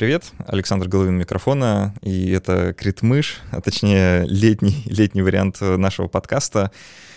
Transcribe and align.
привет. 0.00 0.32
Александр 0.46 0.88
Головин 0.88 1.18
микрофона, 1.18 1.94
и 2.00 2.30
это 2.30 2.72
Критмыш, 2.72 3.42
а 3.50 3.60
точнее 3.60 4.24
летний, 4.24 4.82
летний 4.86 5.20
вариант 5.20 5.60
нашего 5.60 6.08
подкаста. 6.08 6.70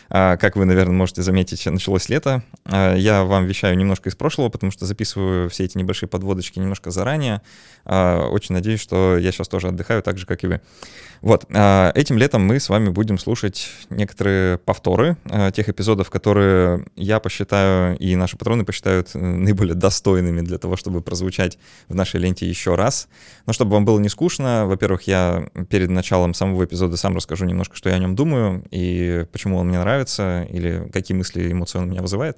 А, 0.09 0.37
как 0.37 0.55
вы, 0.55 0.65
наверное, 0.65 0.93
можете 0.93 1.23
заметить, 1.23 1.65
началось 1.65 2.07
лето. 2.07 2.43
А, 2.65 2.95
я 2.95 3.23
вам 3.23 3.45
вещаю 3.47 3.75
немножко 3.75 4.09
из 4.09 4.15
прошлого, 4.15 4.49
потому 4.49 4.71
что 4.71 4.85
записываю 4.85 5.49
все 5.49 5.63
эти 5.63 5.75
небольшие 5.77 6.07
подводочки 6.07 6.59
немножко 6.59 6.91
заранее. 6.91 7.41
А, 7.83 8.27
очень 8.27 8.53
надеюсь, 8.53 8.79
что 8.79 9.17
я 9.17 9.31
сейчас 9.31 9.47
тоже 9.47 9.69
отдыхаю 9.69 10.03
так 10.03 10.19
же, 10.19 10.27
как 10.27 10.43
и 10.43 10.47
вы. 10.47 10.61
Вот, 11.21 11.45
этим 11.49 12.17
летом 12.17 12.43
мы 12.43 12.59
с 12.59 12.67
вами 12.67 12.89
будем 12.89 13.17
слушать 13.17 13.69
некоторые 13.89 14.57
повторы 14.57 15.15
тех 15.53 15.69
эпизодов, 15.69 16.09
которые 16.09 16.85
я 16.97 17.21
посчитаю 17.21 17.97
и 17.97 18.17
наши 18.17 18.35
патроны 18.35 18.65
посчитают 18.65 19.11
э, 19.13 19.19
наиболее 19.19 19.73
достойными 19.73 20.41
для 20.41 20.57
того, 20.57 20.75
чтобы 20.75 20.99
прозвучать 20.99 21.57
в 21.87 21.95
нашей 21.95 22.19
ленте 22.19 22.45
еще 22.45 22.72
раз. 22.75 23.07
Но 23.45 23.53
чтобы 23.53 23.71
вам 23.73 23.85
было 23.85 23.99
не 23.99 24.09
скучно, 24.09 24.65
во-первых, 24.65 25.03
я 25.03 25.49
перед 25.69 25.89
началом 25.89 26.33
самого 26.33 26.65
эпизода 26.65 26.97
сам 26.97 27.15
расскажу 27.15 27.45
немножко, 27.45 27.75
что 27.75 27.89
я 27.89 27.95
о 27.95 27.99
нем 27.99 28.15
думаю 28.15 28.63
и 28.71 29.25
почему 29.31 29.57
он 29.57 29.67
мне 29.67 29.79
нравится 29.79 30.47
или 30.49 30.89
какие 30.91 31.17
мысли 31.17 31.51
эмоционно 31.51 31.91
меня 31.91 32.01
вызывает. 32.01 32.37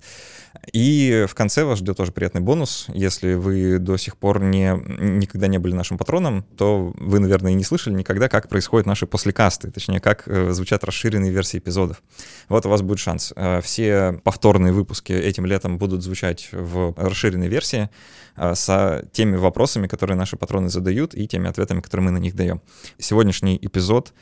И 0.74 1.26
в 1.28 1.36
конце 1.36 1.64
вас 1.64 1.80
ждет 1.80 1.98
тоже 1.98 2.12
приятный 2.12 2.42
бонус. 2.42 2.88
Если 2.90 3.36
вы 3.36 3.80
до 3.80 3.98
сих 3.98 4.18
пор 4.18 4.42
не, 4.42 4.74
никогда 5.00 5.48
не 5.48 5.58
были 5.58 5.74
нашим 5.74 5.98
патроном, 5.98 6.44
то 6.58 6.94
вы, 6.98 7.20
наверное, 7.20 7.52
и 7.52 7.56
не 7.56 7.64
слышали 7.64 7.94
никогда, 7.94 8.30
как 8.30 8.50
происходят 8.50 8.86
наши 8.86 9.06
послекасты, 9.06 9.72
точнее, 9.72 10.00
как 10.00 10.28
э, 10.28 10.52
звучат 10.52 10.84
расширенные 10.84 11.32
версии 11.32 11.58
эпизодов. 11.58 12.02
Вот 12.50 12.66
у 12.66 12.70
вас 12.70 12.82
будет 12.82 13.00
шанс. 13.00 13.34
Э, 13.36 13.62
все 13.62 14.20
повторные 14.24 14.74
выпуски 14.74 15.14
этим 15.14 15.46
летом 15.46 15.78
будут 15.78 16.04
звучать 16.04 16.50
в 16.52 16.94
расширенной 16.98 17.48
версии 17.48 17.90
э, 18.36 18.56
с 18.56 19.04
теми 19.12 19.36
вопросами, 19.36 19.88
которые 19.88 20.18
наши 20.18 20.38
патроны 20.38 20.70
задают, 20.70 21.14
и 21.14 21.28
теми 21.28 21.50
ответами, 21.50 21.82
которые 21.82 22.06
мы 22.06 22.12
на 22.12 22.20
них 22.20 22.36
даем. 22.36 22.62
Сегодняшний 22.98 23.58
эпизод 23.62 24.14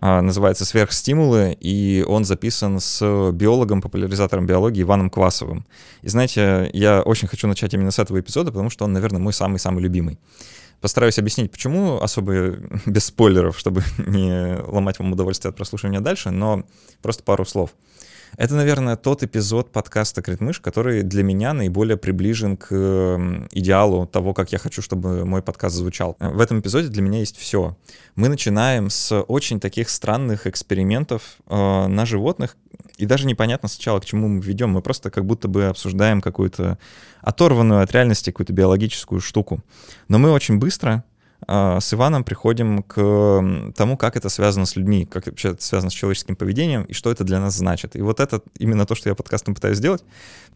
называется 0.00 0.64
«Сверхстимулы», 0.64 1.56
и 1.60 2.04
он 2.06 2.24
записан 2.24 2.80
с 2.80 3.30
биологом, 3.32 3.80
популяризатором 3.80 4.46
биологии 4.46 4.82
Иваном 4.82 5.10
Квасовым. 5.10 5.64
И 6.02 6.08
знаете, 6.08 6.70
я 6.72 7.02
очень 7.02 7.28
хочу 7.28 7.46
начать 7.46 7.74
именно 7.74 7.90
с 7.90 7.98
этого 7.98 8.20
эпизода, 8.20 8.50
потому 8.50 8.70
что 8.70 8.84
он, 8.84 8.92
наверное, 8.92 9.20
мой 9.20 9.32
самый-самый 9.32 9.82
любимый. 9.82 10.18
Постараюсь 10.80 11.18
объяснить, 11.18 11.50
почему, 11.50 12.02
особо 12.02 12.56
без 12.86 13.06
спойлеров, 13.06 13.58
чтобы 13.58 13.82
не 14.06 14.58
ломать 14.66 14.98
вам 14.98 15.12
удовольствие 15.12 15.50
от 15.50 15.56
прослушивания 15.56 16.00
дальше, 16.00 16.30
но 16.30 16.64
просто 17.00 17.22
пару 17.22 17.44
слов. 17.44 17.70
Это, 18.36 18.54
наверное, 18.54 18.96
тот 18.96 19.22
эпизод 19.22 19.70
подкаста 19.70 20.20
«Критмыш», 20.20 20.60
который 20.60 21.02
для 21.02 21.22
меня 21.22 21.52
наиболее 21.52 21.96
приближен 21.96 22.56
к 22.56 23.46
идеалу 23.52 24.06
того, 24.06 24.34
как 24.34 24.52
я 24.52 24.58
хочу, 24.58 24.82
чтобы 24.82 25.24
мой 25.24 25.42
подкаст 25.42 25.76
звучал. 25.76 26.16
В 26.18 26.40
этом 26.40 26.60
эпизоде 26.60 26.88
для 26.88 27.02
меня 27.02 27.20
есть 27.20 27.36
все. 27.36 27.76
Мы 28.16 28.28
начинаем 28.28 28.90
с 28.90 29.20
очень 29.22 29.60
таких 29.60 29.88
странных 29.88 30.46
экспериментов 30.46 31.36
э, 31.46 31.86
на 31.86 32.06
животных, 32.06 32.56
и 32.96 33.06
даже 33.06 33.26
непонятно 33.26 33.68
сначала, 33.68 34.00
к 34.00 34.04
чему 34.04 34.28
мы 34.28 34.40
ведем. 34.40 34.70
Мы 34.70 34.82
просто 34.82 35.10
как 35.10 35.24
будто 35.24 35.48
бы 35.48 35.66
обсуждаем 35.66 36.20
какую-то 36.20 36.78
оторванную 37.22 37.82
от 37.82 37.92
реальности 37.92 38.30
какую-то 38.30 38.52
биологическую 38.52 39.20
штуку. 39.20 39.62
Но 40.08 40.18
мы 40.18 40.30
очень 40.30 40.58
быстро 40.58 41.04
с 41.46 41.94
Иваном 41.94 42.24
приходим 42.24 42.82
к 42.82 43.72
тому, 43.76 43.96
как 43.96 44.16
это 44.16 44.28
связано 44.28 44.66
с 44.66 44.76
людьми, 44.76 45.06
как 45.06 45.26
вообще 45.26 45.50
это 45.50 45.62
связано 45.62 45.90
с 45.90 45.94
человеческим 45.94 46.36
поведением 46.36 46.82
и 46.84 46.92
что 46.92 47.10
это 47.10 47.24
для 47.24 47.40
нас 47.40 47.54
значит. 47.54 47.96
И 47.96 48.02
вот 48.02 48.20
это 48.20 48.40
именно 48.58 48.86
то, 48.86 48.94
что 48.94 49.08
я 49.08 49.14
подкастом 49.14 49.54
пытаюсь 49.54 49.78
сделать, 49.78 50.04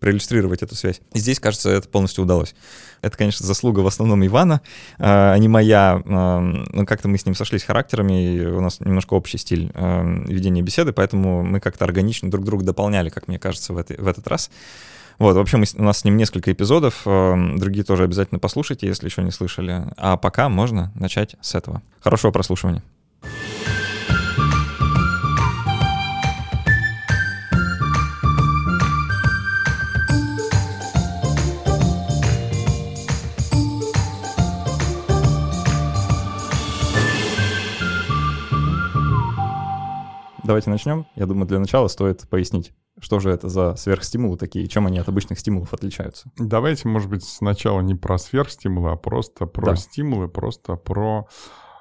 проиллюстрировать 0.00 0.62
эту 0.62 0.75
связь. 0.75 1.00
И 1.12 1.19
здесь, 1.19 1.41
кажется, 1.41 1.70
это 1.70 1.89
полностью 1.89 2.25
удалось. 2.25 2.55
Это, 3.03 3.16
конечно, 3.16 3.47
заслуга 3.47 3.81
в 3.81 3.86
основном 3.86 4.25
Ивана, 4.27 4.61
а 4.98 5.36
не 5.36 5.48
моя. 5.48 6.03
Ну, 6.05 6.86
как-то 6.86 7.09
мы 7.09 7.19
с 7.19 7.27
ним 7.27 7.34
сошлись 7.34 7.62
характерами, 7.62 8.34
и 8.34 8.47
у 8.47 8.61
нас 8.61 8.81
немножко 8.81 9.14
общий 9.14 9.39
стиль 9.39 9.70
ведения 9.75 10.62
беседы, 10.62 10.92
поэтому 10.92 11.42
мы 11.42 11.61
как-то 11.61 11.84
органично 11.84 12.31
друг 12.31 12.44
друга 12.44 12.64
дополняли, 12.64 13.09
как 13.09 13.28
мне 13.28 13.38
кажется, 13.38 13.72
в, 13.72 13.77
в 13.77 14.06
этот 14.06 14.27
раз. 14.27 14.50
Вот, 15.18 15.34
в 15.34 15.40
общем, 15.40 15.64
у 15.76 15.82
нас 15.82 15.98
с 15.98 16.04
ним 16.04 16.16
несколько 16.16 16.52
эпизодов, 16.52 17.02
эм, 17.04 17.58
другие 17.58 17.84
тоже 17.84 18.04
обязательно 18.04 18.38
послушайте, 18.38 18.86
если 18.86 19.06
еще 19.06 19.22
не 19.22 19.32
слышали. 19.32 19.84
А 19.96 20.16
пока 20.16 20.48
можно 20.48 20.92
начать 20.94 21.34
с 21.40 21.56
этого. 21.56 21.82
Хорошего 22.00 22.30
прослушивания. 22.30 22.84
Давайте 40.44 40.70
начнем. 40.70 41.06
Я 41.14 41.26
думаю, 41.26 41.46
для 41.46 41.58
начала 41.58 41.88
стоит 41.88 42.26
пояснить, 42.28 42.72
что 43.00 43.20
же 43.20 43.31
это 43.31 43.48
за 43.48 43.75
сверхстимулы 43.76 44.36
такие, 44.36 44.66
чем 44.66 44.86
они 44.86 44.98
от 44.98 45.09
обычных 45.09 45.38
стимулов 45.38 45.72
отличаются? 45.75 46.31
Давайте, 46.36 46.88
может 46.88 47.09
быть, 47.09 47.25
сначала 47.25 47.81
не 47.81 47.94
про 47.94 48.19
сверхстимулы, 48.19 48.91
а 48.91 48.97
просто 48.97 49.47
про 49.47 49.66
да. 49.66 49.76
стимулы, 49.76 50.28
просто 50.28 50.76
про... 50.76 51.28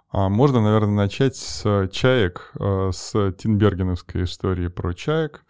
А, 0.09 0.29
можно, 0.29 0.61
наверное, 0.61 0.95
начать 0.95 1.35
с 1.35 1.89
чаек, 1.91 2.51
э, 2.59 2.91
с 2.93 3.33
Тинбергеновской 3.33 4.23
истории 4.23 4.67
про 4.67 4.93
чаек. 4.93 5.43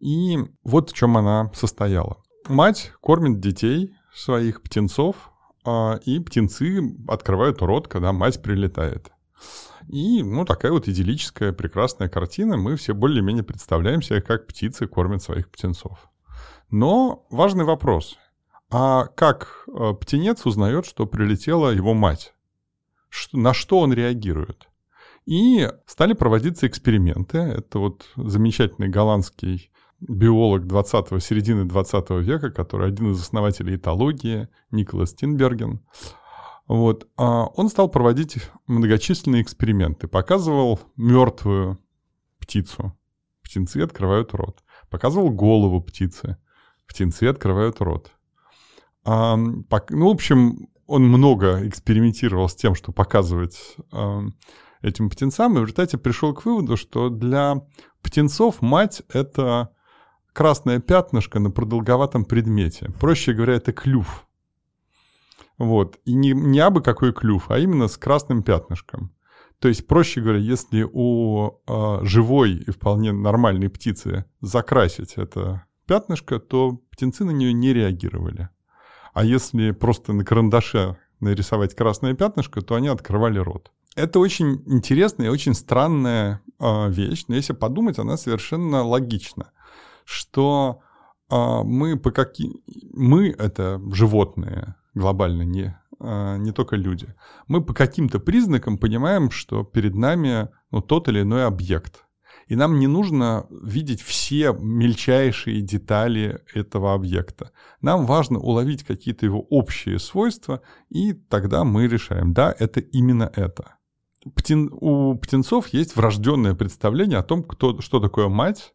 И 0.00 0.38
вот 0.64 0.90
в 0.90 0.92
чем 0.92 1.16
она 1.16 1.50
состояла. 1.54 2.18
Мать 2.48 2.92
кормит 3.00 3.40
детей, 3.40 3.94
своих 4.14 4.62
птенцов, 4.62 5.30
а, 5.64 5.98
и 6.04 6.18
птенцы 6.18 6.94
открывают 7.08 7.62
рот, 7.62 7.88
когда 7.88 8.12
мать 8.12 8.42
прилетает. 8.42 9.12
И, 9.92 10.22
ну, 10.22 10.46
такая 10.46 10.72
вот 10.72 10.88
идиллическая, 10.88 11.52
прекрасная 11.52 12.08
картина. 12.08 12.56
Мы 12.56 12.76
все 12.76 12.94
более-менее 12.94 13.44
представляем 13.44 14.00
себе, 14.00 14.22
как 14.22 14.46
птицы 14.46 14.86
кормят 14.86 15.22
своих 15.22 15.50
птенцов. 15.50 16.08
Но 16.70 17.26
важный 17.28 17.64
вопрос. 17.64 18.16
А 18.70 19.04
как 19.04 19.66
э, 19.68 19.92
птенец 20.00 20.46
узнает, 20.46 20.86
что 20.86 21.04
прилетела 21.04 21.68
его 21.68 21.92
мать? 21.92 22.32
На 23.34 23.52
что 23.52 23.80
он 23.80 23.92
реагирует? 23.92 24.66
И 25.26 25.68
стали 25.84 26.14
проводиться 26.14 26.66
эксперименты. 26.66 27.36
Это 27.36 27.78
вот 27.78 28.06
замечательный 28.16 28.88
голландский 28.88 29.70
биолог 30.00 30.62
20-го, 30.62 31.18
середины 31.18 31.66
20 31.66 32.10
века, 32.22 32.50
который 32.50 32.88
один 32.88 33.12
из 33.12 33.20
основателей 33.20 33.76
этологии, 33.76 34.48
Николас 34.70 35.12
Тинберген. 35.12 35.82
Вот. 36.66 37.08
А 37.16 37.46
он 37.46 37.68
стал 37.68 37.88
проводить 37.88 38.38
многочисленные 38.66 39.42
эксперименты. 39.42 40.08
Показывал 40.08 40.80
мертвую 40.96 41.78
птицу. 42.38 42.96
Птенцы 43.42 43.78
открывают 43.78 44.34
рот. 44.34 44.62
Показывал 44.90 45.30
голову 45.30 45.80
птицы. 45.80 46.38
Птенцы 46.86 47.24
открывают 47.24 47.80
рот. 47.80 48.12
А, 49.04 49.36
ну, 49.36 49.64
в 49.68 50.10
общем, 50.10 50.68
он 50.86 51.08
много 51.08 51.66
экспериментировал 51.66 52.48
с 52.48 52.54
тем, 52.54 52.74
что 52.74 52.92
показывать 52.92 53.76
а, 53.90 54.22
этим 54.82 55.10
птенцам, 55.10 55.54
и 55.54 55.58
в 55.58 55.62
результате 55.62 55.98
пришел 55.98 56.34
к 56.34 56.44
выводу, 56.44 56.76
что 56.76 57.08
для 57.08 57.62
птенцов 58.02 58.62
мать— 58.62 59.02
это 59.12 59.74
красное 60.32 60.80
пятнышко 60.80 61.40
на 61.40 61.50
продолговатом 61.50 62.24
предмете. 62.24 62.90
Проще 63.00 63.32
говоря, 63.32 63.54
это 63.54 63.72
клюв. 63.72 64.26
Вот. 65.58 65.98
И 66.04 66.14
не, 66.14 66.32
не 66.32 66.60
абы 66.60 66.82
какой 66.82 67.12
клюв, 67.12 67.50
а 67.50 67.58
именно 67.58 67.88
с 67.88 67.96
красным 67.96 68.42
пятнышком. 68.42 69.12
То 69.58 69.68
есть, 69.68 69.86
проще 69.86 70.20
говоря, 70.20 70.40
если 70.40 70.88
у 70.90 71.50
э, 71.68 71.98
живой 72.02 72.54
и 72.54 72.70
вполне 72.72 73.12
нормальной 73.12 73.68
птицы 73.68 74.24
закрасить 74.40 75.14
это 75.16 75.64
пятнышко, 75.86 76.40
то 76.40 76.80
птенцы 76.90 77.24
на 77.24 77.30
нее 77.30 77.52
не 77.52 77.72
реагировали. 77.72 78.48
А 79.14 79.24
если 79.24 79.70
просто 79.70 80.12
на 80.12 80.24
карандаше 80.24 80.96
нарисовать 81.20 81.76
красное 81.76 82.14
пятнышко, 82.14 82.60
то 82.60 82.74
они 82.74 82.88
открывали 82.88 83.38
рот. 83.38 83.70
Это 83.94 84.18
очень 84.18 84.62
интересная 84.66 85.26
и 85.26 85.30
очень 85.30 85.54
странная 85.54 86.40
э, 86.58 86.90
вещь, 86.90 87.26
но 87.28 87.36
если 87.36 87.52
подумать, 87.52 87.98
она 87.98 88.16
совершенно 88.16 88.82
логична, 88.82 89.52
что 90.04 90.80
э, 91.30 91.36
мы 91.62 91.98
по 91.98 92.10
каким 92.10 92.54
мы 92.92 93.28
это 93.28 93.80
животные, 93.92 94.74
глобально, 94.94 95.42
не, 95.42 95.76
а, 95.98 96.36
не 96.36 96.52
только 96.52 96.76
люди. 96.76 97.14
Мы 97.46 97.64
по 97.64 97.74
каким-то 97.74 98.18
признакам 98.20 98.78
понимаем, 98.78 99.30
что 99.30 99.64
перед 99.64 99.94
нами 99.94 100.48
ну, 100.70 100.80
тот 100.80 101.08
или 101.08 101.22
иной 101.22 101.46
объект. 101.46 102.04
И 102.48 102.56
нам 102.56 102.78
не 102.78 102.86
нужно 102.86 103.46
видеть 103.50 104.02
все 104.02 104.52
мельчайшие 104.52 105.62
детали 105.62 106.40
этого 106.52 106.92
объекта. 106.92 107.52
Нам 107.80 108.04
важно 108.04 108.38
уловить 108.38 108.84
какие-то 108.84 109.26
его 109.26 109.40
общие 109.40 109.98
свойства, 109.98 110.60
и 110.88 111.12
тогда 111.12 111.64
мы 111.64 111.86
решаем, 111.86 112.32
да, 112.32 112.54
это 112.58 112.80
именно 112.80 113.30
это. 113.34 113.76
Птен, 114.34 114.68
у 114.72 115.16
птенцов 115.16 115.68
есть 115.68 115.96
врожденное 115.96 116.54
представление 116.54 117.18
о 117.18 117.24
том, 117.24 117.42
кто, 117.42 117.80
что 117.80 118.00
такое 118.00 118.28
мать. 118.28 118.74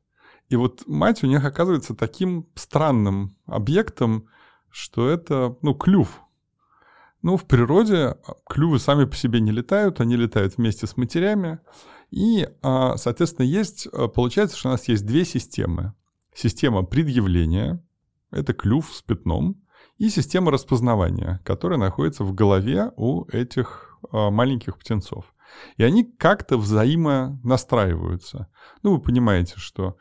И 0.49 0.55
вот 0.55 0.83
мать 0.87 1.23
у 1.23 1.27
них 1.27 1.43
оказывается 1.43 1.93
таким 1.93 2.47
странным 2.55 3.37
объектом, 3.45 4.27
что 4.77 5.09
это, 5.09 5.57
ну, 5.63 5.74
клюв. 5.74 6.21
Ну, 7.24 7.35
в 7.35 7.45
природе 7.45 8.15
клювы 8.47 8.77
сами 8.77 9.06
по 9.06 9.15
себе 9.15 9.41
не 9.41 9.51
летают, 9.51 10.00
они 10.00 10.15
летают 10.15 10.57
вместе 10.57 10.85
с 10.85 10.97
матерями. 10.97 11.59
И, 12.12 12.47
а, 12.62 12.95
соответственно, 12.97 13.47
есть, 13.47 13.88
а, 13.91 14.07
получается, 14.07 14.56
что 14.56 14.69
у 14.69 14.71
нас 14.71 14.88
есть 14.88 15.03
две 15.03 15.25
системы. 15.25 15.94
Система 16.35 16.83
предъявления, 16.83 17.83
это 18.29 18.53
клюв 18.53 18.94
с 18.94 19.01
пятном, 19.01 19.63
и 19.97 20.09
система 20.09 20.51
распознавания, 20.51 21.41
которая 21.44 21.80
находится 21.80 22.23
в 22.23 22.35
голове 22.35 22.91
у 22.97 23.25
этих 23.30 23.97
а, 24.12 24.30
маленьких 24.30 24.77
птенцов. 24.77 25.33
И 25.77 25.83
они 25.83 26.03
как-то 26.03 26.56
взаимонастраиваются. 26.56 28.47
Ну, 28.83 28.94
вы 28.94 29.01
понимаете, 29.01 29.56
что 29.57 29.97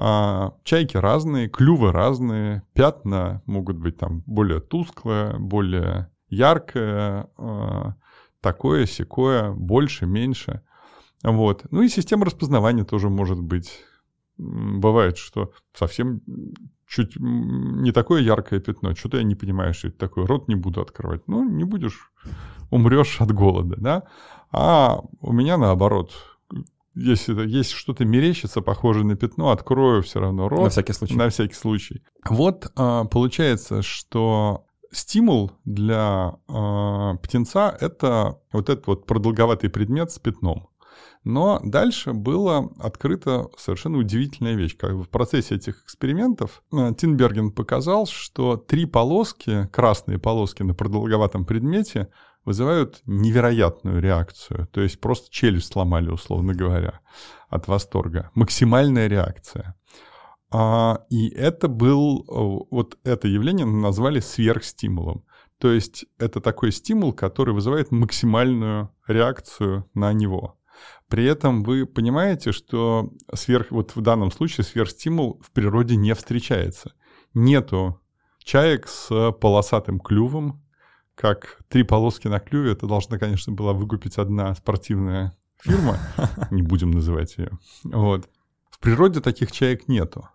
а, 0.00 0.54
чайки 0.62 0.96
разные, 0.96 1.48
клювы 1.48 1.90
разные, 1.90 2.62
пятна 2.72 3.42
могут 3.46 3.76
быть 3.78 3.98
там 3.98 4.22
более 4.26 4.60
тусклое, 4.60 5.36
более 5.38 6.08
яркое, 6.28 7.28
а, 7.36 7.94
такое, 8.40 8.86
секое, 8.86 9.50
больше, 9.50 10.06
меньше. 10.06 10.62
Вот. 11.24 11.66
Ну 11.72 11.82
и 11.82 11.88
система 11.88 12.26
распознавания 12.26 12.84
тоже 12.84 13.08
может 13.10 13.40
быть. 13.40 13.80
Бывает, 14.36 15.18
что 15.18 15.50
совсем 15.74 16.22
чуть 16.86 17.16
не 17.18 17.90
такое 17.90 18.22
яркое 18.22 18.60
пятно, 18.60 18.94
что-то 18.94 19.16
я 19.16 19.24
не 19.24 19.34
понимаю, 19.34 19.74
что 19.74 19.88
это 19.88 19.98
такое, 19.98 20.26
рот 20.26 20.46
не 20.46 20.54
буду 20.54 20.80
открывать. 20.80 21.26
Ну, 21.26 21.44
не 21.48 21.64
будешь, 21.64 22.12
умрешь 22.70 23.20
от 23.20 23.32
голода, 23.32 23.74
да? 23.78 24.02
А 24.52 25.00
у 25.20 25.32
меня 25.32 25.58
наоборот, 25.58 26.12
если 26.98 27.46
есть 27.46 27.70
что-то 27.70 28.04
мерещится, 28.04 28.60
похожее 28.60 29.04
на 29.04 29.16
пятно, 29.16 29.50
открою 29.50 30.02
все 30.02 30.20
равно 30.20 30.48
рот. 30.48 30.64
На 30.64 30.70
всякий 30.70 30.92
случай. 30.92 31.16
На 31.16 31.28
всякий 31.28 31.54
случай. 31.54 32.02
Вот 32.28 32.70
а, 32.76 33.04
получается, 33.04 33.82
что 33.82 34.64
стимул 34.90 35.52
для 35.64 36.36
э, 36.48 37.18
птенца 37.22 37.76
это 37.80 38.40
вот 38.52 38.68
этот 38.68 38.86
вот 38.86 39.06
продолговатый 39.06 39.70
предмет 39.70 40.10
с 40.10 40.18
пятном. 40.18 40.68
Но 41.24 41.60
дальше 41.62 42.12
была 42.12 42.70
открыта 42.78 43.48
совершенно 43.56 43.98
удивительная 43.98 44.54
вещь. 44.54 44.76
Как 44.76 44.92
в 44.92 45.08
процессе 45.08 45.56
этих 45.56 45.82
экспериментов 45.84 46.62
э, 46.72 46.94
Тинберген 46.96 47.50
показал, 47.50 48.06
что 48.06 48.56
три 48.56 48.86
полоски, 48.86 49.68
красные 49.72 50.18
полоски 50.18 50.62
на 50.62 50.74
продолговатом 50.74 51.44
предмете, 51.44 52.08
вызывают 52.48 53.02
невероятную 53.04 54.00
реакцию. 54.00 54.68
То 54.72 54.80
есть 54.80 54.98
просто 55.00 55.30
челюсть 55.30 55.70
сломали, 55.70 56.08
условно 56.08 56.54
говоря, 56.54 57.00
от 57.50 57.68
восторга. 57.68 58.30
Максимальная 58.34 59.06
реакция. 59.06 59.76
А, 60.50 61.04
и 61.10 61.28
это 61.28 61.68
был, 61.68 62.20
э, 62.22 62.66
вот 62.70 62.96
это 63.04 63.28
явление 63.28 63.66
назвали 63.66 64.20
сверхстимулом. 64.20 65.26
То 65.58 65.70
есть 65.70 66.06
это 66.18 66.40
такой 66.40 66.72
стимул, 66.72 67.12
который 67.12 67.52
вызывает 67.52 67.90
максимальную 67.90 68.94
реакцию 69.06 69.84
на 69.92 70.14
него. 70.14 70.58
При 71.08 71.26
этом 71.26 71.62
вы 71.64 71.84
понимаете, 71.84 72.52
что 72.52 73.10
сверх, 73.34 73.70
вот 73.70 73.94
в 73.94 74.00
данном 74.00 74.32
случае 74.32 74.64
сверхстимул 74.64 75.38
в 75.44 75.50
природе 75.50 75.96
не 75.96 76.14
встречается. 76.14 76.94
Нету 77.34 78.00
чаек 78.42 78.88
с 78.88 79.32
полосатым 79.32 80.00
клювом, 80.00 80.62
как 81.18 81.58
три 81.68 81.82
полоски 81.82 82.28
на 82.28 82.38
клюве. 82.38 82.72
Это 82.72 82.86
должна, 82.86 83.18
конечно, 83.18 83.52
была 83.52 83.72
выкупить 83.72 84.18
одна 84.18 84.54
спортивная 84.54 85.36
фирма. 85.60 85.98
Не 86.52 86.62
будем 86.62 86.92
называть 86.92 87.36
ее. 87.38 87.50
Вот. 87.82 88.28
В 88.70 88.78
природе 88.78 89.20
таких 89.20 89.50
чаек 89.50 89.88
нету. 89.88 90.28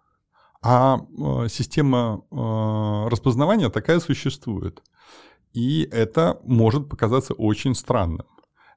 А 0.62 0.98
э, 0.98 1.48
система 1.50 2.22
э, 2.30 3.08
распознавания 3.10 3.70
такая 3.70 4.02
существует. 4.02 4.84
И 5.54 5.88
это 5.90 6.40
может 6.44 6.90
показаться 6.90 7.34
очень 7.34 7.76
странным. 7.76 8.26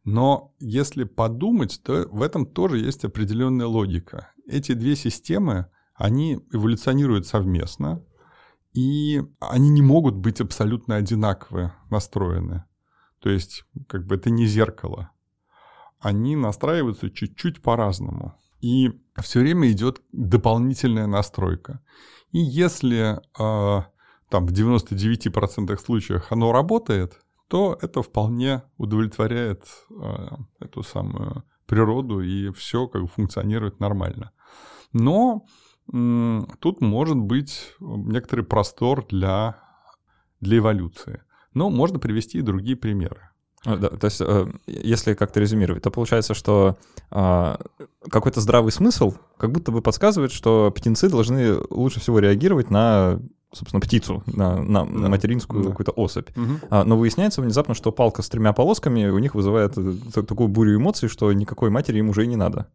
Но 0.04 0.54
если 0.60 1.02
подумать, 1.02 1.80
то 1.82 2.06
в 2.08 2.22
этом 2.22 2.46
тоже 2.46 2.78
есть 2.78 3.04
определенная 3.04 3.66
логика. 3.66 4.30
Эти 4.46 4.74
две 4.74 4.94
системы, 4.94 5.66
они 5.96 6.38
эволюционируют 6.52 7.26
совместно, 7.26 8.04
и 8.76 9.22
они 9.40 9.70
не 9.70 9.80
могут 9.80 10.16
быть 10.16 10.40
абсолютно 10.42 10.96
одинаково 10.96 11.74
настроены. 11.90 12.64
То 13.20 13.30
есть, 13.30 13.64
как 13.88 14.06
бы 14.06 14.16
это 14.16 14.28
не 14.28 14.46
зеркало. 14.46 15.10
Они 15.98 16.36
настраиваются 16.36 17.10
чуть-чуть 17.10 17.62
по-разному. 17.62 18.34
И 18.60 18.92
все 19.22 19.40
время 19.40 19.70
идет 19.72 20.02
дополнительная 20.12 21.06
настройка. 21.06 21.80
И 22.32 22.38
если 22.38 23.16
э, 23.16 23.82
там 24.28 24.46
в 24.46 24.52
99% 24.52 25.78
случаев 25.78 26.26
оно 26.30 26.52
работает, 26.52 27.18
то 27.48 27.78
это 27.80 28.02
вполне 28.02 28.62
удовлетворяет 28.76 29.64
э, 29.90 30.28
эту 30.60 30.82
самую 30.82 31.44
природу, 31.66 32.20
и 32.20 32.52
все 32.52 32.88
как 32.88 33.02
бы 33.02 33.08
функционирует 33.08 33.80
нормально. 33.80 34.32
Но 34.92 35.46
тут 35.90 36.80
может 36.80 37.16
быть 37.16 37.74
некоторый 37.80 38.42
простор 38.42 39.06
для, 39.06 39.56
для 40.40 40.58
эволюции. 40.58 41.22
Но 41.54 41.70
можно 41.70 41.98
привести 41.98 42.38
и 42.38 42.42
другие 42.42 42.76
примеры. 42.76 43.30
А, 43.64 43.76
да, 43.76 43.88
то 43.88 44.04
есть, 44.04 44.20
э, 44.20 44.46
если 44.66 45.14
как-то 45.14 45.40
резюмировать, 45.40 45.82
то 45.82 45.90
получается, 45.90 46.34
что 46.34 46.76
э, 47.10 47.56
какой-то 48.08 48.40
здравый 48.40 48.70
смысл 48.70 49.14
как 49.38 49.50
будто 49.50 49.72
бы 49.72 49.82
подсказывает, 49.82 50.30
что 50.30 50.72
птенцы 50.74 51.08
должны 51.08 51.56
лучше 51.70 51.98
всего 51.98 52.20
реагировать 52.20 52.70
на 52.70 53.20
собственно, 53.52 53.80
птицу, 53.80 54.22
на, 54.26 54.62
на, 54.62 54.84
на 54.84 55.08
материнскую 55.08 55.62
да. 55.62 55.70
какую-то 55.70 55.92
особь. 55.92 56.28
Угу. 56.36 56.68
А, 56.70 56.84
но 56.84 56.96
выясняется 56.96 57.40
внезапно, 57.40 57.74
что 57.74 57.90
палка 57.90 58.22
с 58.22 58.28
тремя 58.28 58.52
полосками 58.52 59.08
у 59.08 59.18
них 59.18 59.34
вызывает 59.34 59.74
такую 60.14 60.48
бурю 60.48 60.76
эмоций, 60.76 61.08
что 61.08 61.32
никакой 61.32 61.70
матери 61.70 61.98
им 61.98 62.10
уже 62.10 62.24
и 62.24 62.28
не 62.28 62.36
надо. 62.36 62.68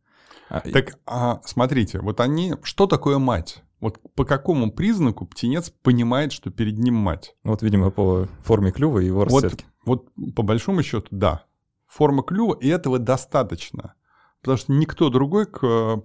А, 0.52 0.60
так, 0.60 1.00
а, 1.06 1.40
смотрите, 1.46 2.00
вот 2.00 2.20
они... 2.20 2.56
Что 2.64 2.86
такое 2.86 3.18
мать? 3.20 3.64
Вот 3.80 4.00
по 4.16 4.26
какому 4.26 4.72
признаку 4.72 5.26
птенец 5.26 5.70
понимает, 5.70 6.34
что 6.34 6.52
перед 6.52 6.78
ним 6.78 6.96
мать? 6.96 7.36
Вот, 7.44 7.62
видимо, 7.62 7.90
по 7.90 8.28
форме 8.44 8.72
клюва 8.72 9.00
и 9.00 9.06
его 9.06 9.24
расцветке. 9.24 9.66
Вот, 9.86 10.10
вот 10.18 10.36
по 10.36 10.44
большому 10.44 10.84
счету, 10.84 11.08
да. 11.10 11.46
Форма 11.88 12.22
клюва, 12.22 12.56
и 12.60 12.68
этого 12.68 13.00
достаточно. 13.00 13.96
Потому 14.42 14.58
что 14.58 14.74
никто 14.74 15.10
другой 15.10 15.46
к, 15.46 16.02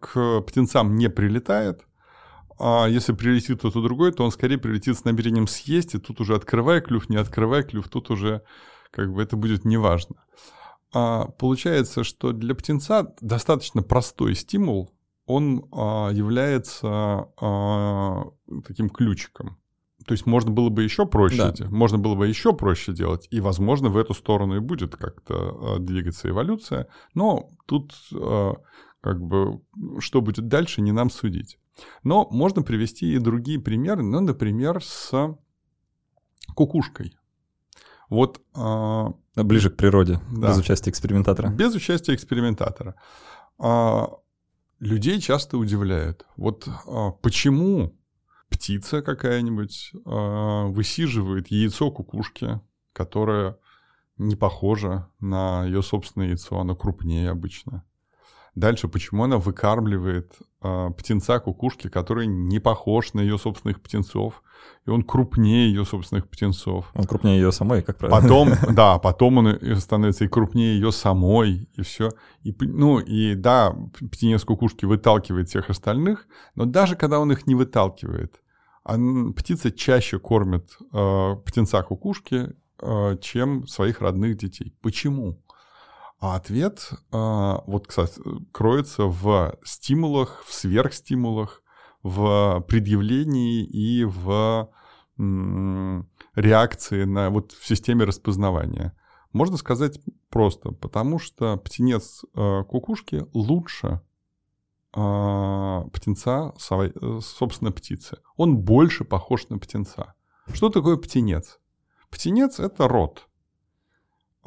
к 0.00 0.40
птенцам 0.42 0.94
не 0.94 1.10
прилетает, 1.10 1.84
а 2.60 2.86
если 2.86 3.12
прилетит 3.12 3.58
кто-то 3.58 3.82
другой, 3.82 4.12
то 4.12 4.24
он 4.24 4.30
скорее 4.30 4.58
прилетит 4.58 4.96
с 4.96 5.04
намерением 5.04 5.48
съесть, 5.48 5.94
и 5.94 5.98
тут 5.98 6.20
уже 6.20 6.36
открывая 6.36 6.80
клюв, 6.80 7.08
не 7.08 7.16
открывая 7.16 7.62
клюв, 7.62 7.88
тут 7.88 8.10
уже 8.10 8.42
как 8.90 9.12
бы 9.12 9.22
это 9.22 9.36
будет 9.36 9.64
неважно. 9.64 10.16
А 10.16 10.57
получается, 10.92 12.04
что 12.04 12.32
для 12.32 12.54
птенца 12.54 13.14
достаточно 13.20 13.82
простой 13.82 14.34
стимул, 14.34 14.90
он 15.28 15.68
а, 15.72 16.08
является 16.10 17.28
а, 17.40 18.24
таким 18.66 18.88
ключиком. 18.88 19.58
То 20.06 20.12
есть 20.12 20.24
можно 20.24 20.50
было 20.50 20.70
бы 20.70 20.82
еще 20.82 21.04
проще, 21.04 21.52
да. 21.52 21.68
можно 21.68 21.98
было 21.98 22.14
бы 22.14 22.26
еще 22.26 22.54
проще 22.54 22.94
делать, 22.94 23.28
и, 23.30 23.40
возможно, 23.40 23.90
в 23.90 23.98
эту 23.98 24.14
сторону 24.14 24.56
и 24.56 24.60
будет 24.60 24.96
как-то 24.96 25.34
а, 25.74 25.78
двигаться 25.78 26.30
эволюция. 26.30 26.88
Но 27.12 27.50
тут 27.66 27.92
а, 28.14 28.54
как 29.02 29.20
бы 29.20 29.60
что 29.98 30.22
будет 30.22 30.48
дальше, 30.48 30.80
не 30.80 30.92
нам 30.92 31.10
судить. 31.10 31.58
Но 32.02 32.26
можно 32.30 32.62
привести 32.62 33.12
и 33.12 33.18
другие 33.18 33.60
примеры, 33.60 34.02
ну, 34.02 34.20
например, 34.20 34.82
с 34.82 35.36
кукушкой. 36.54 37.12
Вот 38.08 38.40
а, 38.54 39.12
ближе 39.36 39.70
к 39.70 39.76
природе, 39.76 40.20
да, 40.30 40.48
без 40.48 40.58
участия 40.58 40.90
экспериментатора. 40.90 41.48
Без 41.48 41.74
участия 41.74 42.14
экспериментатора. 42.14 42.94
А, 43.58 44.10
людей 44.80 45.20
часто 45.20 45.58
удивляет. 45.58 46.26
Вот 46.36 46.68
а, 46.86 47.10
почему 47.10 47.94
птица 48.48 49.02
какая-нибудь 49.02 49.92
а, 50.04 50.66
высиживает 50.66 51.48
яйцо 51.48 51.90
кукушки, 51.90 52.60
которое 52.92 53.58
не 54.16 54.36
похоже 54.36 55.06
на 55.20 55.64
ее 55.64 55.82
собственное 55.82 56.28
яйцо, 56.28 56.58
оно 56.58 56.74
крупнее 56.74 57.30
обычно. 57.30 57.84
Дальше, 58.54 58.88
почему 58.88 59.24
она 59.24 59.38
выкармливает 59.38 60.32
э, 60.62 60.90
птенца 60.96 61.38
кукушки, 61.38 61.88
который 61.88 62.26
не 62.26 62.58
похож 62.58 63.14
на 63.14 63.20
ее 63.20 63.38
собственных 63.38 63.80
птенцов, 63.80 64.42
и 64.86 64.90
он 64.90 65.02
крупнее 65.02 65.68
ее 65.68 65.84
собственных 65.84 66.28
птенцов. 66.28 66.90
Он 66.94 67.04
крупнее 67.04 67.40
ее 67.40 67.52
самой, 67.52 67.82
как 67.82 67.98
правило. 67.98 68.20
Потом, 68.20 68.50
да, 68.74 68.98
потом 68.98 69.38
он 69.38 69.58
становится 69.76 70.24
и 70.24 70.28
крупнее 70.28 70.74
ее 70.74 70.92
самой, 70.92 71.68
и 71.74 71.82
все. 71.82 72.10
И, 72.42 72.54
ну, 72.60 72.98
и 72.98 73.34
да, 73.34 73.76
птенец 74.10 74.44
кукушки 74.44 74.84
выталкивает 74.84 75.48
всех 75.48 75.70
остальных, 75.70 76.26
но 76.54 76.64
даже 76.64 76.96
когда 76.96 77.20
он 77.20 77.30
их 77.32 77.46
не 77.46 77.54
выталкивает, 77.54 78.40
он, 78.84 79.34
птица 79.34 79.70
чаще 79.70 80.18
кормит 80.18 80.70
э, 80.92 81.36
птенца 81.44 81.82
кукушки, 81.82 82.54
э, 82.80 83.16
чем 83.20 83.66
своих 83.66 84.00
родных 84.00 84.36
детей. 84.36 84.74
Почему? 84.80 85.42
А 86.20 86.34
ответ, 86.34 86.90
а, 87.12 87.62
вот, 87.66 87.86
кстати, 87.86 88.20
кроется 88.50 89.04
в 89.04 89.56
стимулах, 89.62 90.42
в 90.44 90.52
сверхстимулах, 90.52 91.62
в 92.02 92.64
предъявлении 92.68 93.64
и 93.64 94.04
в 94.04 94.70
реакции 96.36 97.04
на 97.04 97.30
вот 97.30 97.52
в 97.52 97.66
системе 97.66 98.04
распознавания? 98.04 98.96
Можно 99.32 99.56
сказать 99.56 100.00
просто, 100.30 100.72
потому 100.72 101.18
что 101.18 101.56
птенец 101.56 102.24
э, 102.34 102.64
кукушки 102.64 103.26
лучше 103.34 104.00
э, 104.96 105.82
птенца, 105.92 106.54
э, 106.70 107.20
собственно, 107.22 107.70
птицы. 107.70 108.18
Он 108.36 108.56
больше 108.56 109.04
похож 109.04 109.48
на 109.48 109.58
птенца. 109.58 110.14
Что 110.52 110.70
такое 110.70 110.96
птенец? 110.96 111.58
Птенец— 112.10 112.58
это 112.60 112.88
род. 112.88 113.27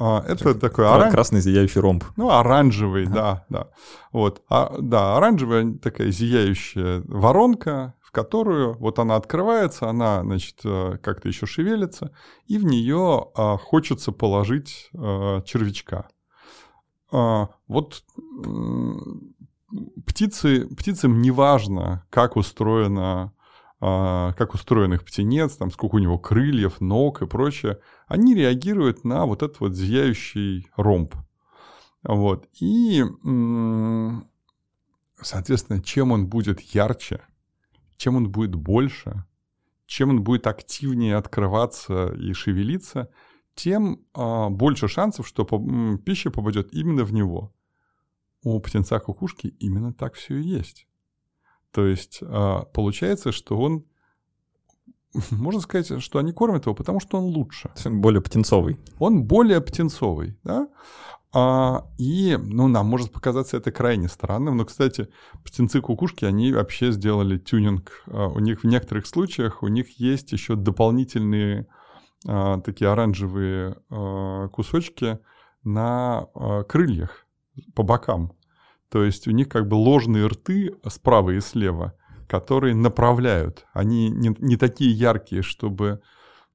А, 0.04 0.24
это 0.26 0.54
такой 0.56 0.88
оранж... 0.88 1.12
красный 1.12 1.40
зияющий 1.40 1.80
ромб. 1.80 2.02
Ну, 2.16 2.30
оранжевый, 2.30 3.04
ага. 3.04 3.14
да, 3.14 3.44
да. 3.48 3.68
Вот, 4.10 4.42
а, 4.48 4.74
да, 4.80 5.16
оранжевая 5.16 5.74
такая 5.74 6.10
зияющая 6.10 7.04
воронка, 7.06 7.94
в 8.00 8.10
которую 8.10 8.76
вот 8.78 8.98
она 8.98 9.14
открывается, 9.14 9.88
она, 9.88 10.22
значит, 10.22 10.56
э, 10.64 10.98
как-то 11.00 11.28
еще 11.28 11.46
шевелится, 11.46 12.10
и 12.46 12.58
в 12.58 12.64
нее 12.64 13.28
а, 13.36 13.56
хочется 13.58 14.10
положить 14.10 14.90
а, 14.92 15.40
червячка. 15.42 16.08
А, 17.12 17.50
вот 17.68 18.02
птицы, 20.04 20.66
птицам 20.74 21.22
не 21.22 21.30
важно, 21.30 22.04
как 22.10 22.36
устроена 22.36 23.32
как 23.82 24.54
устроен 24.54 24.94
их 24.94 25.04
птенец, 25.04 25.56
там, 25.56 25.72
сколько 25.72 25.96
у 25.96 25.98
него 25.98 26.16
крыльев, 26.16 26.80
ног 26.80 27.20
и 27.20 27.26
прочее, 27.26 27.80
они 28.06 28.32
реагируют 28.32 29.02
на 29.02 29.26
вот 29.26 29.42
этот 29.42 29.58
вот 29.58 29.74
зияющий 29.74 30.68
ромб. 30.76 31.16
Вот. 32.04 32.46
И, 32.60 33.04
соответственно, 35.20 35.82
чем 35.82 36.12
он 36.12 36.28
будет 36.28 36.60
ярче, 36.60 37.22
чем 37.96 38.14
он 38.14 38.30
будет 38.30 38.54
больше, 38.54 39.24
чем 39.86 40.10
он 40.10 40.22
будет 40.22 40.46
активнее 40.46 41.16
открываться 41.16 42.12
и 42.14 42.32
шевелиться, 42.34 43.10
тем 43.56 44.06
а, 44.14 44.48
больше 44.48 44.86
шансов, 44.86 45.26
что 45.26 45.44
пища 46.04 46.30
попадет 46.30 46.72
именно 46.72 47.04
в 47.04 47.12
него. 47.12 47.52
У 48.44 48.60
птенца 48.60 49.00
кукушки 49.00 49.48
именно 49.58 49.92
так 49.92 50.14
все 50.14 50.36
и 50.36 50.42
есть. 50.42 50.86
То 51.72 51.86
есть 51.86 52.20
а, 52.22 52.64
получается, 52.66 53.32
что 53.32 53.58
он 53.58 53.84
можно 55.30 55.60
сказать, 55.60 56.02
что 56.02 56.18
они 56.18 56.32
кормят 56.32 56.66
его, 56.66 56.74
потому 56.74 57.00
что 57.00 57.18
он 57.18 57.24
лучше. 57.24 57.70
Он 57.84 58.00
более 58.00 58.22
птенцовый. 58.22 58.78
Он 58.98 59.24
более 59.24 59.60
птенцовый, 59.60 60.38
да. 60.44 60.68
А, 61.34 61.86
и, 61.98 62.36
ну, 62.36 62.68
нам 62.68 62.86
может 62.86 63.10
показаться 63.10 63.56
это 63.56 63.72
крайне 63.72 64.08
странным, 64.08 64.58
но, 64.58 64.66
кстати, 64.66 65.08
птенцы-кукушки, 65.44 66.26
они 66.26 66.52
вообще 66.52 66.92
сделали 66.92 67.38
тюнинг. 67.38 68.04
А, 68.06 68.28
у 68.28 68.38
них 68.38 68.62
в 68.62 68.66
некоторых 68.66 69.06
случаях, 69.06 69.62
у 69.62 69.68
них 69.68 69.98
есть 69.98 70.32
еще 70.32 70.56
дополнительные 70.56 71.66
а, 72.26 72.60
такие 72.60 72.90
оранжевые 72.90 73.76
а, 73.88 74.48
кусочки 74.48 75.18
на 75.64 76.28
а, 76.34 76.64
крыльях 76.64 77.26
по 77.74 77.82
бокам. 77.82 78.32
То 78.92 79.04
есть 79.04 79.26
у 79.26 79.30
них 79.30 79.48
как 79.48 79.68
бы 79.68 79.74
ложные 79.74 80.26
рты 80.26 80.76
справа 80.86 81.30
и 81.30 81.40
слева, 81.40 81.94
которые 82.28 82.74
направляют. 82.74 83.64
Они 83.72 84.10
не, 84.10 84.36
не 84.38 84.58
такие 84.58 84.92
яркие, 84.92 85.40
чтобы 85.40 86.02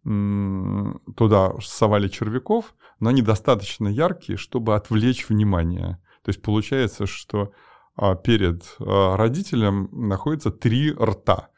туда 0.04 1.54
совали 1.60 2.08
червяков, 2.08 2.76
но 3.00 3.10
они 3.10 3.24
достаточно 3.24 3.88
яркие, 3.88 4.38
чтобы 4.38 4.76
отвлечь 4.76 5.28
внимание. 5.28 6.00
То 6.22 6.30
есть 6.30 6.42
получается, 6.44 7.08
что 7.08 7.52
а, 7.96 8.16
перед 8.16 8.64
а, 8.80 9.18
родителем 9.18 9.90
находится 9.92 10.52
три 10.52 10.94
рта. 10.94 11.50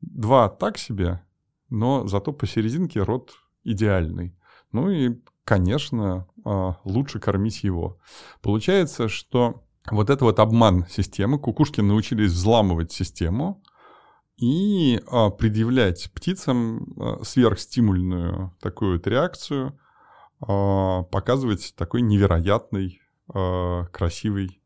Два 0.00 0.48
так 0.48 0.78
себе, 0.78 1.20
но 1.68 2.06
зато 2.06 2.32
посерединке 2.32 3.02
рот 3.02 3.32
идеальный. 3.64 4.36
Ну 4.70 4.88
и, 4.88 5.20
конечно, 5.44 6.28
а, 6.44 6.76
лучше 6.84 7.18
кормить 7.18 7.64
его. 7.64 7.98
Получается, 8.40 9.08
что 9.08 9.64
вот 9.90 10.10
это 10.10 10.24
вот 10.24 10.38
обман 10.38 10.86
системы. 10.88 11.38
Кукушки 11.38 11.80
научились 11.80 12.32
взламывать 12.32 12.92
систему 12.92 13.62
и 14.36 15.00
а, 15.10 15.30
предъявлять 15.30 16.10
птицам 16.14 16.94
а, 16.96 17.24
сверхстимульную 17.24 18.54
такую 18.60 18.94
вот 18.94 19.06
реакцию, 19.06 19.78
а, 20.40 21.02
показывать 21.04 21.74
такой 21.76 22.02
невероятный 22.02 23.00
а, 23.32 23.84
красивый 23.86 24.60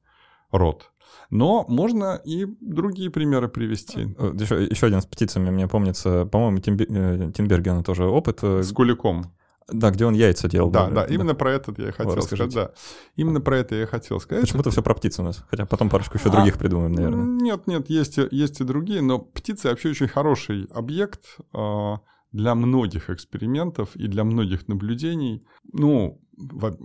рот. 0.50 0.90
Но 1.30 1.64
можно 1.68 2.20
и 2.24 2.46
другие 2.60 3.10
примеры 3.10 3.48
привести. 3.48 4.00
Еще, 4.00 4.64
еще 4.64 4.86
один 4.86 5.00
с 5.00 5.06
птицами, 5.06 5.50
мне 5.50 5.66
помнится, 5.66 6.26
по-моему, 6.26 6.58
Тинбергена 6.58 7.82
тоже 7.82 8.04
опыт. 8.04 8.42
С 8.42 8.72
куликом. 8.72 9.34
Да, 9.68 9.90
где 9.90 10.06
он 10.06 10.14
яйца 10.14 10.48
делал. 10.48 10.70
Да, 10.70 10.88
да, 10.88 10.94
да, 10.94 11.04
именно 11.04 11.34
про 11.34 11.52
это 11.52 11.74
я 11.78 11.88
и 11.88 11.92
хотел 11.92 12.14
Расскажите. 12.14 12.50
сказать. 12.50 12.70
Да. 12.70 12.74
Именно 13.16 13.40
про 13.40 13.58
это 13.58 13.74
я 13.74 13.82
и 13.82 13.86
хотел 13.86 14.20
сказать. 14.20 14.44
Почему-то 14.44 14.70
все 14.70 14.82
про 14.82 14.94
птиц 14.94 15.18
у 15.18 15.22
нас. 15.22 15.44
Хотя 15.48 15.66
потом 15.66 15.88
парочку 15.90 16.18
еще 16.18 16.28
а, 16.28 16.32
других 16.32 16.58
придумаем, 16.58 16.92
наверное. 16.92 17.24
Нет, 17.24 17.66
нет, 17.66 17.90
есть, 17.90 18.18
есть 18.30 18.60
и 18.60 18.64
другие, 18.64 19.02
но 19.02 19.18
птицы 19.18 19.68
вообще 19.68 19.90
очень 19.90 20.08
хороший 20.08 20.66
объект 20.72 21.38
э, 21.54 21.94
для 22.32 22.54
многих 22.54 23.10
экспериментов 23.10 23.94
и 23.94 24.06
для 24.08 24.24
многих 24.24 24.68
наблюдений. 24.68 25.44
Ну, 25.72 26.20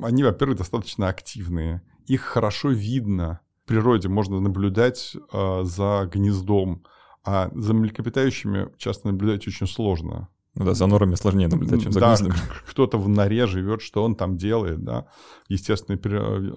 они, 0.03 0.23
во-первых, 0.23 0.57
достаточно 0.57 1.07
активные. 1.07 1.81
Их 2.05 2.21
хорошо 2.21 2.69
видно. 2.69 3.41
В 3.63 3.67
природе 3.67 4.07
можно 4.07 4.39
наблюдать 4.39 5.15
э, 5.33 5.63
за 5.63 6.09
гнездом, 6.11 6.85
а 7.25 7.51
за 7.53 7.73
млекопитающими 7.73 8.69
часто 8.77 9.07
наблюдать 9.09 9.45
очень 9.47 9.67
сложно. 9.67 10.29
Ну 10.57 10.65
да, 10.65 10.73
за 10.73 10.87
норами 10.87 11.13
сложнее 11.13 11.47
наблюдать, 11.47 11.83
чем 11.83 11.91
за 11.91 11.99
да, 11.99 12.07
гнездами. 12.07 12.33
кто-то 12.67 12.97
в 12.97 13.07
норе 13.07 13.45
живет, 13.45 13.83
что 13.83 14.03
он 14.03 14.15
там 14.15 14.37
делает, 14.37 14.83
да. 14.83 15.05
Естественно, 15.49 15.99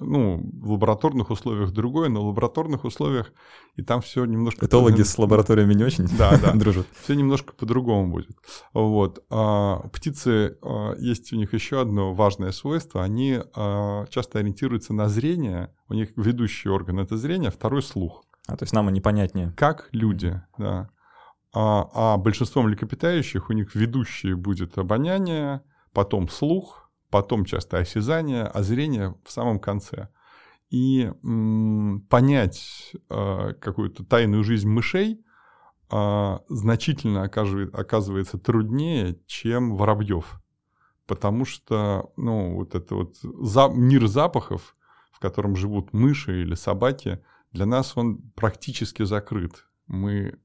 ну, 0.00 0.50
в 0.54 0.73
лабораторных 0.73 1.30
условиях 1.30 1.71
другое, 1.73 2.09
но 2.09 2.25
в 2.25 2.28
лабораторных 2.28 2.85
условиях 2.85 3.30
и 3.76 3.83
там 3.83 4.00
все 4.00 4.25
немножко... 4.25 4.64
Этологи 4.64 5.02
с 5.02 5.19
лабораториями 5.19 5.75
не 5.75 5.85
очень 5.85 6.09
да, 6.16 6.38
да. 6.38 6.52
дружат. 6.54 6.87
Все 7.02 7.14
немножко 7.14 7.52
по-другому 7.52 8.11
будет. 8.11 8.37
Вот. 8.73 9.23
А, 9.28 9.80
птицы, 9.92 10.57
а, 10.62 10.95
есть 10.99 11.33
у 11.35 11.37
них 11.37 11.52
еще 11.52 11.83
одно 11.83 12.14
важное 12.14 12.52
свойство. 12.52 13.02
Они 13.02 13.38
а, 13.54 14.07
часто 14.07 14.38
ориентируются 14.38 14.95
на 14.95 15.11
зрение. 15.11 15.75
У 15.90 15.95
них 15.95 16.11
ведущий 16.16 16.71
орган— 16.71 16.99
это 17.00 17.19
зрение, 17.19 17.50
второй— 17.50 17.83
слух. 17.83 18.25
А, 18.47 18.57
то 18.57 18.62
есть 18.62 18.73
нам 18.73 18.88
и 18.88 18.92
непонятнее. 18.92 19.52
Как 19.59 19.90
люди, 19.92 20.40
да. 20.57 20.88
А, 21.52 21.88
а 21.95 22.16
большинство 22.16 22.62
млекопитающих 22.62 23.50
у 23.50 23.52
них 23.52 23.75
ведущие 23.75 24.37
будет 24.37 24.78
обоняние, 24.78 25.62
потом 25.92 26.28
слух, 26.28 26.90
потом 27.11 27.45
часто 27.45 27.78
осязание, 27.78 28.45
а 28.45 28.62
зрение 28.62 29.16
в 29.25 29.30
самом 29.30 29.59
конце. 29.59 30.09
И 30.71 31.12
м, 31.25 32.07
понять 32.09 32.92
э, 33.09 33.54
какую-то 33.61 34.04
тайную 34.04 34.45
жизнь 34.45 34.69
мышей 34.69 35.25
э, 35.90 36.38
значительно 36.49 37.23
оказывает, 37.23 37.75
оказывается 37.75 38.38
труднее, 38.38 39.19
чем 39.26 39.76
воробьев. 39.76 40.40
Потому 41.07 41.45
что, 41.45 42.12
ну, 42.16 42.54
вот 42.54 42.76
это 42.76 42.95
вот 42.95 43.16
за, 43.16 43.69
мир 43.69 44.07
запахов, 44.07 44.76
в 45.11 45.19
котором 45.19 45.57
живут 45.57 45.92
мыши 45.92 46.42
или 46.42 46.54
собаки, 46.54 47.21
для 47.50 47.66
нас 47.66 47.97
он 47.97 48.19
практически 48.37 49.02
закрыт. 49.02 49.66
Мы 49.88 50.38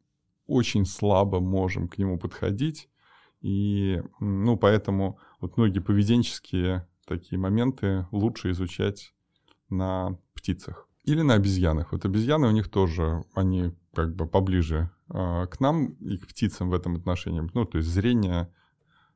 очень 0.48 0.86
слабо 0.86 1.40
можем 1.40 1.88
к 1.88 1.98
нему 1.98 2.18
подходить. 2.20 2.90
И, 3.42 4.02
ну, 4.20 4.58
поэтому 4.58 5.20
вот 5.40 5.58
многие 5.58 5.80
поведенческие 5.80 6.88
такие 7.06 7.38
моменты 7.40 8.08
лучше 8.12 8.52
изучать 8.52 9.14
на 9.70 10.18
птицах 10.34 10.88
или 11.04 11.22
на 11.22 11.36
обезьянах. 11.36 11.92
Вот 11.92 12.06
обезьяны 12.06 12.48
у 12.48 12.52
них 12.52 12.70
тоже, 12.70 13.24
они 13.34 13.74
как 13.94 14.16
бы 14.16 14.28
поближе 14.28 14.90
э, 15.10 15.48
к 15.48 15.60
нам 15.60 15.88
и 15.94 16.18
к 16.18 16.28
птицам 16.28 16.70
в 16.70 16.74
этом 16.74 16.96
отношении. 16.96 17.48
Ну, 17.54 17.66
то 17.66 17.78
есть 17.78 17.90
зрение 17.90 18.52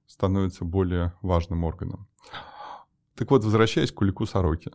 становится 0.05 0.65
более 0.65 1.13
важным 1.21 1.63
органом. 1.63 2.07
Так 3.15 3.31
вот, 3.31 3.43
возвращаясь 3.43 3.91
к 3.91 3.95
кулику 3.95 4.25
сороки. 4.25 4.71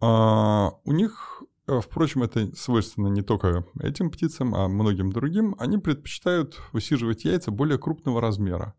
А, 0.00 0.72
у 0.84 0.92
них 0.92 1.42
впрочем, 1.66 2.22
это 2.22 2.54
свойственно 2.56 3.08
не 3.08 3.22
только 3.22 3.64
этим 3.80 4.10
птицам, 4.10 4.54
а 4.54 4.68
многим 4.68 5.12
другим. 5.12 5.54
Они 5.58 5.78
предпочитают 5.78 6.60
высиживать 6.72 7.24
яйца 7.24 7.50
более 7.50 7.78
крупного 7.78 8.20
размера. 8.20 8.74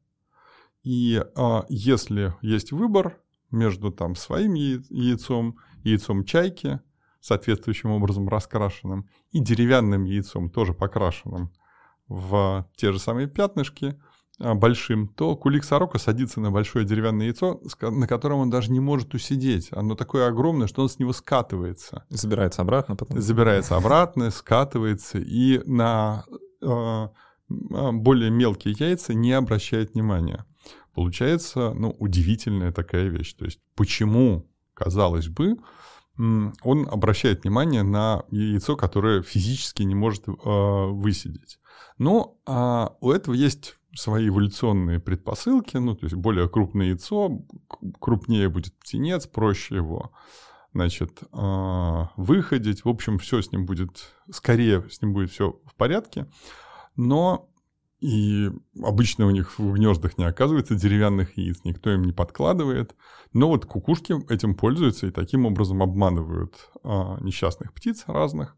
И 0.84 1.24
а, 1.36 1.66
если 1.70 2.36
есть 2.42 2.72
выбор 2.72 3.18
между 3.52 3.92
там, 3.92 4.16
своим 4.16 4.54
яйцом, 4.54 5.58
яйцом 5.84 6.26
чайки, 6.26 6.80
соответствующим 7.20 7.92
образом 7.92 8.28
раскрашенным, 8.28 9.08
и 9.32 9.40
деревянным 9.40 10.06
яйцом, 10.06 10.50
тоже 10.50 10.74
покрашенным 10.74 11.52
в 12.08 12.68
те 12.76 12.92
же 12.92 13.00
самые 13.00 13.28
пятнышки– 13.28 14.00
большим, 14.40 15.08
то 15.08 15.36
кулик 15.36 15.64
сорока 15.64 16.00
садится 16.00 16.40
на 16.40 16.52
большое 16.52 16.86
деревянное 16.86 17.28
яйцо, 17.28 17.62
на 17.82 18.08
котором 18.08 18.40
он 18.40 18.50
даже 18.50 18.72
не 18.72 18.80
может 18.80 19.14
усидеть. 19.14 19.70
Оно 19.72 19.96
такое 19.96 20.28
огромное, 20.28 20.68
что 20.68 20.82
он 20.82 20.90
с 20.90 21.00
него 21.00 21.14
скатывается. 21.14 22.06
Забирается 22.10 22.62
обратно 22.62 22.96
потом. 22.96 23.22
Забирается 23.22 23.76
обратно, 23.76 24.32
скатывается, 24.32 25.20
и 25.20 25.62
на 25.66 26.26
э, 26.62 27.08
более 27.50 28.32
мелкие 28.32 28.76
яйца 28.78 29.14
не 29.14 29.34
обращает 29.34 29.94
внимания. 29.94 30.46
Получается, 30.94 31.74
ну, 31.74 31.96
удивительная 32.00 32.72
такая 32.72 33.08
вещь. 33.08 33.34
То 33.34 33.46
есть, 33.46 33.60
почему, 33.76 34.50
казалось 34.74 35.28
бы, 35.28 35.58
он 36.18 36.88
обращает 36.92 37.44
внимание 37.44 37.84
на 37.84 38.24
яйцо, 38.30 38.76
которое 38.76 39.22
физически 39.22 39.84
не 39.84 39.96
может 39.96 40.28
э, 40.28 40.32
высидеть. 40.34 41.60
Но 41.98 42.38
э, 42.46 42.88
у 43.00 43.12
этого 43.12 43.34
есть 43.34 43.78
свои 43.94 44.30
эволюционные 44.30 45.00
предпосылки, 45.00 45.78
ну, 45.78 45.96
то 45.96 46.06
есть 46.06 46.16
более 46.16 46.48
крупное 46.48 46.88
яйцо, 46.88 47.42
крупнее 48.00 48.50
будет 48.50 48.78
птенец, 48.80 49.28
проще 49.28 49.76
его 49.76 50.12
значит, 50.74 51.22
э, 51.34 52.04
выходить. 52.16 52.86
В 52.86 52.90
общем, 52.90 53.18
все 53.20 53.42
с 53.42 53.52
ним 53.52 53.66
будет, 53.66 54.14
скорее 54.30 54.90
с 54.90 55.02
ним 55.02 55.14
будет 55.14 55.32
все 55.32 55.60
в 55.66 55.76
порядке. 55.76 56.28
Но 56.96 57.50
и 58.00 58.50
обычно 58.82 59.28
у 59.28 59.30
них 59.30 59.60
в 59.60 59.74
гнездах 59.74 60.18
не 60.18 60.26
оказывается 60.26 60.76
деревянных 60.76 61.38
яиц, 61.38 61.60
никто 61.64 61.92
им 61.92 62.04
не 62.04 62.14
подкладывает. 62.14 62.96
Но 63.32 63.48
вот 63.48 63.66
кукушки 63.66 64.16
этим 64.32 64.56
пользуются 64.56 65.08
и 65.08 65.12
таким 65.12 65.46
образом 65.46 65.84
обманывают 65.84 66.70
а, 66.84 67.18
несчастных 67.22 67.74
птиц 67.74 68.06
разных. 68.08 68.58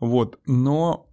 Вот. 0.00 0.40
Но 0.46 1.06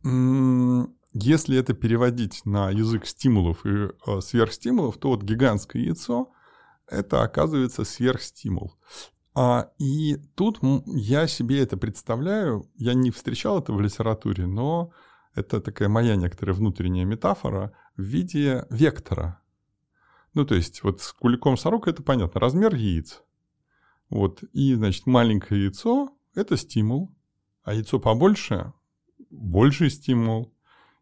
если 1.14 1.58
это 1.58 1.74
переводить 1.74 2.46
на 2.46 2.70
язык 2.72 3.06
стимулов 3.06 3.66
и 3.66 3.90
а, 4.06 4.22
сверхстимулов, 4.22 4.98
то 4.98 5.10
вот 5.10 5.24
гигантское 5.24 5.82
яйцо 5.82 6.32
это 6.88 7.24
оказывается 7.24 7.84
сверхстимул. 7.84 8.76
А, 9.36 9.72
и 9.80 10.18
тут 10.36 10.60
я 10.86 11.28
себе 11.28 11.62
это 11.62 11.78
представляю, 11.78 12.70
я 12.76 12.94
не 12.94 13.12
встречал 13.12 13.60
это 13.60 13.74
в 13.74 13.82
литературе, 13.82 14.46
но 14.46 14.92
это 15.36 15.62
такая 15.62 15.90
моя 15.90 16.16
некоторая 16.16 16.56
внутренняя 16.56 17.06
метафора 17.06 17.74
в 17.96 18.02
виде 18.02 18.66
вектора. 18.70 19.42
Ну, 20.34 20.46
то 20.46 20.56
есть, 20.56 20.84
вот 20.84 21.02
с 21.02 21.14
куликом 21.14 21.58
сорока 21.58 21.92
это 21.92 22.02
понятно, 22.02 22.40
размер 22.42 22.74
яиц. 22.74 23.22
Вот, 24.10 24.44
и, 24.52 24.74
значит, 24.74 25.06
маленькое 25.06 25.66
яйцо– 25.66 26.10
это 26.36 26.58
стимул, 26.58 27.16
а 27.64 27.74
яйцо 27.74 28.00
побольше– 28.00 28.74
больший 29.34 29.90
стимул, 29.90 30.53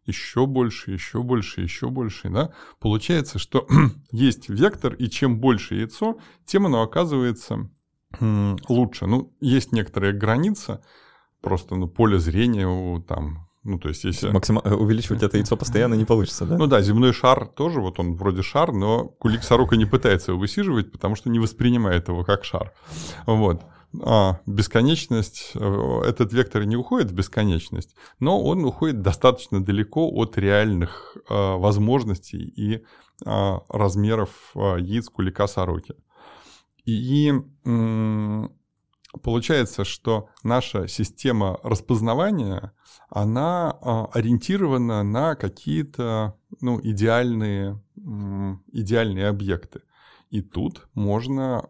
еще 0.04 0.46
больше, 0.46 0.92
еще 0.92 1.22
больше, 1.22 1.60
еще 1.60 1.88
больше, 1.88 2.28
да? 2.28 2.52
Получается, 2.80 3.38
что 3.38 3.66
есть 4.10 4.48
вектор, 4.48 4.94
и 4.94 5.08
чем 5.08 5.38
больше 5.38 5.76
яйцо, 5.76 6.18
тем 6.44 6.66
оно 6.66 6.82
оказывается 6.82 7.70
лучше. 8.20 9.06
Ну, 9.06 9.34
есть 9.40 9.72
некоторая 9.72 10.12
граница, 10.12 10.84
просто 11.40 11.76
ну, 11.76 11.88
поле 11.88 12.18
зрения 12.18 12.68
у 12.68 13.00
там 13.00 13.48
ну, 13.64 13.78
то 13.78 13.88
есть, 13.88 14.02
если... 14.02 14.30
Максим... 14.30 14.58
Э, 14.58 14.74
увеличивать 14.74 15.22
это 15.22 15.36
яйцо 15.36 15.56
постоянно 15.56 15.94
не 15.94 16.04
получится, 16.04 16.44
да? 16.44 16.58
Ну 16.58 16.66
да, 16.66 16.80
земной 16.80 17.12
шар 17.12 17.46
тоже, 17.46 17.80
вот 17.80 18.00
он 18.00 18.16
вроде 18.16 18.42
шар, 18.42 18.72
но 18.72 19.04
кулик 19.04 19.44
сорока 19.44 19.76
не 19.76 19.84
пытается 19.84 20.32
его 20.32 20.40
высиживать, 20.40 20.90
потому 20.90 21.14
что 21.14 21.30
не 21.30 21.38
воспринимает 21.38 22.08
его 22.08 22.24
как 22.24 22.44
шар. 22.44 22.72
Вот. 23.24 23.62
А, 24.00 24.40
бесконечность, 24.46 25.52
э, 25.54 26.00
этот 26.06 26.32
вектор 26.32 26.64
не 26.64 26.76
уходит 26.76 27.10
в 27.10 27.14
бесконечность, 27.14 27.94
но 28.20 28.42
он 28.42 28.64
уходит 28.64 29.02
достаточно 29.02 29.62
далеко 29.62 30.08
от 30.08 30.38
реальных 30.38 31.16
а, 31.28 31.56
возможностей 31.56 32.42
и 32.56 32.84
а, 33.24 33.60
размеров 33.68 34.52
а, 34.54 34.76
яиц 34.76 35.08
кулика 35.08 35.46
сороки. 35.46 35.94
И 36.84 37.32
получается, 39.22 39.84
что 39.84 40.28
наша 40.42 40.88
система 40.88 41.60
распознавания, 41.62 42.72
она 43.10 43.70
а, 43.70 44.06
ориентирована 44.06 45.02
на 45.02 45.34
какие-то 45.34 46.34
ну, 46.60 46.80
идеальные, 46.82 47.80
идеальные 48.72 49.28
объекты. 49.28 49.82
И 50.30 50.40
тут 50.40 50.88
можно 50.94 51.68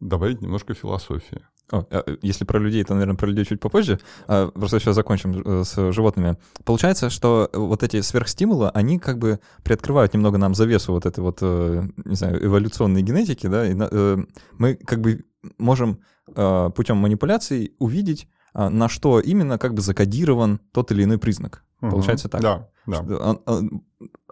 добавить 0.00 0.40
немножко 0.40 0.74
философии. 0.74 1.42
О, 1.70 1.84
а, 1.90 2.04
если 2.20 2.44
про 2.44 2.58
людей, 2.58 2.84
то, 2.84 2.94
наверное, 2.94 3.16
про 3.16 3.26
людей 3.26 3.44
чуть 3.44 3.60
попозже. 3.60 3.98
Просто 4.26 4.78
сейчас 4.78 4.94
закончим 4.94 5.40
э, 5.40 5.64
с 5.64 5.92
животными. 5.92 6.36
Получается, 6.64 7.08
что 7.08 7.48
вот 7.52 7.82
эти 7.82 8.02
сверхстимулы, 8.02 8.68
они 8.70 8.98
как 8.98 9.18
бы 9.18 9.40
приоткрывают 9.64 10.12
немного 10.12 10.38
нам 10.38 10.54
завесу 10.54 10.92
вот 10.92 11.06
этой 11.06 11.20
вот, 11.20 11.38
э, 11.40 11.82
не 12.04 12.14
знаю, 12.14 12.44
эволюционной 12.44 13.02
генетики, 13.02 13.46
да, 13.46 13.66
и 13.66 13.74
э, 13.78 14.18
мы 14.58 14.74
как 14.74 15.00
бы 15.00 15.24
можем 15.58 16.00
э, 16.34 16.70
путем 16.74 16.98
манипуляций 16.98 17.74
увидеть, 17.78 18.28
э, 18.54 18.68
на 18.68 18.88
что 18.88 19.20
именно 19.20 19.58
как 19.58 19.74
бы 19.74 19.80
закодирован 19.80 20.60
тот 20.72 20.92
или 20.92 21.04
иной 21.04 21.18
признак. 21.18 21.64
Угу. 21.82 21.90
Получается 21.90 22.28
так. 22.28 22.40
Да, 22.40 22.68
да. 22.86 22.96
Что, 23.02 23.40
а, 23.44 23.60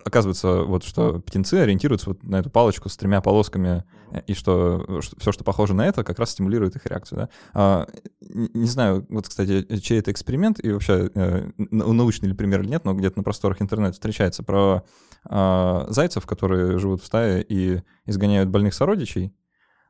оказывается, 0.04 0.62
вот 0.62 0.84
что 0.84 1.20
птенцы 1.20 1.54
ориентируются 1.54 2.10
вот 2.10 2.22
на 2.22 2.36
эту 2.36 2.48
палочку 2.48 2.88
с 2.88 2.96
тремя 2.96 3.20
полосками, 3.20 3.84
и 4.26 4.34
что, 4.34 5.00
что 5.02 5.18
все, 5.20 5.32
что 5.32 5.44
похоже 5.44 5.74
на 5.74 5.86
это, 5.86 6.02
как 6.04 6.18
раз 6.18 6.30
стимулирует 6.30 6.76
их 6.76 6.86
реакцию. 6.86 7.18
Да? 7.18 7.28
А, 7.52 7.86
не 8.20 8.66
знаю, 8.66 9.06
вот, 9.08 9.28
кстати, 9.28 9.66
чей 9.80 9.98
это 9.98 10.10
эксперимент, 10.10 10.58
и 10.64 10.72
вообще 10.72 11.10
э, 11.14 11.50
научный 11.56 12.28
ли 12.28 12.34
пример 12.34 12.60
или 12.62 12.70
нет, 12.70 12.84
но 12.84 12.94
где-то 12.94 13.18
на 13.18 13.24
просторах 13.24 13.60
интернета 13.60 13.92
встречается 13.92 14.42
про 14.42 14.84
э, 15.28 15.84
зайцев, 15.88 16.26
которые 16.26 16.78
живут 16.78 17.02
в 17.02 17.06
стае 17.06 17.44
и 17.46 17.82
изгоняют 18.06 18.48
больных 18.48 18.74
сородичей, 18.74 19.34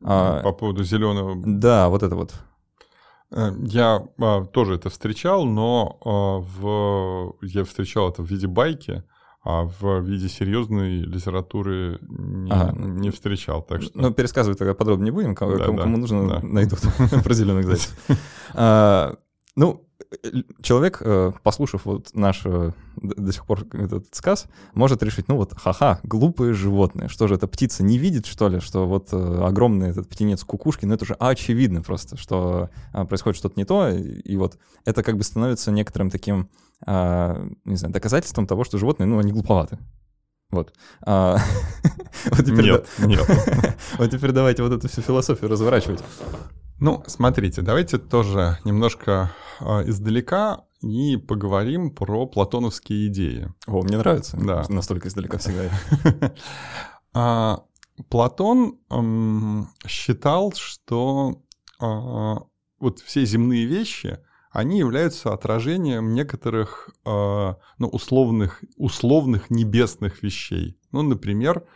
а, 0.02 0.42
По 0.42 0.52
поводу 0.52 0.82
зеленого. 0.82 1.36
Да, 1.44 1.88
вот 1.88 2.02
это 2.02 2.16
вот. 2.16 2.32
Э, 3.32 3.52
я 3.62 4.02
а, 4.18 4.44
тоже 4.44 4.74
это 4.74 4.90
встречал, 4.90 5.44
но 5.44 5.98
а, 6.04 6.38
в, 6.40 7.36
я 7.42 7.64
встречал 7.64 8.08
это 8.10 8.22
в 8.22 8.30
виде 8.30 8.46
байки, 8.46 9.02
а 9.42 9.64
в 9.64 10.00
виде 10.00 10.28
серьезной 10.28 10.98
литературы 10.98 11.98
не, 12.02 12.50
ага. 12.50 12.76
не 12.76 13.10
встречал. 13.10 13.62
Так 13.62 13.82
что... 13.82 13.98
Ну, 13.98 14.12
пересказывать 14.12 14.58
тогда 14.58 14.74
подробнее 14.74 15.06
не 15.06 15.10
будем, 15.12 15.34
кому, 15.34 15.56
да, 15.56 15.64
кому, 15.64 15.76
да, 15.78 15.82
кому 15.84 15.96
нужно, 15.96 16.28
да. 16.28 16.40
найдут 16.42 16.80
про 17.24 17.34
зеленых 17.34 17.66
зайцев. 17.66 17.96
А, 18.52 19.16
ну, 19.56 19.89
человек, 20.60 20.98
э, 21.00 21.32
послушав 21.42 21.84
вот 21.84 22.10
наш 22.14 22.42
э, 22.44 22.72
до 22.96 23.32
сих 23.32 23.46
пор 23.46 23.64
этот 23.72 24.06
сказ, 24.12 24.46
может 24.74 25.02
решить, 25.02 25.28
ну 25.28 25.36
вот, 25.36 25.54
ха-ха, 25.56 26.00
глупые 26.02 26.52
животные. 26.52 27.08
Что 27.08 27.28
же, 27.28 27.36
эта 27.36 27.46
птица 27.46 27.82
не 27.84 27.96
видит, 27.96 28.26
что 28.26 28.48
ли, 28.48 28.60
что 28.60 28.86
вот 28.86 29.08
э, 29.12 29.42
огромный 29.44 29.90
этот 29.90 30.08
птенец 30.08 30.42
кукушки, 30.42 30.84
ну 30.84 30.94
это 30.94 31.04
же 31.04 31.14
очевидно 31.14 31.82
просто, 31.82 32.16
что 32.16 32.70
а, 32.92 33.04
происходит 33.04 33.38
что-то 33.38 33.54
не 33.56 33.64
то, 33.64 33.88
и 33.88 34.36
вот 34.36 34.58
это 34.84 35.02
как 35.02 35.16
бы 35.16 35.22
становится 35.22 35.70
некоторым 35.70 36.10
таким, 36.10 36.48
а, 36.84 37.46
не 37.64 37.76
знаю, 37.76 37.94
доказательством 37.94 38.46
того, 38.46 38.64
что 38.64 38.78
животные, 38.78 39.06
ну, 39.06 39.18
они 39.18 39.32
глуповаты. 39.32 39.78
Вот. 40.50 40.72
А, 41.02 41.38
вот 42.30 42.44
теперь 42.44 42.64
нет, 42.64 42.86
да... 42.98 43.06
нет. 43.06 43.76
вот 43.98 44.10
теперь 44.10 44.32
давайте 44.32 44.64
вот 44.64 44.72
эту 44.72 44.88
всю 44.88 45.02
философию 45.02 45.48
разворачивать. 45.48 46.02
Ну, 46.80 47.04
смотрите, 47.06 47.60
давайте 47.60 47.98
тоже 47.98 48.58
немножко 48.64 49.30
э, 49.60 49.88
издалека 49.90 50.64
и 50.80 51.18
поговорим 51.18 51.90
про 51.94 52.26
платоновские 52.26 53.08
идеи. 53.08 53.52
О, 53.66 53.82
мне 53.82 53.98
нравится. 53.98 54.38
Да. 54.38 54.64
Настолько 54.68 55.08
издалека 55.08 55.38
всегда. 55.38 55.70
А, 57.12 57.64
Платон 58.08 58.78
считал, 59.84 60.52
что 60.52 61.42
а, 61.80 62.36
вот 62.78 63.00
все 63.00 63.24
земные 63.24 63.66
вещи, 63.66 64.20
они 64.52 64.78
являются 64.78 65.32
отражением 65.32 66.14
некоторых 66.14 66.88
ну, 67.04 67.88
условных, 67.88 68.62
условных 68.76 69.50
небесных 69.50 70.22
вещей. 70.22 70.78
Ну, 70.92 71.02
например, 71.02 71.66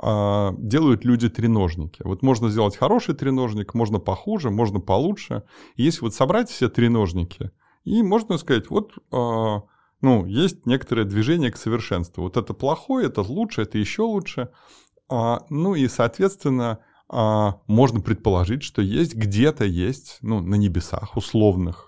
делают 0.00 1.04
люди 1.04 1.28
треножники. 1.28 2.02
Вот 2.04 2.22
можно 2.22 2.48
сделать 2.50 2.76
хороший 2.76 3.14
треножник, 3.14 3.74
можно 3.74 3.98
похуже, 3.98 4.50
можно 4.50 4.78
получше. 4.80 5.42
Если 5.76 6.02
вот 6.02 6.14
собрать 6.14 6.48
все 6.48 6.68
треножники, 6.68 7.50
и 7.84 8.02
можно 8.02 8.38
сказать, 8.38 8.70
вот 8.70 8.92
а, 9.10 9.62
ну, 10.00 10.26
есть 10.26 10.66
некоторое 10.66 11.04
движение 11.04 11.50
к 11.50 11.56
совершенству. 11.56 12.22
Вот 12.22 12.36
это 12.36 12.54
плохое, 12.54 13.06
это 13.06 13.22
лучше, 13.22 13.62
это 13.62 13.78
еще 13.78 14.02
лучше. 14.02 14.50
А, 15.08 15.44
ну 15.50 15.74
и, 15.74 15.88
соответственно, 15.88 16.80
можно 17.10 18.00
предположить, 18.02 18.62
что 18.62 18.82
есть 18.82 19.14
где-то 19.14 19.64
есть, 19.64 20.18
ну, 20.20 20.40
на 20.40 20.56
небесах 20.56 21.16
условных 21.16 21.87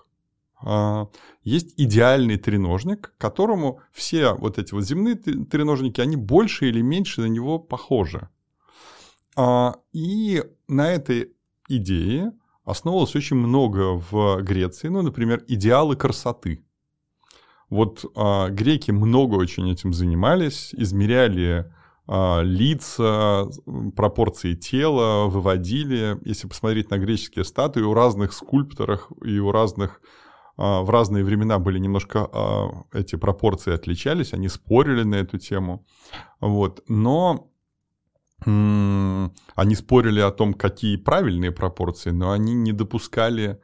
есть 1.43 1.73
идеальный 1.77 2.37
треножник, 2.37 3.13
которому 3.17 3.81
все 3.91 4.33
вот 4.33 4.59
эти 4.59 4.73
вот 4.73 4.83
земные 4.83 5.15
треножники, 5.15 6.01
они 6.01 6.15
больше 6.15 6.69
или 6.69 6.81
меньше 6.81 7.21
на 7.21 7.25
него 7.25 7.59
похожи. 7.59 8.29
А, 9.35 9.75
и 9.93 10.43
на 10.67 10.91
этой 10.91 11.33
идее 11.67 12.33
основывалось 12.65 13.15
очень 13.15 13.37
много 13.37 13.93
в 14.11 14.41
Греции, 14.41 14.89
ну, 14.89 15.01
например, 15.01 15.43
идеалы 15.47 15.95
красоты. 15.95 16.63
Вот 17.69 18.05
а, 18.15 18.49
греки 18.49 18.91
много 18.91 19.35
очень 19.35 19.71
этим 19.71 19.93
занимались, 19.93 20.73
измеряли 20.73 21.71
лица, 22.07 23.47
пропорции 23.95 24.53
тела, 24.55 25.27
выводили. 25.27 26.17
Если 26.25 26.45
посмотреть 26.45 26.89
на 26.89 26.97
греческие 26.97 27.45
статуи, 27.45 27.83
у 27.83 27.93
разных 27.93 28.33
скульпторов 28.33 29.07
и 29.23 29.39
у 29.39 29.51
разных 29.51 30.01
а, 30.01 30.11
в 30.61 30.89
разные 30.89 31.23
времена 31.23 31.57
были 31.57 31.79
немножко 31.79 32.29
а, 32.31 32.83
эти 32.93 33.15
пропорции 33.15 33.73
отличались, 33.73 34.33
они 34.33 34.47
спорили 34.47 35.03
на 35.03 35.15
эту 35.15 35.39
тему. 35.39 35.85
Вот. 36.39 36.83
Но 36.87 37.47
они 38.43 39.75
спорили 39.75 40.19
о 40.19 40.31
том, 40.31 40.53
какие 40.53 40.97
правильные 40.97 41.51
пропорции, 41.51 42.09
но 42.09 42.31
они 42.31 42.53
не 42.53 42.73
допускали 42.73 43.59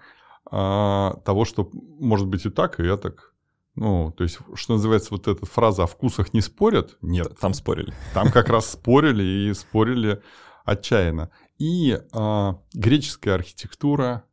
а, 0.49 1.19
того, 1.25 1.45
что 1.45 1.69
может 1.73 2.27
быть 2.27 2.45
и 2.45 2.49
так, 2.49 2.79
и 2.79 2.97
так. 2.97 3.33
Ну, 3.75 4.11
то 4.17 4.23
есть, 4.23 4.39
что 4.55 4.73
называется, 4.73 5.09
вот 5.11 5.27
эта 5.27 5.45
фраза 5.45 5.83
«о 5.83 5.87
вкусах 5.87 6.33
не 6.33 6.41
спорят»— 6.41 6.97
нет. 7.01 7.37
Там 7.39 7.53
спорили. 7.53 7.93
Там 8.15 8.31
как 8.31 8.49
раз 8.49 8.71
спорили 8.71 9.23
и 9.23 9.53
спорили 9.53 10.21
отчаянно. 10.65 11.29
И 11.59 11.99
а, 12.11 12.59
греческая 12.73 13.35
архитектура, 13.35 14.23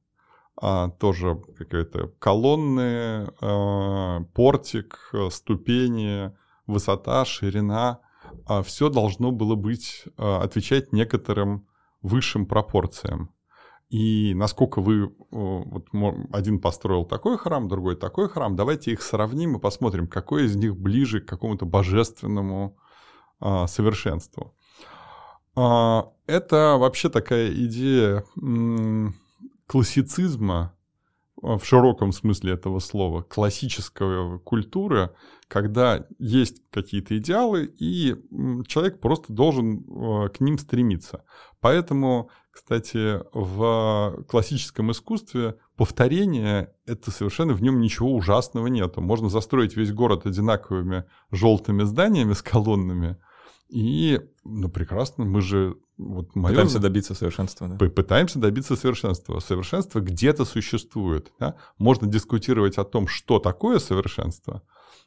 а, 0.56 0.90
тоже 0.90 1.40
какая-то 1.58 2.08
колонны, 2.18 3.28
а, 3.40 4.20
портик, 4.34 5.12
ступени, 5.30 6.32
высота, 6.66 7.24
ширина, 7.24 8.00
а, 8.46 8.62
все 8.62 8.88
должно 8.88 9.32
было 9.32 9.54
быть, 9.54 10.04
а, 10.16 10.42
отвечать 10.42 10.92
некоторым 10.92 11.66
высшим 12.02 12.46
пропорциям. 12.46 13.30
И 13.90 14.34
насколько 14.34 14.80
вы, 14.80 15.14
вот 15.30 15.86
один 16.32 16.60
построил 16.60 17.04
такой 17.04 17.38
храм, 17.38 17.68
другой 17.68 17.96
такой 17.96 18.28
храм, 18.28 18.56
давайте 18.56 18.90
их 18.90 19.02
сравним 19.02 19.56
и 19.56 19.60
посмотрим, 19.60 20.08
какой 20.08 20.46
из 20.46 20.56
них 20.56 20.76
ближе 20.76 21.20
к 21.20 21.28
какому-то 21.28 21.64
божественному 21.64 22.76
а, 23.40 23.66
совершенству. 23.66 24.54
А, 25.54 26.10
это 26.26 26.76
вообще 26.78 27.08
такая 27.08 27.52
идея 27.52 28.24
классицизма 29.66 30.74
в 31.36 31.60
широком 31.64 32.12
смысле 32.12 32.54
этого 32.54 32.78
слова, 32.78 33.22
классическая 33.22 34.38
культура, 34.38 35.14
когда 35.48 36.06
есть 36.18 36.62
какие-то 36.70 37.18
идеалы, 37.18 37.64
и 37.78 38.14
человек 38.66 39.00
просто 39.00 39.32
должен 39.32 39.84
а, 39.88 40.28
к 40.28 40.40
ним 40.40 40.58
стремиться. 40.58 41.24
Поэтому 41.60 42.30
кстати, 42.54 43.20
в 43.32 44.24
классическом 44.28 44.92
искусстве 44.92 45.56
повторение— 45.76 46.72
это 46.86 47.10
совершенно 47.10 47.52
в 47.52 47.60
нем 47.60 47.80
ничего 47.80 48.14
ужасного 48.14 48.68
нету. 48.68 49.00
Можно 49.00 49.28
застроить 49.28 49.76
весь 49.76 49.92
город 49.92 50.24
одинаковыми 50.24 51.04
желтыми 51.32 51.82
зданиями 51.82 52.32
с 52.32 52.42
колоннами, 52.42 53.18
и, 53.68 54.20
ну, 54.44 54.68
прекрасно, 54.68 55.24
мы 55.24 55.40
же... 55.40 55.76
Вот 55.96 56.34
моё... 56.34 56.54
Пытаемся 56.54 56.78
добиться 56.80 57.14
совершенства. 57.14 57.68
Да? 57.68 57.88
Пытаемся 57.88 58.38
добиться 58.38 58.76
совершенства. 58.76 59.38
Совершенство 59.38 60.00
где-то 60.00 60.44
существует. 60.44 61.32
Да? 61.38 61.56
Можно 61.78 62.08
дискутировать 62.08 62.78
о 62.78 62.84
том, 62.84 63.06
что 63.06 63.38
такое 63.38 63.78
совершенство. 63.78 64.62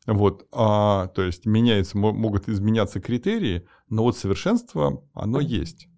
Вот, 0.06 0.48
а, 0.54 1.08
то 1.08 1.22
есть 1.22 1.46
меняется, 1.46 1.98
могут 1.98 2.48
изменяться 2.48 3.02
критерии, 3.02 3.68
но 3.90 4.04
вот 4.04 4.18
совершенство, 4.18 5.04
оно 5.14 5.42
есть. 5.42 5.90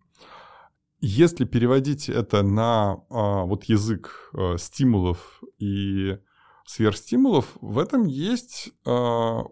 Если 1.00 1.46
переводить 1.46 2.10
это 2.10 2.42
на 2.42 3.04
а, 3.10 3.44
вот 3.44 3.66
язык 3.66 4.32
а, 4.34 4.58
стимулов 4.58 5.42
и 5.60 6.18
сверхстимулов, 6.66 7.56
в 7.62 7.78
этом 7.78 8.06
есть 8.08 8.72
а, 8.84 9.44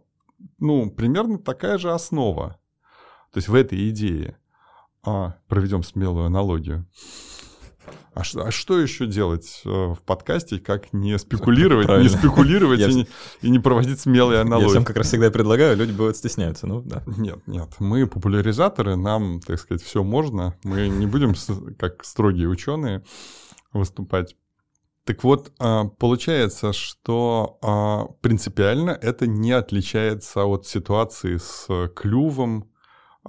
ну, 0.60 0.90
примерно 0.90 1.38
такая 1.38 1.78
же 1.78 1.92
основа. 1.92 2.60
То 3.32 3.38
есть 3.38 3.48
в 3.48 3.56
этой 3.56 3.90
идее. 3.90 4.40
А, 5.10 5.36
проведем 5.48 5.84
смелую 5.84 6.26
аналогию. 6.26 6.86
А 8.14 8.26
что, 8.26 8.46
а 8.46 8.52
что 8.52 8.78
еще 8.78 9.06
делать 9.06 9.62
э, 9.64 9.70
в 9.70 10.00
подкасте, 10.06 10.60
как 10.60 10.92
не 10.92 11.18
спекулировать, 11.18 11.88
Правильно. 11.88 12.10
не 12.10 12.18
спекулировать 12.18 12.82
и, 12.82 12.94
не, 12.94 13.08
и 13.42 13.50
не 13.50 13.60
проводить 13.60 14.02
смелые 14.02 14.42
аналогии? 14.42 14.66
Я 14.66 14.70
всем 14.72 14.84
как 14.84 14.98
раз 14.98 15.08
всегда 15.08 15.32
предлагаю, 15.32 15.78
люди 15.78 15.94
бывают 15.94 16.18
стесняются, 16.18 16.68
ну 16.68 16.82
да. 16.82 17.04
Нет, 17.06 17.40
нет, 17.48 17.70
мы 17.80 18.06
популяризаторы, 18.06 18.98
нам, 18.98 19.40
так 19.40 19.62
сказать, 19.62 19.82
все 19.82 20.04
можно, 20.04 20.58
мы 20.66 20.90
не 20.90 21.06
будем 21.06 21.36
как 21.78 22.04
строгие 22.04 22.50
ученые 22.50 23.02
выступать. 23.72 24.36
Так 25.06 25.24
вот, 25.24 25.54
а, 25.58 25.86
получается, 25.86 26.74
что 26.74 27.60
а, 27.62 28.08
принципиально 28.20 28.90
это 28.90 29.26
не 29.26 29.54
отличается 29.54 30.44
от 30.44 30.68
ситуации 30.68 31.38
с 31.38 31.88
клювом, 31.96 32.70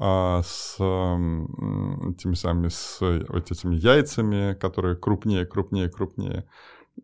а, 0.00 0.42
с 0.44 0.76
этими 0.76 2.34
самыми, 2.34 2.68
с 2.68 2.98
вот 3.00 3.50
этими 3.50 3.74
яйцами, 3.74 4.54
которые 4.54 4.94
крупнее, 4.94 5.44
крупнее, 5.44 5.90
крупнее. 5.90 6.48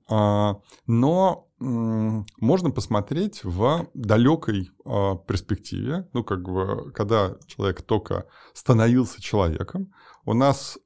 А, 0.09 0.61
но 0.87 1.48
можно 1.59 2.70
посмотреть 2.70 3.42
в 3.42 3.88
далекой 3.94 4.70
а, 4.85 5.16
перспективе, 5.16 6.09
ну, 6.12 6.22
как 6.22 6.48
бы, 6.48 6.92
когда 6.92 7.37
человек 7.48 7.83
только 7.83 8.28
становился 8.52 9.20
человеком, 9.20 9.92
у 10.24 10.33
нас 10.33 10.78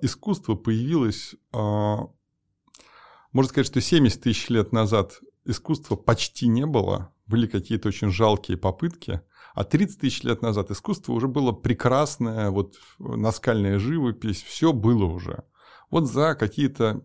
искусство 0.00 0.54
появилось, 0.54 1.34
можно 1.52 3.48
сказать, 3.50 3.66
что 3.66 3.82
70 3.82 4.22
тысяч 4.22 4.48
лет 4.48 4.72
назад 4.72 5.20
искусства 5.44 5.96
почти 5.96 6.48
не 6.48 6.64
было, 6.64 7.12
были 7.26 7.46
какие-то 7.46 7.88
очень 7.88 8.10
жалкие 8.10 8.56
попытки, 8.56 9.20
а 9.54 9.64
30 9.64 10.00
тысяч 10.00 10.22
лет 10.22 10.42
назад 10.42 10.70
искусство 10.70 11.12
уже 11.12 11.28
было 11.28 11.52
прекрасное, 11.52 12.50
вот 12.50 12.74
наскальная 12.98 13.78
живопись, 13.78 14.42
все 14.42 14.72
было 14.72 15.04
уже. 15.04 15.44
Вот 15.90 16.08
за 16.08 16.34
какие-то 16.34 17.02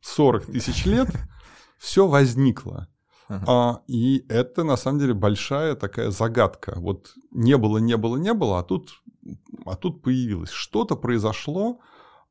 40 0.00 0.46
тысяч 0.46 0.86
лет 0.86 1.08
все 1.78 2.06
возникло. 2.06 2.88
А, 3.28 3.80
и 3.86 4.24
это 4.28 4.64
на 4.64 4.76
самом 4.76 4.98
деле 4.98 5.14
большая 5.14 5.74
такая 5.74 6.10
загадка. 6.10 6.74
Вот 6.76 7.14
не 7.30 7.56
было, 7.56 7.78
не 7.78 7.96
было, 7.96 8.16
не 8.16 8.34
было, 8.34 8.58
а 8.58 8.62
тут, 8.62 9.02
а 9.64 9.76
тут 9.76 10.02
появилось. 10.02 10.50
Что-то 10.50 10.96
произошло, 10.96 11.80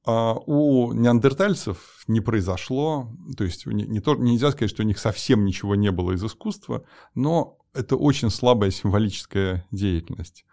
а 0.06 0.34
у 0.34 0.94
неандертальцев 0.94 2.04
не 2.08 2.20
произошло, 2.20 3.10
то 3.38 3.44
есть 3.44 3.66
не, 3.66 3.86
не 3.86 4.02
то, 4.02 4.16
нельзя 4.16 4.52
сказать, 4.52 4.70
что 4.70 4.84
у 4.84 4.86
них 4.86 5.00
совсем 5.00 5.46
ничего 5.46 5.76
не 5.76 5.92
было 5.92 6.12
из 6.12 6.24
искусства, 6.24 6.84
но 7.16 7.58
это 7.74 7.96
очень 7.96 8.30
слабая 8.30 8.72
символическая 8.72 9.66
деятельность. 9.72 10.46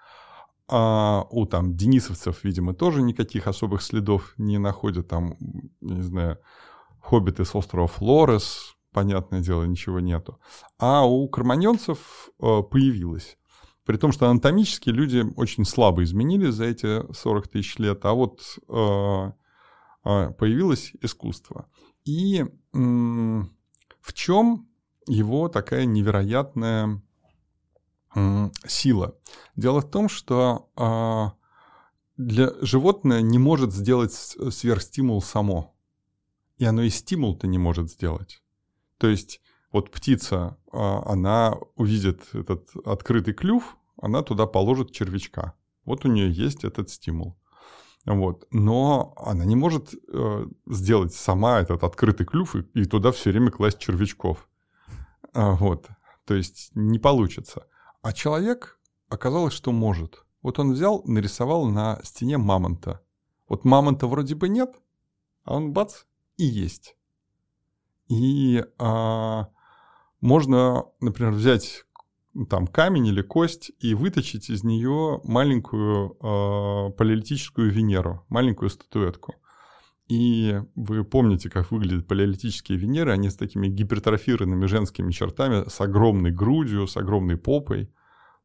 А 0.68 1.26
у 1.30 1.46
там 1.46 1.76
денисовцев, 1.76 2.44
видимо, 2.44 2.74
тоже 2.74 3.02
никаких 3.02 3.46
особых 3.46 3.82
следов 3.82 4.34
не 4.38 4.58
находят. 4.58 5.08
Там, 5.08 5.36
не 5.80 6.02
знаю, 6.02 6.38
хоббиты 7.00 7.44
с 7.44 7.54
острова 7.54 7.88
Флорес, 7.88 8.76
понятное 8.92 9.40
дело, 9.40 9.64
ничего 9.64 10.00
нету. 10.00 10.38
А 10.78 11.04
у 11.04 11.28
карманьонцев 11.28 12.30
э, 12.40 12.62
появилось. 12.70 13.36
При 13.84 13.96
том, 13.96 14.12
что 14.12 14.28
анатомически 14.28 14.90
люди 14.90 15.24
очень 15.36 15.64
слабо 15.64 16.04
изменились 16.04 16.54
за 16.54 16.66
эти 16.66 17.12
40 17.12 17.48
тысяч 17.48 17.78
лет, 17.78 18.04
а 18.04 18.12
вот 18.12 18.40
э, 18.68 19.32
э, 20.04 20.30
появилось 20.38 20.92
искусство. 21.00 21.66
И 22.04 22.44
в 22.72 24.12
чем 24.12 24.68
его 25.08 25.48
такая 25.48 25.84
невероятная 25.86 27.02
сила. 28.66 29.16
Дело 29.56 29.80
в 29.80 29.90
том, 29.90 30.08
что 30.08 30.68
а, 30.76 31.34
для 32.16 32.52
животное 32.60 33.20
не 33.20 33.38
может 33.38 33.72
сделать 33.72 34.12
сверхстимул 34.12 35.22
само. 35.22 35.74
И 36.58 36.64
оно 36.64 36.82
и 36.82 36.90
стимул-то 36.90 37.46
не 37.46 37.58
может 37.58 37.90
сделать. 37.90 38.42
То 38.98 39.06
есть 39.06 39.40
вот 39.72 39.90
птица, 39.90 40.58
а, 40.72 41.02
она 41.06 41.56
увидит 41.76 42.22
этот 42.32 42.68
открытый 42.84 43.34
клюв, 43.34 43.76
она 44.00 44.22
туда 44.22 44.46
положит 44.46 44.92
червячка. 44.92 45.54
Вот 45.84 46.04
у 46.04 46.08
нее 46.08 46.30
есть 46.30 46.64
этот 46.64 46.90
стимул. 46.90 47.36
Вот. 48.06 48.46
Но 48.50 49.12
она 49.16 49.44
не 49.44 49.56
может 49.56 49.94
э, 49.94 50.46
сделать 50.66 51.14
сама 51.14 51.60
этот 51.60 51.84
открытый 51.84 52.26
клюв 52.26 52.56
и, 52.56 52.84
туда 52.84 53.12
все 53.12 53.30
время 53.30 53.50
класть 53.50 53.78
червячков. 53.78 54.48
А, 55.34 55.52
вот. 55.52 55.86
То 56.24 56.34
есть 56.34 56.70
не 56.74 56.98
получится. 56.98 57.66
А 58.02 58.12
человек 58.12 58.78
оказалось, 59.08 59.54
что 59.54 59.72
может. 59.72 60.24
Вот 60.42 60.58
он 60.58 60.72
взял, 60.72 61.02
нарисовал 61.04 61.66
на 61.66 62.00
стене 62.02 62.38
мамонта. 62.38 63.02
Вот 63.48 63.64
мамонта 63.64 64.06
вроде 64.06 64.34
бы 64.34 64.48
нет, 64.48 64.74
а 65.44 65.56
он 65.56 65.72
бац 65.72 66.04
и 66.36 66.44
есть. 66.44 66.96
И 68.08 68.64
а, 68.78 69.48
можно, 70.20 70.86
например, 71.00 71.32
взять 71.32 71.84
там 72.48 72.66
камень 72.66 73.08
или 73.08 73.22
кость 73.22 73.72
и 73.80 73.94
выточить 73.94 74.50
из 74.50 74.62
нее 74.62 75.20
маленькую 75.24 76.12
э, 76.12 76.92
палеолитическую 76.92 77.72
Венеру, 77.72 78.24
маленькую 78.28 78.70
статуэтку. 78.70 79.34
И 80.10 80.60
вы 80.74 81.04
помните, 81.04 81.48
как 81.48 81.70
выглядят 81.70 82.08
палеолитические 82.08 82.76
Венеры, 82.76 83.12
они 83.12 83.30
с 83.30 83.36
такими 83.36 83.68
гипертрофированными 83.68 84.66
женскими 84.66 85.12
чертами, 85.12 85.68
с 85.68 85.80
огромной 85.80 86.32
грудью, 86.32 86.88
с 86.88 86.96
огромной 86.96 87.36
попой, 87.36 87.94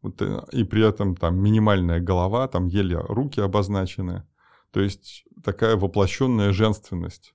вот, 0.04 0.22
э, 0.22 0.44
и 0.52 0.64
при 0.64 0.88
этом 0.88 1.16
там 1.16 1.40
минимальная 1.40 2.00
голова, 2.00 2.48
там 2.48 2.68
еле 2.68 3.00
руки 3.00 3.42
обозначены. 3.42 4.28
То 4.70 4.80
есть 4.80 5.26
такая 5.44 5.76
воплощенная 5.76 6.54
женственность. 6.54 7.34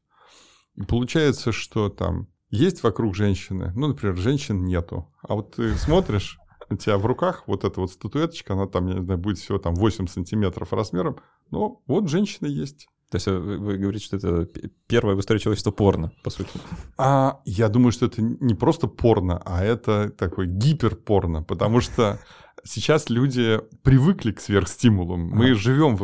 И 0.77 0.83
получается, 0.83 1.51
что 1.51 1.89
там 1.89 2.29
есть 2.51 2.85
вокруг 2.85 3.17
женщины, 3.17 3.73
ну, 3.75 3.89
например, 3.89 4.17
женщин 4.17 4.65
нету. 4.65 5.13
А 5.23 5.35
вот 5.35 5.57
ты 5.57 5.75
смотришь, 5.75 6.39
у 6.69 6.77
тебя 6.77 6.99
в 6.99 7.07
руках 7.07 7.43
вот 7.49 7.65
эта 7.65 7.81
вот 7.81 7.91
статуэточка, 7.91 8.53
она 8.53 8.69
там, 8.69 8.87
я 8.87 8.95
не 8.95 9.03
знаю, 9.03 9.19
будет 9.19 9.39
всего 9.39 9.59
там 9.59 9.75
8 9.75 10.07
сантиметров 10.07 10.73
размером, 10.73 11.17
но 11.51 11.83
вот 11.89 12.09
женщина 12.09 12.47
есть. 12.47 12.87
То 13.11 13.17
есть 13.17 13.27
э, 13.27 13.37
вы 13.37 13.77
говорите, 13.77 14.05
что 14.05 14.17
это 14.17 14.49
первое 14.87 15.17
в 15.17 15.21
истории 15.21 15.41
человечества 15.41 15.73
порно, 15.73 16.13
по 16.23 16.31
сути? 16.31 16.51
А 16.97 17.41
я 17.45 17.69
думаю, 17.69 17.93
что 17.93 18.07
это 18.07 18.23
не 18.23 18.55
просто 18.55 18.87
порно, 18.87 19.43
а 19.45 19.65
это 19.65 20.11
такой 20.11 20.47
гиперпорно, 20.47 21.43
потому 21.43 21.81
что 21.81 22.21
сейчас 22.65 23.11
люди 23.11 23.61
привыкли 23.83 24.31
к 24.33 24.41
сверхстимулам. 24.41 25.29
Мы 25.29 25.55
живем, 25.55 25.99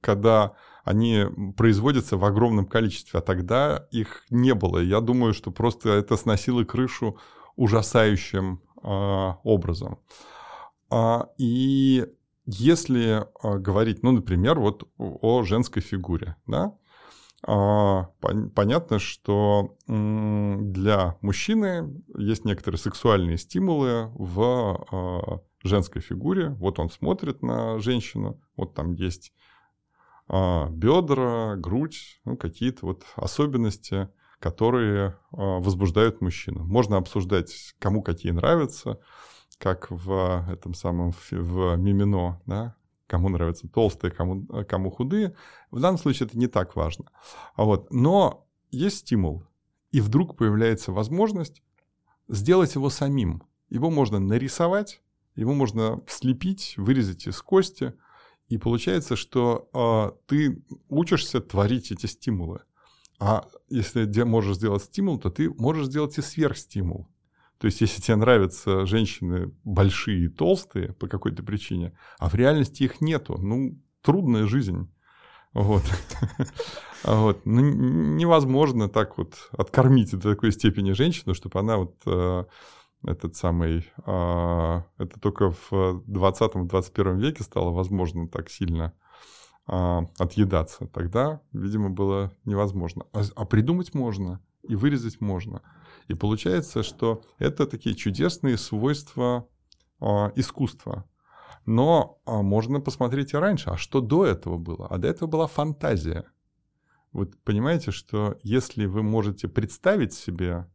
когда 0.00 0.52
они 0.84 1.26
производятся 1.56 2.16
в 2.16 2.24
огромном 2.24 2.66
количестве, 2.66 3.18
а 3.18 3.22
тогда 3.22 3.88
их 3.90 4.24
не 4.30 4.54
было. 4.54 4.78
Я 4.78 5.00
думаю, 5.00 5.34
что 5.34 5.50
просто 5.50 5.90
это 5.90 6.16
сносило 6.16 6.64
крышу 6.64 7.18
ужасающим 7.56 8.60
э, 8.82 8.88
образом. 9.42 9.98
А, 10.90 11.28
и 11.38 12.06
если 12.46 13.22
э, 13.22 13.58
говорить, 13.58 14.02
ну, 14.02 14.12
например, 14.12 14.58
вот 14.58 14.88
о 14.98 15.42
женской 15.42 15.82
фигуре, 15.82 16.36
да, 16.46 16.76
пон- 17.44 18.50
понятно, 18.54 19.00
что 19.00 19.76
для 19.88 21.16
мужчины 21.22 22.02
есть 22.16 22.44
некоторые 22.44 22.78
сексуальные 22.78 23.36
стимулы 23.36 24.12
в 24.14 24.86
э, 24.92 25.66
женской 25.66 26.00
фигуре. 26.00 26.50
Вот 26.50 26.78
он 26.78 26.88
смотрит 26.88 27.42
на 27.42 27.78
женщину, 27.80 28.40
вот 28.56 28.74
там 28.74 28.92
есть 28.92 29.32
а, 30.28 30.68
бедра, 30.70 31.56
грудь, 31.56 32.20
ну, 32.24 32.36
какие-то 32.36 32.86
вот 32.86 33.04
особенности, 33.16 34.08
которые 34.38 35.18
а, 35.32 35.58
возбуждают 35.60 36.20
мужчину. 36.20 36.64
Можно 36.64 36.96
обсуждать, 36.96 37.74
кому 37.78 38.02
какие 38.02 38.32
нравятся, 38.32 38.98
как 39.62 39.90
в 39.90 40.44
этом 40.50 40.74
самом 40.74 41.12
в 41.30 41.76
Мимино, 41.76 42.40
да, 42.46 42.74
кому 43.06 43.28
нравятся 43.28 43.68
толстые, 43.68 44.10
кому, 44.10 44.46
кому 44.68 44.90
худые. 44.90 45.34
В 45.70 45.80
данном 45.80 45.98
случае 45.98 46.26
это 46.26 46.38
не 46.38 46.48
так 46.48 46.76
важно. 46.76 47.06
Вот, 47.56 47.92
но 47.92 48.46
есть 48.70 48.98
стимул, 48.98 49.44
и 49.90 50.00
вдруг 50.00 50.36
появляется 50.36 50.92
возможность 50.92 51.62
сделать 52.28 52.74
его 52.74 52.90
самим. 52.90 53.42
Его 53.68 53.90
можно 53.90 54.18
нарисовать, 54.18 55.02
его 55.36 55.54
можно 55.54 56.02
слепить, 56.06 56.74
вырезать 56.76 57.26
из 57.26 57.40
кости– 57.40 57.94
и 58.52 58.58
получается, 58.58 59.16
что 59.16 59.70
э, 59.72 60.12
ты 60.26 60.62
учишься 60.90 61.40
творить 61.40 61.90
эти 61.90 62.04
стимулы. 62.04 62.60
А 63.18 63.48
если 63.70 64.04
можешь 64.24 64.56
сделать 64.56 64.82
стимул, 64.82 65.18
то 65.18 65.30
ты 65.30 65.48
можешь 65.48 65.86
сделать 65.86 66.18
и 66.18 66.20
сверхстимул. 66.20 67.08
То 67.62 67.66
есть, 67.66 67.80
если 67.80 68.02
тебе 68.02 68.16
нравятся 68.16 68.86
женщины 68.86 69.52
большие 69.62 70.24
и 70.24 70.28
толстые 70.28 70.94
по 70.94 71.06
какой-то 71.06 71.44
причине, 71.44 71.96
а 72.18 72.28
в 72.28 72.34
реальности 72.34 72.82
их 72.82 73.00
нету, 73.00 73.38
ну, 73.38 73.80
трудная 74.02 74.46
жизнь. 74.46 74.92
Вот. 75.54 75.82
Ну, 77.04 77.34
невозможно 77.44 78.88
так 78.88 79.18
вот 79.18 79.34
откормить 79.50 80.12
до 80.12 80.34
такой 80.34 80.52
степени 80.52 80.92
женщину, 80.92 81.34
чтобы 81.34 81.58
она 81.58 81.78
вот 81.78 81.96
э, 82.06 82.44
этот 83.04 83.34
самый... 83.34 83.90
А, 84.06 84.84
это 84.98 85.18
только 85.18 85.50
в 85.50 85.72
20-21 85.72 87.18
веке 87.18 87.42
стало 87.42 87.70
возможно 87.72 88.28
так 88.28 88.50
сильно 88.50 88.92
а, 89.66 90.06
отъедаться. 90.16 90.86
Тогда, 90.86 91.40
видимо, 91.52 91.90
было 91.90 92.32
невозможно. 92.44 93.04
А, 93.12 93.22
а 93.34 93.44
придумать 93.46 93.94
можно, 93.94 94.40
и 94.62 94.76
вырезать 94.76 95.20
можно. 95.20 95.62
И 96.08 96.14
получается, 96.14 96.82
что 96.82 97.22
это 97.38 97.66
такие 97.66 97.94
чудесные 97.94 98.56
свойства 98.56 99.48
а, 100.00 100.32
искусства. 100.36 101.04
Но 101.64 102.20
а, 102.24 102.42
можно 102.42 102.80
посмотреть 102.80 103.34
и 103.34 103.36
раньше. 103.36 103.70
А 103.70 103.76
что 103.76 104.00
до 104.00 104.26
этого 104.26 104.58
было? 104.58 104.86
А 104.88 104.98
до 104.98 105.08
этого 105.08 105.28
была 105.28 105.46
фантазия. 105.46 106.24
Вот 107.12 107.36
понимаете, 107.44 107.90
что 107.90 108.36
если 108.42 108.86
вы 108.86 109.02
можете 109.02 109.46
представить 109.46 110.14
себе 110.14 110.66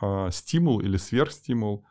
э, 0.00 0.28
стимул 0.30 0.80
или 0.80 0.96
сверхстимул, 0.96 1.84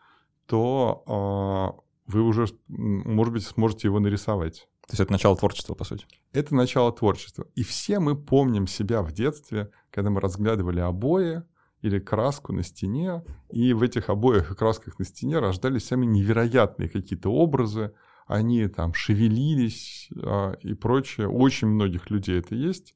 то 0.46 1.84
вы 2.08 2.22
уже, 2.24 2.46
может 2.68 3.34
быть, 3.34 3.46
сможете 3.46 3.90
его 3.90 4.00
нарисовать. 4.00 4.70
То 4.90 4.94
есть 4.94 5.02
это 5.02 5.12
начало 5.12 5.38
творчества, 5.38 5.76
по 5.76 5.84
сути. 5.84 6.08
Это 6.34 6.56
начало 6.56 6.92
творчества. 6.92 7.46
И 7.54 7.62
все 7.62 8.00
мы 8.00 8.16
помним 8.16 8.66
себя 8.66 9.04
в 9.04 9.12
детстве, 9.12 9.70
когда 9.92 10.10
мы 10.10 10.20
разглядывали 10.20 10.80
обои 10.80 11.44
или 11.82 12.00
краску 12.00 12.54
на 12.54 12.64
стене, 12.64 13.24
и 13.50 13.74
в 13.74 13.82
этих 13.82 14.10
обоях 14.10 14.52
и 14.52 14.56
красках 14.56 15.00
на 15.00 15.06
стене 15.06 15.40
рождались 15.40 15.86
сами 15.86 16.06
невероятные 16.06 16.90
какие-то 16.90 17.30
образы, 17.30 17.94
они 18.28 18.68
там 18.68 18.94
шевелились 18.94 20.10
э, 20.16 20.56
и 20.62 20.74
прочее. 20.76 21.28
У 21.28 21.40
очень 21.42 21.68
многих 21.68 22.12
людей 22.12 22.40
это 22.40 22.54
есть. 22.54 22.96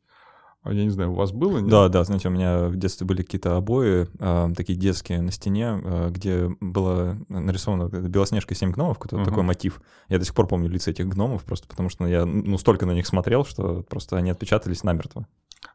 А 0.64 0.72
я 0.72 0.84
не 0.84 0.92
знаю, 0.92 1.12
у 1.12 1.16
вас 1.16 1.34
было? 1.34 1.58
Нет? 1.58 1.70
Да, 1.70 1.90
да, 1.90 2.06
знаете, 2.06 2.30
у 2.30 2.32
меня 2.32 2.68
в 2.68 2.78
детстве 2.78 3.06
были 3.06 3.22
какие-то 3.22 3.58
обои, 3.58 4.08
э, 4.20 4.54
такие 4.56 4.80
детские 4.80 5.22
на 5.22 5.32
стене, 5.32 5.82
э, 5.84 6.10
где 6.10 6.50
было 6.62 7.18
нарисовано 7.28 7.90
Белоснежка 7.90 8.54
и 8.54 8.58
семь 8.58 8.72
гномов, 8.72 8.98
какой-то 8.98 9.24
uh-huh. 9.24 9.26
такой 9.26 9.44
мотив. 9.44 9.82
Я 10.08 10.20
до 10.20 10.26
сих 10.26 10.34
пор 10.34 10.48
помню 10.48 10.70
лица 10.70 10.92
этих 10.92 11.08
гномов, 11.10 11.44
просто 11.44 11.68
потому 11.68 11.90
что 11.90 12.08
я 12.08 12.26
ну, 12.26 12.58
столько 12.58 12.86
на 12.86 12.92
них 12.92 13.08
смотрел, 13.08 13.44
что 13.44 13.84
просто 13.84 14.16
они 14.16 14.30
отпечатались 14.30 14.84
намертво. 14.84 15.28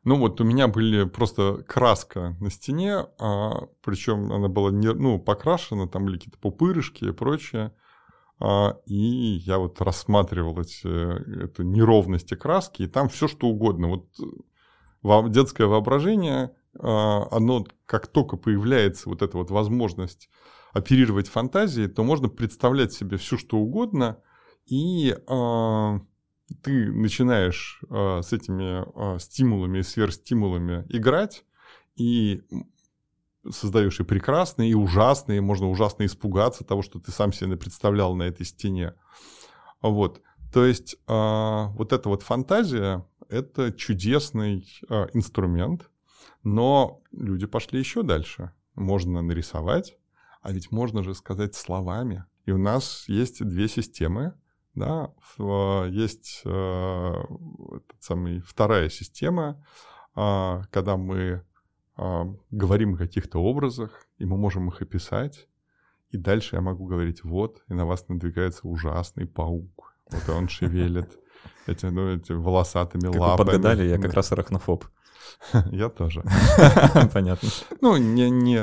Ну 0.05 0.17
вот 0.17 0.41
у 0.41 0.45
меня 0.45 0.69
были 0.69 1.05
просто 1.05 1.65
краска 1.67 2.37
на 2.41 2.51
стене, 2.51 3.07
а, 3.19 3.69
причем 3.83 4.33
она 4.33 4.49
была 4.49 4.71
не, 4.71 4.93
ну, 4.93 5.19
покрашена, 5.19 5.89
там 5.89 6.07
были 6.07 6.19
какие-то 6.19 6.39
пупырышки 6.39 7.05
и 7.05 7.13
прочее. 7.13 7.73
А, 8.41 8.79
и 8.87 8.95
я 8.95 9.59
вот 9.59 9.81
рассматривал 9.81 10.59
эти, 10.61 10.87
эту 11.45 11.63
неровности 11.63 12.35
краски, 12.35 12.83
и 12.83 12.87
там 12.87 13.09
все 13.09 13.27
что 13.29 13.49
угодно. 13.49 13.89
Вот 15.03 15.33
детское 15.33 15.67
воображение, 15.67 16.55
а, 16.79 17.27
оно 17.31 17.67
как 17.87 18.07
только 18.07 18.37
появляется 18.37 19.09
вот 19.09 19.23
эта 19.23 19.37
вот 19.37 19.51
возможность 19.51 20.29
оперировать 20.73 21.29
фантазией, 21.29 21.89
то 21.89 22.05
можно 22.05 22.29
представлять 22.29 22.93
себе 22.93 23.17
все 23.17 23.37
что 23.37 23.57
угодно, 23.57 24.23
и 24.67 25.17
э, 25.17 26.01
ты 26.63 26.93
начинаешь 26.93 27.81
э, 27.89 28.23
с 28.23 28.33
этими 28.33 28.85
э, 29.15 29.19
стимулами 29.19 29.79
и 29.79 29.83
сверхстимулами 29.83 30.87
играть, 30.89 31.45
и 31.97 32.43
создаешь 33.51 34.01
и 34.01 34.05
прекрасные, 34.05 34.71
и 34.71 34.75
ужасные, 34.75 35.41
можно 35.41 35.69
ужасно 35.69 36.05
испугаться 36.07 36.65
того, 36.65 36.83
что 36.83 36.99
ты 36.99 37.11
сам 37.13 37.33
себе 37.33 37.57
представлял 37.57 38.15
на 38.15 38.25
этой 38.25 38.47
стене. 38.47 38.95
Вот. 39.81 40.21
То 40.53 40.65
есть 40.65 40.95
э, 41.07 41.65
вот 41.75 41.93
эта 41.93 42.09
вот 42.09 42.23
фантазия, 42.23 43.07
это 43.29 43.73
чудесный 43.73 44.67
э, 44.89 45.07
инструмент, 45.13 45.91
но 46.43 47.03
люди 47.13 47.47
пошли 47.47 47.79
еще 47.79 48.03
дальше. 48.03 48.53
Можно 48.75 49.23
нарисовать, 49.23 49.99
а 50.41 50.53
ведь 50.53 50.71
можно 50.71 51.03
же 51.03 51.15
сказать 51.15 51.55
словами. 51.55 52.25
И 52.47 52.51
у 52.51 52.59
нас 52.59 53.05
есть 53.09 53.45
две 53.45 53.69
системы. 53.69 54.35
Да? 54.79 55.13
Есть 55.89 56.43
э, 56.45 57.15
самый, 57.99 58.41
вторая 58.41 58.89
система, 58.89 59.65
э, 60.15 60.63
когда 60.71 60.97
мы 60.97 61.43
э, 61.97 62.25
говорим 62.51 62.95
о 62.95 62.99
каких-то 62.99 63.39
образах, 63.43 64.07
и 64.19 64.25
мы 64.25 64.37
можем 64.37 64.69
их 64.69 64.81
описать. 64.83 65.49
И 66.11 66.17
дальше 66.17 66.57
я 66.57 66.63
могу 66.63 66.87
говорить, 66.87 67.23
вот, 67.25 67.63
и 67.69 67.75
на 67.75 67.85
вас 67.85 68.09
надвигается 68.09 68.67
ужасный 68.67 69.27
паук. 69.27 69.95
Вот 70.11 70.29
он 70.35 70.49
шевелит 70.49 71.19
эти, 71.67 71.87
ну, 71.87 72.15
эти 72.15 72.33
волосатыми 72.33 73.13
как 73.13 73.17
лапами. 73.17 73.47
Вы 73.47 73.53
подгадали, 73.53 73.89
я 73.89 73.99
как 73.99 74.15
раз 74.15 74.33
арахнофоб. 74.33 74.85
Я 75.73 75.89
тоже. 75.89 76.25
Понятно. 77.13 77.49
Ну, 77.81 77.97
не, 77.97 78.31
не, 78.31 78.55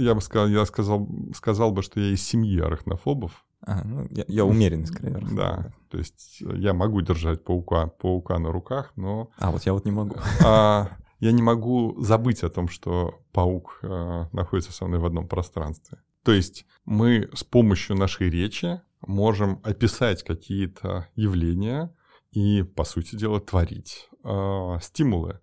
я 0.00 0.14
бы 0.14 0.20
сказал, 0.20 0.48
я 0.48 0.64
сказал, 0.64 1.08
сказал 1.34 1.70
бы, 1.70 1.82
что 1.82 2.00
я 2.00 2.12
из 2.12 2.22
семьи 2.22 2.58
арахнофобов. 2.60 3.44
А, 3.62 3.82
ну, 3.84 4.06
я, 4.10 4.24
я 4.28 4.44
умеренный, 4.44 4.86
скорее. 4.86 5.18
Да, 5.32 5.72
то 5.90 5.98
есть 5.98 6.40
я 6.40 6.74
могу 6.74 7.00
держать 7.00 7.44
паука, 7.44 7.88
паука 7.88 8.38
на 8.38 8.52
руках, 8.52 8.92
но... 8.96 9.30
А, 9.38 9.50
вот 9.50 9.64
я 9.64 9.72
вот 9.72 9.84
не 9.84 9.92
могу. 9.92 10.16
А, 10.44 10.96
я 11.20 11.32
не 11.32 11.42
могу 11.42 12.00
забыть 12.00 12.42
о 12.44 12.50
том, 12.50 12.68
что 12.68 13.20
паук 13.32 13.80
а, 13.82 14.28
находится 14.32 14.72
со 14.72 14.86
мной 14.86 15.00
в 15.00 15.06
одном 15.06 15.26
пространстве. 15.26 15.98
То 16.22 16.32
есть 16.32 16.66
мы 16.84 17.28
с 17.34 17.42
помощью 17.42 17.96
нашей 17.96 18.30
речи 18.30 18.80
можем 19.00 19.60
описать 19.64 20.22
какие-то 20.22 21.08
явления, 21.14 21.92
и, 22.32 22.62
по 22.62 22.84
сути 22.84 23.16
дела, 23.16 23.40
творить 23.40 24.08
э, 24.22 24.78
стимулы 24.82 25.40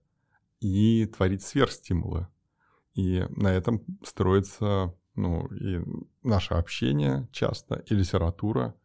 и 0.60 1.06
творить 1.06 1.44
сверхстимулы. 1.44 2.28
И 2.94 3.26
на 3.30 3.48
этом 3.48 3.82
строится 4.04 4.94
ну, 5.16 5.48
и 5.48 5.82
наше 6.24 6.54
общение 6.54 7.28
часто, 7.32 7.84
и 7.88 7.94
литература. 7.94 8.76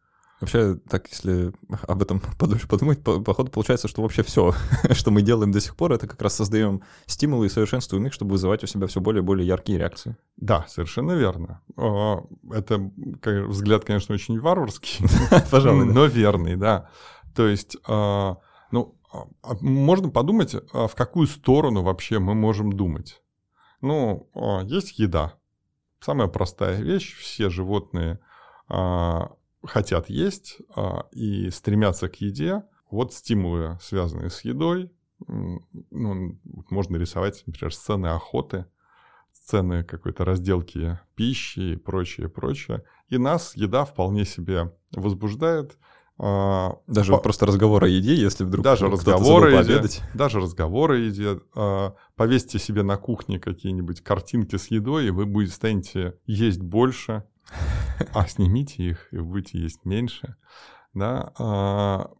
Вообще, 0.41 0.75
так, 0.89 1.07
если 1.09 1.53
об 1.87 2.01
этом 2.01 2.19
подольше 2.39 2.67
подумать, 2.67 3.03
по, 3.03 3.19
походу 3.19 3.51
получается, 3.51 3.87
что 3.87 4.01
вообще 4.01 4.23
все, 4.23 4.53
что 4.91 5.11
мы 5.11 5.21
делаем 5.21 5.51
до 5.51 5.61
сих 5.61 5.75
пор, 5.75 5.93
это 5.93 6.07
как 6.07 6.21
раз 6.21 6.35
создаем 6.35 6.81
стимулы 7.05 7.45
и 7.45 7.49
совершенствуем 7.49 8.07
их, 8.07 8.13
чтобы 8.13 8.31
вызывать 8.31 8.63
у 8.63 8.67
себя 8.67 8.87
все 8.87 8.99
более 8.99 9.21
и 9.21 9.25
более 9.25 9.47
яркие 9.47 9.77
реакции. 9.77 10.17
Да, 10.37 10.65
совершенно 10.67 11.11
верно. 11.11 11.61
А, 11.77 12.23
это 12.51 12.79
взгляд, 12.79 13.85
конечно, 13.85 14.15
очень 14.15 14.39
варварский, 14.39 15.05
Пожалуй, 15.51 15.85
но 15.85 16.05
верный, 16.05 16.55
да. 16.55 16.89
То 17.35 17.47
есть, 17.47 17.77
а, 17.87 18.37
ну, 18.71 18.97
а, 19.13 19.27
можно 19.61 20.09
подумать, 20.09 20.55
в 20.73 20.95
какую 20.95 21.27
сторону 21.27 21.83
вообще 21.83 22.17
мы 22.17 22.33
можем 22.33 22.73
думать. 22.73 23.21
Ну, 23.81 24.29
есть 24.63 24.97
еда. 24.97 25.35
Самая 26.01 26.27
простая 26.27 26.81
вещь. 26.81 27.15
Все 27.15 27.49
животные 27.49 28.19
хотят 29.63 30.09
есть 30.09 30.57
а, 30.75 31.05
и 31.11 31.49
стремятся 31.49 32.09
к 32.09 32.15
еде, 32.15 32.63
вот 32.89 33.13
стимулы, 33.13 33.77
связанные 33.81 34.29
с 34.29 34.41
едой. 34.41 34.91
Ну, 35.27 36.39
можно 36.69 36.97
рисовать, 36.97 37.43
например, 37.45 37.73
сцены 37.73 38.07
охоты, 38.07 38.65
сцены 39.31 39.83
какой-то 39.83 40.25
разделки 40.25 40.99
пищи 41.15 41.73
и 41.73 41.75
прочее, 41.75 42.27
прочее. 42.27 42.83
И 43.09 43.17
нас 43.17 43.55
еда 43.55 43.85
вполне 43.85 44.25
себе 44.25 44.75
возбуждает. 44.91 45.77
А, 46.23 46.77
даже 46.85 47.13
по... 47.13 47.17
просто 47.17 47.47
разговор 47.47 47.83
о 47.83 47.87
еде, 47.87 48.13
если 48.13 48.43
вдруг 48.43 48.63
даже 48.63 48.87
разговоры 48.87 49.57
о 49.57 49.63
еде, 49.63 50.03
даже 50.13 50.39
разговоры 50.39 50.97
о 50.97 50.99
еде. 50.99 51.39
А, 51.55 51.95
повесьте 52.15 52.59
себе 52.59 52.83
на 52.83 52.97
кухне 52.97 53.39
какие-нибудь 53.39 54.01
картинки 54.01 54.57
с 54.57 54.69
едой, 54.69 55.07
и 55.07 55.09
вы 55.09 55.25
будете 55.25 55.55
станете 55.55 56.19
есть 56.27 56.61
больше, 56.61 57.23
а 58.13 58.27
снимите 58.27 58.83
их, 58.83 59.11
и 59.11 59.17
будете 59.17 59.57
есть 59.57 59.83
меньше. 59.83 60.35
Да? 60.93 61.33
А 61.39 62.11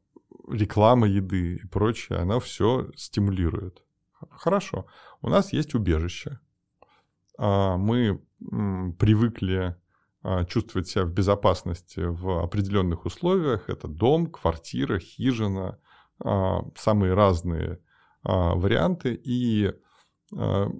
реклама 0.49 1.07
еды 1.07 1.57
и 1.57 1.67
прочее, 1.67 2.17
она 2.17 2.39
все 2.39 2.89
стимулирует. 2.95 3.83
Хорошо. 4.31 4.87
У 5.21 5.29
нас 5.29 5.53
есть 5.53 5.75
убежище. 5.75 6.39
Мы 7.37 8.19
привыкли 8.39 9.75
чувствовать 10.47 10.87
себя 10.87 11.05
в 11.05 11.11
безопасности 11.11 12.01
в 12.01 12.43
определенных 12.43 13.05
условиях. 13.05 13.69
Это 13.69 13.87
дом, 13.87 14.27
квартира, 14.27 14.99
хижина, 14.99 15.79
а, 16.23 16.63
самые 16.75 17.13
разные 17.13 17.79
а, 18.23 18.55
варианты. 18.55 19.19
И 19.23 19.73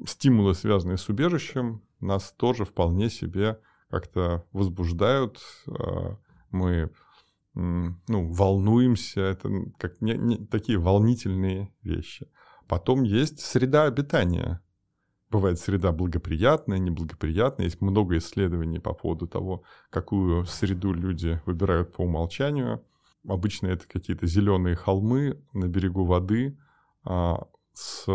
стимулы, 0.06 0.54
связанные 0.54 0.97
с 0.97 1.10
убежищем, 1.10 1.82
нас 1.99 2.34
тоже 2.38 2.63
вполне 2.63 3.10
себе 3.10 3.60
как-то 3.89 4.45
возбуждают, 4.54 5.39
а, 5.67 6.17
мы 6.51 6.91
ну, 7.54 8.32
волнуемся, 8.32 9.21
это 9.21 9.49
как 9.77 9.99
не, 9.99 10.13
не, 10.13 10.38
такие 10.38 10.77
волнительные 10.77 11.73
вещи. 11.84 12.30
Потом 12.67 13.04
есть 13.04 13.41
среда 13.41 13.84
обитания. 13.84 14.62
Бывает 15.31 15.59
среда 15.59 15.91
благоприятная, 15.91 16.77
неблагоприятная. 16.77 17.65
Есть 17.65 17.81
много 17.81 18.17
исследований 18.17 18.79
по 18.79 18.93
поводу 18.93 19.27
того, 19.27 19.63
какую 19.89 20.45
среду 20.45 20.93
люди 20.93 21.41
выбирают 21.45 21.93
по 21.93 22.01
умолчанию. 22.01 22.83
Обычно 23.27 23.67
это 23.67 23.87
какие-то 23.87 24.27
зеленые 24.27 24.75
холмы 24.75 25.41
на 25.53 25.67
берегу 25.67 26.05
воды 26.05 26.57
а, 27.05 27.47
с 27.73 28.05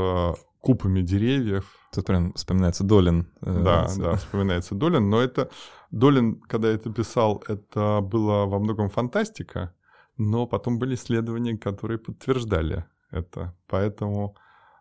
купами 0.67 1.01
деревьев. 1.01 1.65
Тут 1.93 2.07
прям 2.07 2.33
вспоминается 2.33 2.83
Долин. 2.83 3.29
Э, 3.41 3.63
да, 3.63 3.89
да, 3.97 4.17
вспоминается 4.17 4.75
Долин, 4.75 5.09
но 5.09 5.21
это 5.21 5.49
Долин, 5.93 6.41
когда 6.41 6.69
это 6.69 6.93
писал, 6.93 7.43
это 7.47 8.01
было 8.03 8.47
во 8.47 8.59
многом 8.59 8.91
фантастика, 8.91 9.73
но 10.17 10.47
потом 10.47 10.81
были 10.81 10.97
исследования, 10.97 11.57
которые 11.57 11.99
подтверждали 11.99 12.85
это. 13.13 13.57
Поэтому 13.69 14.37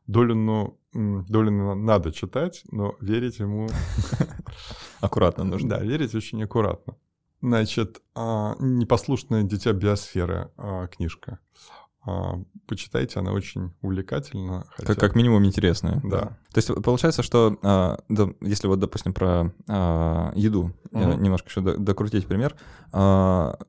Долину, 0.08 0.80
Долина 0.96 1.76
надо 1.76 2.12
читать, 2.12 2.64
но 2.72 2.96
верить 3.02 3.40
ему... 3.40 3.68
Аккуратно 5.02 5.44
нужно. 5.44 5.70
Да, 5.70 5.80
верить 5.80 6.16
очень 6.16 6.42
аккуратно. 6.42 6.96
Значит, 7.42 8.02
а, 8.16 8.56
«Непослушное 8.60 9.44
дитя 9.44 9.74
биосферы» 9.74 10.52
а, 10.58 10.88
книжка. 10.88 11.40
А, 12.06 12.36
почитайте, 12.66 13.20
она 13.20 13.34
очень 13.34 13.74
увлекательна. 13.82 14.66
Хотя... 14.70 14.88
Как, 14.88 15.00
как 15.00 15.16
минимум 15.16 15.46
интересная. 15.46 16.00
Да. 16.04 16.38
То 16.54 16.58
есть 16.58 16.72
получается, 16.82 17.24
что 17.24 17.60
да, 17.62 18.30
если 18.40 18.68
вот, 18.68 18.80
допустим, 18.80 19.14
про 19.14 19.54
а, 19.68 20.32
еду 20.34 20.74
угу. 20.92 21.14
немножко 21.14 21.50
еще 21.50 21.62
докрутить 21.62 22.26
пример. 22.26 22.56
А, 22.94 23.60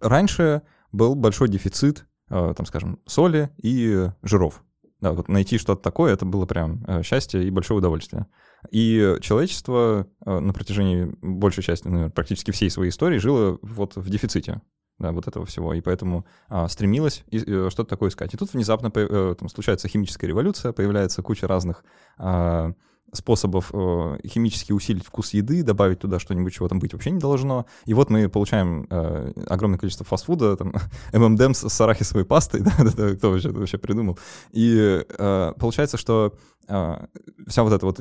раньше 0.00 0.62
был 0.92 1.14
большой 1.14 1.48
дефицит, 1.48 2.06
там, 2.28 2.64
скажем, 2.66 3.00
соли 3.06 3.50
и 3.56 4.10
жиров. 4.22 4.62
Да, 5.00 5.12
вот 5.12 5.28
найти 5.28 5.56
что-то 5.56 5.82
такое, 5.82 6.12
это 6.12 6.26
было 6.26 6.44
прям 6.44 6.84
а, 6.86 7.02
счастье 7.02 7.42
и 7.42 7.50
большое 7.50 7.78
удовольствие. 7.78 8.26
И 8.70 9.16
человечество 9.20 10.06
а, 10.24 10.40
на 10.40 10.52
протяжении 10.52 11.14
большей 11.22 11.62
части, 11.62 11.88
наверное, 11.88 12.10
практически 12.10 12.50
всей 12.50 12.70
своей 12.70 12.90
истории 12.90 13.18
жило 13.18 13.58
вот 13.62 13.96
в 13.96 14.08
дефиците 14.10 14.60
да, 15.00 15.12
вот 15.12 15.26
этого 15.26 15.46
всего, 15.46 15.72
и 15.72 15.80
поэтому 15.80 16.26
а, 16.48 16.66
и, 17.30 17.38
э, 17.38 17.70
что-то 17.70 17.88
такое 17.88 18.10
искать. 18.10 18.34
И 18.34 18.36
тут 18.36 18.52
внезапно 18.52 18.92
э, 18.94 19.34
там, 19.38 19.48
случается 19.48 19.88
химическая 19.88 20.28
революция, 20.28 20.72
появляется 20.72 21.22
куча 21.22 21.48
разных 21.48 21.84
а, 22.18 22.74
способов 23.12 23.70
э, 23.72 24.18
химически 24.26 24.72
усилить 24.72 25.04
вкус 25.04 25.34
еды, 25.34 25.62
добавить 25.62 26.00
туда 26.00 26.18
что-нибудь, 26.18 26.52
чего 26.52 26.68
там 26.68 26.78
быть 26.78 26.92
вообще 26.92 27.10
не 27.10 27.18
должно. 27.18 27.66
И 27.84 27.94
вот 27.94 28.10
мы 28.10 28.28
получаем 28.28 28.86
э, 28.90 29.32
огромное 29.46 29.78
количество 29.78 30.06
фастфуда, 30.06 30.56
там, 30.56 30.74
ММДМ 31.12 31.52
с, 31.54 31.80
арахисовой 31.80 32.24
пастой, 32.24 32.60
да, 32.62 32.72
это 32.78 33.16
кто 33.16 33.30
вообще, 33.30 33.50
вообще 33.50 33.78
придумал. 33.78 34.18
И 34.52 35.04
э, 35.08 35.52
получается, 35.58 35.96
что 35.96 36.34
э, 36.68 37.06
вся 37.46 37.62
вот 37.62 37.72
эта 37.72 37.86
вот 37.86 38.00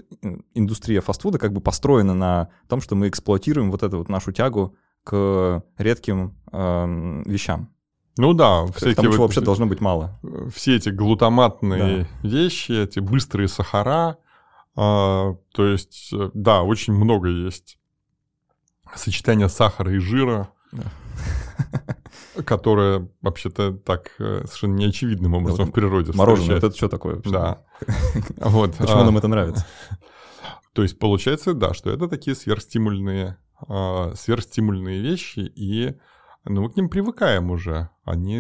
индустрия 0.54 1.02
фастфуда 1.02 1.38
как 1.40 1.54
бы 1.54 1.62
построена 1.62 2.14
на 2.14 2.50
том, 2.68 2.82
что 2.82 2.96
мы 2.96 3.08
эксплуатируем 3.08 3.72
вот 3.72 3.84
эту 3.84 3.98
вот 3.98 4.10
нашу 4.10 4.32
тягу 4.32 4.76
к 5.04 5.64
редким 5.78 6.36
э, 6.52 7.24
вещам. 7.26 7.70
Ну 8.18 8.34
да, 8.34 8.66
всякие 8.68 8.96
тому, 8.96 9.12
вот, 9.12 9.20
вообще 9.20 9.40
должно 9.40 9.66
быть 9.66 9.80
мало. 9.80 10.20
Все 10.54 10.76
эти 10.76 10.90
глутаматные 10.90 12.08
да. 12.22 12.28
вещи, 12.28 12.74
эти 12.74 13.00
быстрые 13.00 13.48
сахара, 13.48 14.18
а, 14.82 15.36
то 15.52 15.66
есть, 15.66 16.14
э, 16.14 16.32
да, 16.34 16.62
очень 16.64 16.94
много 16.94 17.28
есть 17.28 17.78
сочетания 18.96 19.50
сахара 19.50 19.94
и 19.94 19.98
жира, 19.98 20.52
да. 20.72 20.86
которое 22.46 23.10
вообще-то 23.22 23.74
так 23.74 24.12
э, 24.20 24.44
совершенно 24.46 24.76
неочевидным 24.76 25.34
образом 25.34 25.66
вот 25.66 25.72
в 25.72 25.74
природе 25.74 26.14
Мороженое, 26.14 26.56
вот 26.56 26.64
это 26.64 26.78
что 26.78 26.88
такое? 26.88 27.18
Да. 27.26 27.62
вот. 28.38 28.78
Почему 28.78 29.00
а, 29.00 29.04
нам 29.04 29.18
это 29.18 29.28
нравится? 29.28 29.66
То 30.72 30.84
есть 30.84 30.98
получается, 30.98 31.54
да, 31.54 31.74
что 31.74 31.90
это 31.90 32.08
такие 32.08 32.34
сверхстимульные 32.34 33.38
э, 33.68 34.14
сверхстимульные 34.16 35.02
вещи, 35.02 35.40
и 35.40 35.98
ну, 36.46 36.62
мы 36.62 36.70
к 36.70 36.78
ним 36.78 36.88
привыкаем 36.88 37.52
уже. 37.52 37.90
Они 38.06 38.40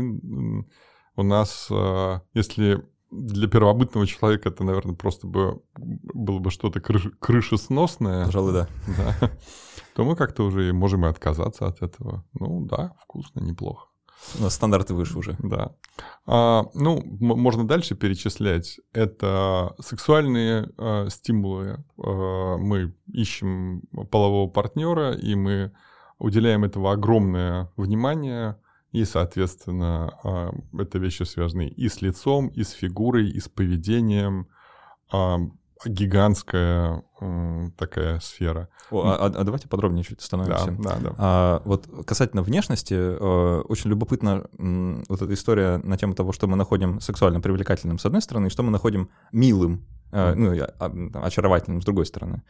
у 1.17 1.23
нас, 1.23 1.67
э, 1.69 2.19
если 2.33 2.81
для 3.11 3.47
первобытного 3.47 4.05
человека 4.05 4.49
это, 4.49 4.63
наверное, 4.63 4.95
просто 4.95 5.27
бы 5.27 5.61
было 5.75 6.39
бы 6.39 6.51
что-то 6.51 6.79
крыш, 6.79 7.09
крышесносное. 7.19 8.25
Пожалуй, 8.25 8.53
да. 8.53 8.67
да. 8.97 9.31
То 9.95 10.03
мы 10.03 10.15
как-то 10.15 10.43
уже 10.43 10.71
можем 10.73 11.05
и 11.05 11.09
отказаться 11.09 11.67
от 11.67 11.81
этого. 11.81 12.23
Ну 12.33 12.65
да, 12.65 12.93
вкусно, 13.01 13.39
неплохо. 13.39 13.87
У 14.37 14.43
нас 14.43 14.53
стандарты 14.53 14.93
выше 14.93 15.17
уже. 15.17 15.35
Да. 15.39 15.75
А, 16.25 16.65
ну, 16.73 17.01
можно 17.03 17.67
дальше 17.67 17.95
перечислять. 17.95 18.79
Это 18.93 19.73
сексуальные 19.79 20.69
а, 20.77 21.09
стимулы. 21.09 21.83
А, 21.97 22.57
мы 22.57 22.93
ищем 23.07 23.81
полового 24.11 24.49
партнера, 24.49 25.13
и 25.13 25.35
мы 25.35 25.71
уделяем 26.19 26.63
этого 26.63 26.91
огромное 26.91 27.71
внимание. 27.77 28.57
И, 28.91 29.05
соответственно, 29.05 30.17
а, 30.23 30.51
это 30.77 30.97
вещи 30.97 31.23
связаны 31.23 31.67
и 31.67 31.89
с 31.89 32.01
лицом, 32.01 32.47
и 32.47 32.63
с 32.63 32.71
фигурой, 32.71 33.29
и 33.29 33.39
с 33.39 33.47
поведением. 33.47 34.47
А, 35.11 35.39
гигантская 35.85 37.03
такая 37.77 38.19
сфера. 38.19 38.67
О, 38.91 39.01
а, 39.01 39.25
а 39.25 39.43
давайте 39.43 39.67
подробнее 39.67 40.03
чуть 40.03 40.21
становимся. 40.21 40.71
Да, 40.71 40.95
да, 40.95 40.99
да. 40.99 41.15
А, 41.17 41.61
вот 41.65 41.87
касательно 42.05 42.43
внешности, 42.43 42.93
э, 42.93 43.61
очень 43.61 43.89
любопытна 43.89 44.45
вот 44.57 45.21
эта 45.21 45.33
история 45.33 45.77
на 45.77 45.97
тему 45.97 46.15
того, 46.15 46.33
что 46.33 46.47
мы 46.47 46.57
находим 46.57 46.99
сексуально 46.99 47.39
привлекательным 47.39 47.97
с 47.97 48.05
одной 48.05 48.21
стороны, 48.21 48.47
и 48.47 48.49
что 48.49 48.63
мы 48.63 48.71
находим 48.71 49.09
милым, 49.31 49.85
mm. 50.11 50.35
ну, 50.35 51.21
очаровательным 51.21 51.81
с 51.81 51.85
другой 51.85 52.05
стороны. 52.05 52.41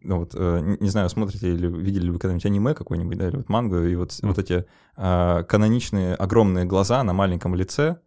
Э, 0.00 0.06
ну 0.06 0.18
вот, 0.18 0.34
не 0.34 0.88
знаю, 0.88 1.08
смотрите 1.08 1.52
или 1.52 1.66
видели 1.66 2.04
ли 2.04 2.10
вы 2.10 2.18
когда-нибудь 2.18 2.46
аниме 2.46 2.74
какой-нибудь, 2.74 3.18
да, 3.18 3.28
или 3.28 3.36
вот 3.36 3.48
мангу, 3.48 3.78
и 3.78 3.94
вот, 3.94 4.10
mm. 4.10 4.26
вот 4.26 4.38
эти 4.38 4.64
каноничные 4.96 6.14
огромные 6.14 6.64
глаза 6.64 7.02
на 7.04 7.12
маленьком 7.12 7.54
лице, 7.54 7.98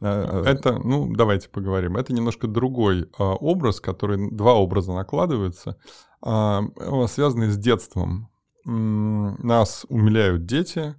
Э, 0.00 0.42
это, 0.46 0.78
ну, 0.78 1.12
давайте 1.14 1.48
поговорим. 1.48 1.96
Это 1.96 2.12
немножко 2.12 2.46
другой 2.46 3.08
а, 3.18 3.34
образ, 3.34 3.80
который 3.80 4.30
два 4.30 4.54
образа 4.54 4.92
накладываются, 4.92 5.76
а, 6.22 6.62
связанные 7.08 7.50
с 7.50 7.58
детством. 7.58 8.28
Нас 8.64 9.86
умиляют 9.88 10.44
дети, 10.44 10.94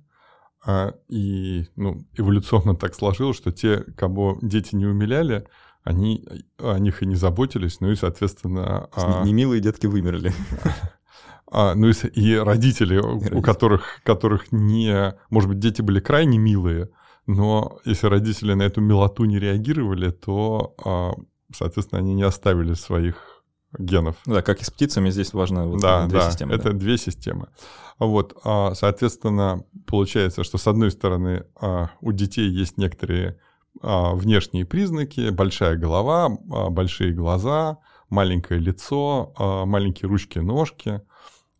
А, 0.66 0.94
и 1.08 1.68
ну, 1.78 2.06
эволюционно 2.18 2.76
так 2.76 2.94
сложилось, 2.94 3.38
что 3.38 3.52
те, 3.54 3.78
кого 3.96 4.38
дети 4.42 4.76
не 4.76 4.86
умиляли, 4.86 5.48
они 5.84 6.26
о 6.58 6.78
них 6.78 7.02
и 7.02 7.06
не 7.06 7.16
заботились, 7.16 7.80
ну 7.80 7.92
и, 7.92 7.96
соответственно... 7.96 8.90
А... 8.94 9.24
Немилые 9.26 9.62
детки 9.62 9.88
вымерли. 9.88 10.34
А, 11.52 11.74
ну 11.74 11.88
и, 11.88 11.94
и 12.14 12.36
родители, 12.36 12.98
родители, 12.98 13.36
у 13.36 13.42
которых, 13.42 14.02
которых 14.04 14.52
не... 14.52 15.16
Может 15.32 15.50
быть, 15.50 15.58
дети 15.58 15.82
были 15.82 16.00
крайне 16.00 16.38
милые, 16.38 16.90
но 17.26 17.80
если 17.86 18.06
родители 18.06 18.54
на 18.54 18.62
эту 18.62 18.82
милоту 18.82 19.26
не 19.26 19.40
реагировали, 19.40 20.12
то, 20.12 20.76
а, 20.86 21.14
соответственно, 21.52 22.02
они 22.02 22.14
не 22.14 22.22
оставили 22.22 22.76
своих 22.76 23.44
генов. 23.80 24.18
Да, 24.28 24.44
как 24.44 24.62
и 24.62 24.64
с 24.64 24.70
птицами, 24.70 25.10
здесь 25.10 25.34
важно 25.34 25.66
вот 25.66 25.82
да, 25.82 26.06
две 26.06 26.20
да, 26.20 26.30
системы. 26.30 26.54
Это 26.54 26.72
да. 26.72 26.78
две 26.78 27.00
системы. 27.00 27.48
Вот, 27.98 28.38
а, 28.44 28.76
соответственно, 28.76 29.64
получается, 29.88 30.44
что 30.44 30.60
с 30.60 30.68
одной 30.68 30.92
стороны 30.92 31.46
у 32.00 32.12
детей 32.12 32.48
есть 32.48 32.78
некоторые 32.78 33.32
а, 33.32 33.49
внешние 33.82 34.65
признаки, 34.65 35.30
большая 35.30 35.78
голова, 35.78 36.38
а, 36.51 36.70
большие 36.70 37.13
глаза, 37.13 37.78
маленькое 38.09 38.59
лицо, 38.59 39.34
а, 39.38 39.65
маленькие 39.65 40.09
ручки-ножки, 40.09 41.01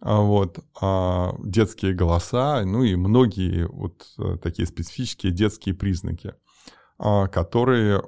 вот, 0.02 0.60
детские 1.40 1.94
голоса, 1.94 2.64
ну 2.64 2.84
и 2.84 2.96
многие 2.96 3.68
вот 3.68 4.08
э, 4.18 4.38
такие 4.42 4.66
специфические 4.66 5.34
детские 5.34 5.76
признаки, 5.76 6.36
которые 6.98 8.02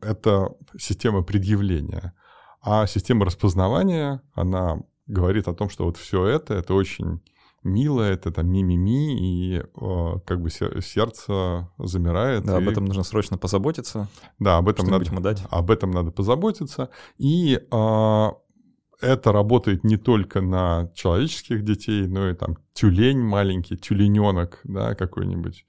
это 0.00 0.54
система 0.78 1.24
предъявления. 1.24 2.14
А 2.62 2.86
система 2.86 3.24
распознавания, 3.24 4.22
она 4.34 4.78
говорит 5.08 5.48
о 5.48 5.54
том, 5.54 5.70
что 5.70 5.86
вот 5.86 5.96
все 5.96 6.24
это, 6.24 6.54
это 6.54 6.72
очень 6.72 7.20
мило, 7.64 8.02
это 8.02 8.30
там 8.30 8.48
ми-ми-ми, 8.48 9.16
и 9.18 9.58
э, 9.58 10.14
как 10.26 10.40
бы 10.40 10.50
сердце 10.50 11.68
замирает. 11.78 12.44
Да, 12.44 12.58
и... 12.58 12.62
об 12.62 12.68
этом 12.68 12.84
нужно 12.84 13.02
срочно 13.02 13.38
позаботиться. 13.38 14.08
Да, 14.38 14.58
об 14.58 14.68
этом 14.68 14.86
надо, 14.86 15.20
дать. 15.20 15.42
об 15.50 15.70
этом 15.70 15.90
надо 15.90 16.10
позаботиться. 16.10 16.90
И 17.18 17.58
э, 17.58 18.28
это 19.00 19.32
работает 19.32 19.84
не 19.84 19.96
только 19.96 20.40
на 20.40 20.90
человеческих 20.94 21.64
детей, 21.64 22.06
но 22.06 22.28
и 22.28 22.34
там 22.34 22.56
тюлень 22.72 23.20
маленький, 23.20 23.76
тюлененок, 23.76 24.60
да, 24.64 24.94
какой-нибудь 24.94 25.66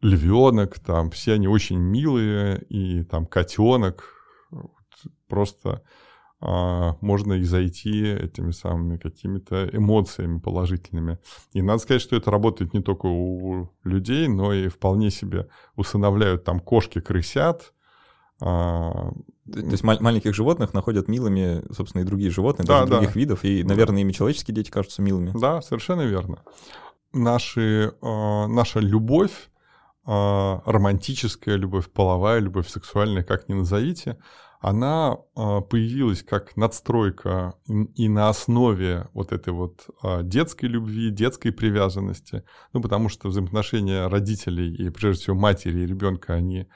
львенок, 0.00 0.78
там 0.78 1.10
все 1.10 1.34
они 1.34 1.48
очень 1.48 1.78
милые, 1.78 2.62
и 2.68 3.02
там 3.02 3.26
котенок, 3.26 4.14
просто 5.28 5.82
можно 6.40 7.32
и 7.32 7.42
зайти 7.42 8.12
этими 8.12 8.52
самыми 8.52 8.96
какими-то 8.96 9.68
эмоциями 9.72 10.38
положительными. 10.38 11.18
И 11.52 11.62
надо 11.62 11.80
сказать, 11.80 12.02
что 12.02 12.14
это 12.14 12.30
работает 12.30 12.74
не 12.74 12.80
только 12.80 13.06
у 13.06 13.70
людей, 13.82 14.28
но 14.28 14.52
и 14.52 14.68
вполне 14.68 15.10
себе 15.10 15.48
усыновляют 15.74 16.44
там 16.44 16.60
кошки, 16.60 17.00
крысят. 17.00 17.74
А, 18.40 19.10
то 19.52 19.58
есть 19.58 19.82
маленьких 19.82 20.32
животных 20.32 20.74
находят 20.74 21.08
милыми, 21.08 21.64
собственно, 21.72 22.02
и 22.02 22.04
другие 22.04 22.30
животные, 22.30 22.66
да, 22.66 22.80
даже 22.80 22.90
да. 22.90 22.96
других 22.98 23.16
видов, 23.16 23.44
и, 23.44 23.64
наверное, 23.64 24.02
ими 24.02 24.12
человеческие 24.12 24.54
дети 24.54 24.70
кажутся 24.70 25.02
милыми. 25.02 25.32
Да, 25.34 25.60
совершенно 25.60 26.02
верно. 26.02 26.44
Наши, 27.12 27.94
э, 28.00 28.46
наша 28.46 28.78
любовь, 28.78 29.50
романтическая 30.04 31.56
любовь, 31.56 31.90
половая 31.90 32.38
любовь, 32.38 32.66
сексуальная, 32.66 33.22
как 33.22 33.46
ни 33.50 33.52
назовите, 33.52 34.16
она 34.60 35.18
а, 35.34 35.60
появилась 35.60 36.22
как 36.22 36.56
надстройка 36.56 37.54
и 37.94 38.08
на 38.08 38.28
основе 38.28 39.08
вот 39.12 39.32
этой 39.32 39.52
вот 39.52 39.86
а, 40.02 40.22
детской 40.22 40.66
любви, 40.66 41.10
детской 41.10 41.52
привязанности. 41.52 42.42
Ну, 42.72 42.82
потому 42.82 43.08
что 43.08 43.28
взаимоотношения 43.28 44.08
родителей 44.08 44.74
и, 44.74 44.90
прежде 44.90 45.22
всего, 45.22 45.36
матери 45.36 45.80
и 45.80 45.86
ребенка, 45.86 46.34
они 46.34 46.68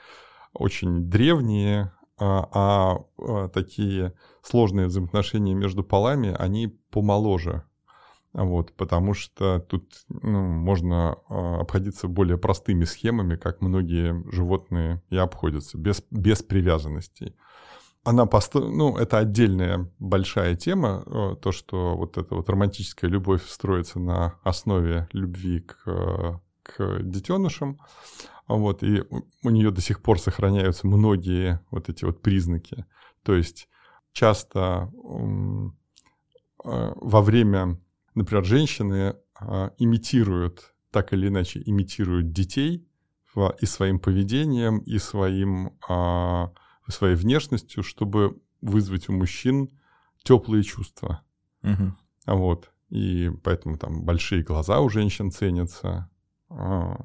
очень 0.53 1.11
древние, 1.11 1.93
а, 2.19 2.99
а 3.19 3.49
такие 3.49 4.15
сложные 4.43 4.87
взаимоотношения 4.87 5.55
между 5.55 5.83
полами, 5.83 6.35
они 6.39 6.69
помоложе. 6.91 7.65
Вот, 8.33 8.73
потому 8.77 9.13
что 9.13 9.61
тут 9.61 9.93
ну, 10.09 10.41
можно 10.41 11.17
обходиться 11.29 12.09
более 12.09 12.39
простыми 12.39 12.85
схемами, 12.85 13.37
как 13.37 13.61
многие 13.61 14.25
животные 14.33 15.03
и 15.11 15.19
обходятся, 15.19 15.77
без, 15.77 16.03
без 16.11 16.43
привязанностей 16.43 17.35
она 18.05 18.27
пост... 18.27 18.55
ну, 18.55 18.97
это 18.97 19.19
отдельная 19.19 19.91
большая 19.99 20.57
тема, 20.57 21.05
э, 21.07 21.37
то, 21.41 21.53
что 21.53 21.97
вот 21.97 22.19
эта 22.19 22.35
вот 22.35 22.49
романтическая 22.49 23.09
любовь 23.09 23.47
строится 23.49 24.01
на 24.01 24.39
основе 24.43 25.09
любви 25.13 25.61
к, 25.61 26.41
к 26.63 27.03
детенышам, 27.03 27.79
вот, 28.49 28.83
и 28.83 29.05
у 29.43 29.51
нее 29.51 29.71
до 29.71 29.81
сих 29.81 30.03
пор 30.03 30.19
сохраняются 30.21 30.87
многие 30.87 31.61
вот 31.71 31.89
эти 31.89 32.05
вот 32.05 32.23
признаки. 32.23 32.85
То 33.23 33.35
есть 33.35 33.69
часто 34.13 34.91
э, 34.93 35.73
во 36.65 37.23
время, 37.23 37.81
например, 38.15 38.45
женщины 38.45 39.17
э, 39.41 39.71
имитируют, 39.79 40.75
так 40.91 41.13
или 41.13 41.29
иначе 41.29 41.63
имитируют 41.65 42.33
детей 42.33 42.87
и 43.61 43.67
своим 43.67 43.99
поведением, 43.99 44.81
и 44.81 44.99
своим 44.99 45.79
а, 45.89 46.53
своей 46.91 47.15
внешностью, 47.15 47.83
чтобы 47.83 48.39
вызвать 48.61 49.09
у 49.09 49.13
мужчин 49.13 49.71
теплые 50.23 50.63
чувства. 50.63 51.23
Угу. 51.63 51.95
Вот. 52.27 52.71
И 52.91 53.31
поэтому 53.43 53.79
там 53.79 54.05
большие 54.05 54.43
глаза 54.43 54.81
у 54.81 54.89
женщин 54.89 55.31
ценятся. 55.31 56.11
А, 56.51 56.97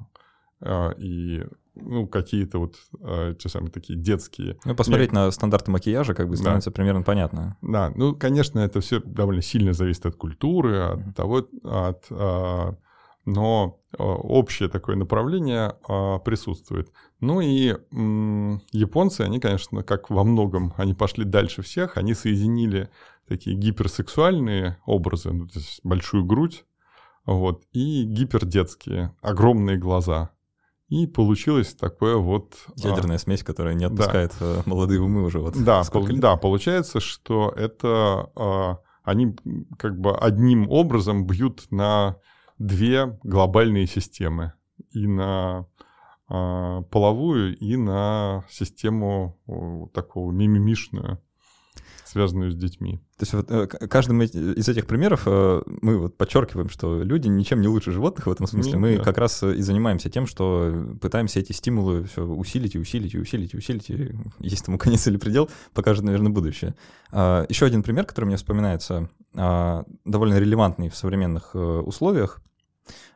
а, 0.59 0.91
и 0.97 1.45
ну, 1.75 2.07
какие-то 2.07 2.59
вот 2.59 2.75
а, 3.01 3.33
те 3.33 3.49
самые 3.49 3.71
такие 3.71 3.97
детские. 3.97 4.57
Ну, 4.65 4.75
посмотреть 4.75 5.11
Нет. 5.11 5.15
на 5.15 5.31
стандарты 5.31 5.71
макияжа, 5.71 6.13
как 6.13 6.29
бы 6.29 6.35
становится 6.35 6.71
да. 6.71 6.75
примерно 6.75 7.03
понятно. 7.03 7.57
Да, 7.61 7.91
ну, 7.95 8.15
конечно, 8.15 8.59
это 8.59 8.81
все 8.81 8.99
довольно 8.99 9.41
сильно 9.41 9.73
зависит 9.73 10.05
от 10.05 10.15
культуры, 10.15 10.79
от 10.79 11.15
того, 11.15 11.47
от 11.63 12.05
а, 12.09 12.75
но 13.27 13.81
а, 13.97 14.03
общее 14.03 14.69
такое 14.69 14.95
направление 14.95 15.75
а, 15.87 16.17
присутствует. 16.19 16.91
Ну 17.19 17.41
и 17.41 17.75
японцы, 18.71 19.21
они, 19.21 19.39
конечно, 19.39 19.83
как 19.83 20.09
во 20.09 20.23
многом, 20.23 20.73
они 20.77 20.93
пошли 20.93 21.25
дальше 21.25 21.61
всех, 21.61 21.97
они 21.97 22.13
соединили 22.13 22.89
такие 23.27 23.57
гиперсексуальные 23.57 24.77
образы, 24.85 25.31
ну, 25.31 25.47
то 25.47 25.59
есть 25.59 25.81
большую 25.83 26.23
грудь, 26.23 26.65
вот, 27.25 27.63
и 27.73 28.03
гипердетские, 28.03 29.13
огромные 29.21 29.77
глаза. 29.77 30.31
И 30.87 31.05
получилось 31.05 31.75
такое 31.75 32.15
вот... 32.15 32.55
А, 32.81 32.87
Ядерная 32.87 33.17
а, 33.17 33.19
смесь, 33.19 33.43
которая 33.43 33.73
не 33.73 33.83
отпускает 33.83 34.31
да. 34.39 34.63
молодые 34.65 35.01
умы 35.01 35.23
уже 35.23 35.39
вот 35.39 35.61
да, 35.61 35.83
пол, 35.83 36.07
да, 36.13 36.37
получается, 36.37 37.01
что 37.01 37.53
это... 37.57 38.31
А, 38.37 38.79
они 39.03 39.35
как 39.77 39.99
бы 39.99 40.17
одним 40.17 40.69
образом 40.69 41.25
бьют 41.25 41.65
на 41.71 42.17
две 42.57 43.17
глобальные 43.23 43.87
системы. 43.87 44.53
И 44.91 45.07
на 45.07 45.65
э, 46.29 46.83
половую, 46.91 47.57
и 47.57 47.75
на 47.75 48.45
систему 48.49 49.39
э, 49.47 49.87
такого 49.93 50.31
мимимишную, 50.31 51.19
связанную 52.05 52.51
с 52.51 52.55
детьми. 52.55 52.99
То 53.17 53.23
есть 53.23 53.33
вот 53.33 53.51
э, 53.51 53.67
каждым 53.67 54.21
из 54.21 54.69
этих 54.69 54.85
примеров 54.85 55.23
э, 55.25 55.61
мы 55.65 55.97
вот 55.97 56.17
подчеркиваем, 56.17 56.69
что 56.69 57.01
люди 57.01 57.27
ничем 57.27 57.61
не 57.61 57.67
лучше 57.67 57.91
животных 57.91 58.27
в 58.27 58.31
этом 58.31 58.45
смысле. 58.45 58.73
Нет, 58.73 58.81
мы 58.81 58.97
да. 58.97 59.03
как 59.03 59.17
раз 59.17 59.41
и 59.43 59.61
занимаемся 59.61 60.09
тем, 60.09 60.27
что 60.27 60.95
пытаемся 61.01 61.39
эти 61.39 61.51
стимулы 61.51 62.03
все 62.03 62.23
усилить 62.23 62.75
и 62.75 62.79
усилить 62.79 63.15
и 63.15 63.19
усилить 63.19 63.53
и 63.53 63.57
усилить. 63.57 63.89
И 63.89 64.15
есть 64.39 64.65
тому 64.65 64.77
конец 64.77 65.07
или 65.07 65.17
предел, 65.17 65.49
покажет, 65.73 66.03
наверное, 66.03 66.31
будущее. 66.31 66.75
А, 67.11 67.45
Еще 67.49 67.65
один 67.65 67.81
пример, 67.83 68.05
который 68.05 68.25
мне 68.25 68.37
вспоминается, 68.37 69.09
а, 69.35 69.83
довольно 70.05 70.39
релевантный 70.39 70.89
в 70.89 70.95
современных 70.95 71.55
условиях. 71.55 72.41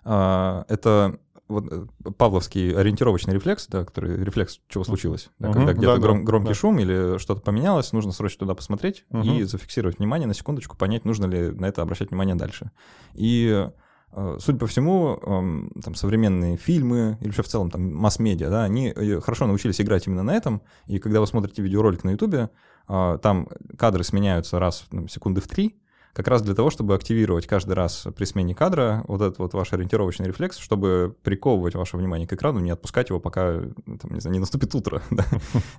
А, 0.03 0.65
это 0.67 1.19
вот 1.51 1.72
э, 1.72 1.86
павловский 2.17 2.74
ориентировочный 2.74 3.34
рефлекс, 3.34 3.67
да, 3.67 3.86
который 3.86 4.24
рефлекс 4.24 4.59
чего 4.67 4.84
случилось, 4.84 5.30
да, 5.38 5.49
угу, 5.49 5.59
когда 5.59 5.74
где-то 5.74 5.95
да, 5.95 6.01
гром, 6.01 6.26
громкий 6.26 6.49
да. 6.49 6.55
шум 6.55 6.80
или 6.80 7.17
что-то 7.19 7.41
поменялось, 7.41 7.91
нужно 7.91 8.11
срочно 8.11 8.39
туда 8.39 8.55
посмотреть 8.55 9.05
угу. 9.09 9.24
и 9.24 9.43
зафиксировать 9.43 9.99
внимание 9.99 10.28
на 10.28 10.34
секундочку, 10.34 10.78
понять, 10.78 11.05
нужно 11.05 11.26
ли 11.26 11.51
на 11.51 11.65
это 11.65 11.82
обращать 11.82 12.09
внимание 12.09 12.36
дальше. 12.36 12.72
И 13.13 13.69
э, 14.13 14.38
Судя 14.39 14.59
по 14.59 14.67
всему, 14.67 15.19
эм, 15.22 15.72
там, 15.84 15.95
современные 15.95 16.57
фильмы 16.57 17.17
или 17.22 17.28
вообще 17.28 17.43
в 17.43 17.47
целом 17.47 17.69
там, 17.69 17.93
масс-медиа, 17.93 18.49
да, 18.49 18.63
они 18.63 18.91
э, 18.95 19.22
хорошо 19.22 19.47
научились 19.47 19.80
играть 19.80 20.07
именно 20.07 20.24
на 20.24 20.36
этом. 20.36 20.61
И 20.88 20.99
когда 20.99 21.19
вы 21.19 21.28
смотрите 21.28 21.61
видеоролик 21.61 22.03
на 22.03 22.11
Ютубе, 22.11 22.49
там 22.88 23.47
кадры 23.78 24.03
сменяются 24.03 24.59
раз 24.59 24.86
ну, 24.91 25.07
секунды 25.07 25.39
в 25.39 25.47
три, 25.47 25.80
как 26.14 26.28
раз 26.28 26.41
для 26.41 26.55
того, 26.55 26.70
чтобы 26.70 26.95
активировать 26.95 27.47
каждый 27.47 27.74
раз 27.74 28.07
при 28.16 28.26
смене 28.26 28.53
кадра 28.53 29.03
вот 29.07 29.22
этот 29.22 29.39
вот 29.39 29.53
ваш 29.53 29.74
ориентировочный 29.74 30.28
рефлекс, 30.28 30.57
чтобы 30.57 31.16
приковывать 31.24 31.76
ваше 31.76 31.97
внимание 31.97 32.28
к 32.28 32.34
экрану, 32.34 32.59
не 32.59 32.72
отпускать 32.72 33.09
его, 33.09 33.20
пока 33.20 33.62
там, 33.86 34.14
не, 34.14 34.20
знаю, 34.20 34.34
не 34.34 34.39
наступит 34.39 34.74
утро. 34.76 35.01
Да? 35.12 35.26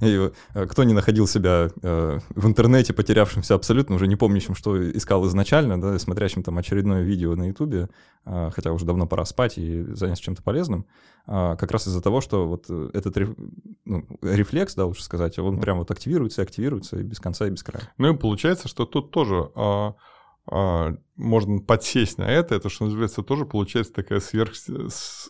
И 0.01 0.31
э, 0.55 0.67
кто 0.67 0.85
не 0.85 0.95
находил 0.95 1.27
себя 1.27 1.71
э, 1.83 2.19
в 2.31 2.47
интернете, 2.47 2.93
потерявшимся 2.93 3.55
абсолютно, 3.55 3.97
уже 3.97 4.07
не 4.07 4.15
помнящим, 4.15 4.55
что 4.55 4.81
искал 4.97 5.27
изначально, 5.27 5.81
да, 5.81 5.99
смотрящим 5.99 6.43
там 6.43 6.59
очередное 6.59 7.03
видео 7.03 7.35
на 7.35 7.49
Ютубе, 7.49 7.89
э, 8.25 8.51
хотя 8.55 8.73
уже 8.73 8.85
давно 8.85 9.07
пора 9.07 9.25
спать 9.25 9.59
и 9.59 9.83
заняться 9.95 10.23
чем-то 10.23 10.43
полезным, 10.43 10.87
как 11.25 11.71
раз 11.71 11.87
из-за 11.87 12.03
того, 12.03 12.21
что 12.21 12.49
вот 12.49 12.69
этот 12.69 13.17
ну, 13.85 14.05
рефлекс, 14.23 14.75
да, 14.75 14.87
лучше 14.87 15.05
сказать, 15.05 15.39
он 15.39 15.61
прям 15.61 15.79
вот 15.79 15.91
активируется 15.91 16.43
и 16.43 16.45
активируется 16.45 16.99
и 16.99 17.03
без 17.03 17.21
конца 17.21 17.47
и 17.47 17.51
без 17.51 17.63
края. 17.63 17.89
Ну 17.99 18.13
и 18.13 18.17
получается, 18.17 18.69
что 18.69 18.87
тут 18.87 19.11
тоже 19.11 19.51
а, 19.55 19.95
можно 20.47 21.61
подсесть 21.61 22.19
на 22.19 22.25
это, 22.25 22.55
это, 22.55 22.69
что 22.69 22.85
называется, 22.85 23.23
тоже 23.23 23.47
получается 23.47 23.93
такая 23.93 24.21
сверх, 24.21 24.53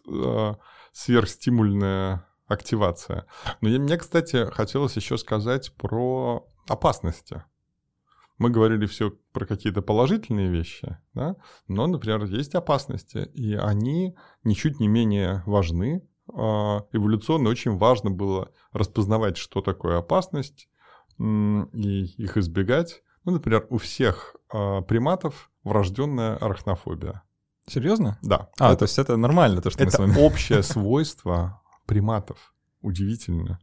а, 0.09 0.57
сверхстимульная 0.93 2.27
активация. 2.47 3.27
Но 3.61 3.69
я, 3.69 3.79
мне, 3.79 3.97
кстати, 3.99 4.51
хотелось 4.51 4.97
еще 4.97 5.19
сказать 5.19 5.75
про 5.77 6.47
опасности. 6.69 7.45
Мы 8.39 8.51
говорили 8.51 8.87
все 8.87 9.13
про 9.33 9.47
какие-то 9.47 9.83
положительные 9.83 10.51
вещи, 10.51 10.99
да? 11.15 11.37
но, 11.69 11.87
например, 11.87 12.25
есть 12.25 12.55
опасности, 12.55 13.29
и 13.35 13.55
они 13.55 14.17
ничуть 14.43 14.81
не 14.81 14.89
менее 14.89 15.43
важны. 15.47 16.03
А, 16.35 16.87
эволюционно 16.93 17.51
очень 17.51 17.77
важно 17.77 18.11
было 18.11 18.51
распознавать, 18.73 19.37
что 19.37 19.61
такое 19.61 19.99
опасность, 19.99 20.69
и 21.19 22.05
их 22.17 22.37
избегать. 22.37 23.03
Ну, 23.25 23.33
например, 23.33 23.67
у 23.71 23.79
всех 23.79 24.37
э, 24.53 24.83
приматов 24.83 25.51
врожденная 25.65 26.37
арахнофобия. 26.37 27.23
Серьезно? 27.67 28.19
Да. 28.23 28.49
А, 28.59 28.71
это, 28.71 28.81
то 28.81 28.83
есть 28.85 28.99
это 28.99 29.17
нормально, 29.17 29.63
то, 29.63 29.71
что 29.71 29.83
это 29.83 30.03
мы 30.03 30.09
с 30.09 30.17
вами... 30.17 30.27
общее 30.27 30.63
свойство 30.63 31.63
приматов. 31.87 32.55
Удивительно. 32.81 33.61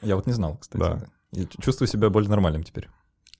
Я 0.00 0.16
вот 0.16 0.26
не 0.26 0.32
знал, 0.32 0.56
кстати. 0.56 0.80
Да. 0.80 1.06
Я 1.32 1.46
чувствую 1.46 1.88
себя 1.88 2.08
более 2.08 2.30
нормальным 2.30 2.62
теперь. 2.62 2.88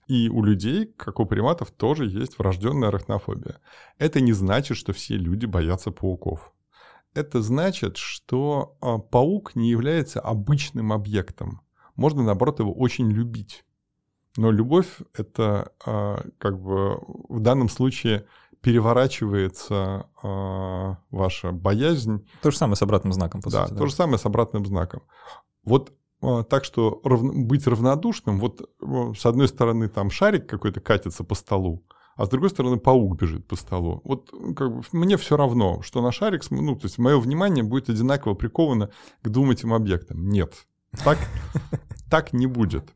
И 0.07 0.29
у 0.29 0.43
людей, 0.43 0.87
как 0.97 1.21
у 1.21 1.25
приматов, 1.25 1.71
тоже 1.71 2.07
есть 2.07 2.39
врожденная 2.39 2.89
арахнофобия. 2.89 3.61
Это 3.99 4.21
не 4.21 4.33
значит, 4.33 4.77
что 4.77 4.93
все 4.93 5.17
люди 5.17 5.47
боятся 5.47 5.91
пауков. 5.91 6.53
Это 7.15 7.41
значит, 7.41 7.97
что 7.97 8.77
а, 8.81 8.99
паук 8.99 9.55
не 9.55 9.71
является 9.71 10.21
обычным 10.21 10.93
объектом. 10.93 11.63
Можно, 11.97 12.23
наоборот, 12.23 12.59
его 12.59 12.73
очень 12.73 13.11
любить. 13.11 13.65
Но 14.37 14.51
любовь— 14.51 14.89
это 15.15 15.73
а, 15.85 16.25
как 16.39 16.61
бы 16.61 17.01
в 17.29 17.41
данном 17.41 17.69
случае 17.69 18.27
переворачивается 18.61 20.09
а, 20.23 20.99
ваша 21.11 21.53
боязнь. 21.53 22.27
То 22.43 22.51
же 22.51 22.57
самое 22.57 22.77
с 22.77 22.83
обратным 22.83 23.13
знаком, 23.13 23.43
по 23.43 23.51
да, 23.51 23.65
сути. 23.65 23.75
Да, 23.75 23.79
то 23.79 23.87
же 23.87 23.93
самое 23.93 24.19
с 24.19 24.27
обратным 24.27 24.67
знаком. 24.67 25.03
Вот 25.65 25.93
а, 26.21 26.43
так 26.43 26.65
что 26.65 27.01
рав... 27.05 27.23
быть 27.23 27.67
равнодушным, 27.67 28.41
вот 28.41 28.69
с 28.81 29.27
одной 29.27 29.49
стороны 29.49 29.89
там 29.89 30.11
шарик 30.11 30.49
какой-то 30.49 30.81
катится 30.81 31.23
по 31.23 31.35
столу, 31.35 31.85
а 32.17 32.27
с 32.27 32.29
другой 32.29 32.51
стороны 32.51 32.79
паук 32.79 33.21
бежит 33.21 33.47
по 33.47 33.57
столу. 33.57 34.01
Вот 34.05 34.31
как 34.57 34.75
бы, 34.75 34.83
мне 34.93 35.17
все 35.17 35.37
равно, 35.37 35.83
что 35.83 36.01
на 36.03 36.11
шарик, 36.11 36.43
ну, 36.51 36.75
то 36.75 36.87
есть 36.87 36.99
мое 36.99 37.19
внимание 37.19 37.63
будет 37.63 37.89
одинаково 37.89 38.35
приковано 38.35 38.91
к 39.23 39.29
двум 39.29 39.51
этим 39.51 39.73
объектам. 39.73 40.29
Нет, 40.29 40.67
так, 41.05 41.19
так 42.11 42.33
не 42.33 42.47
будет. 42.47 42.93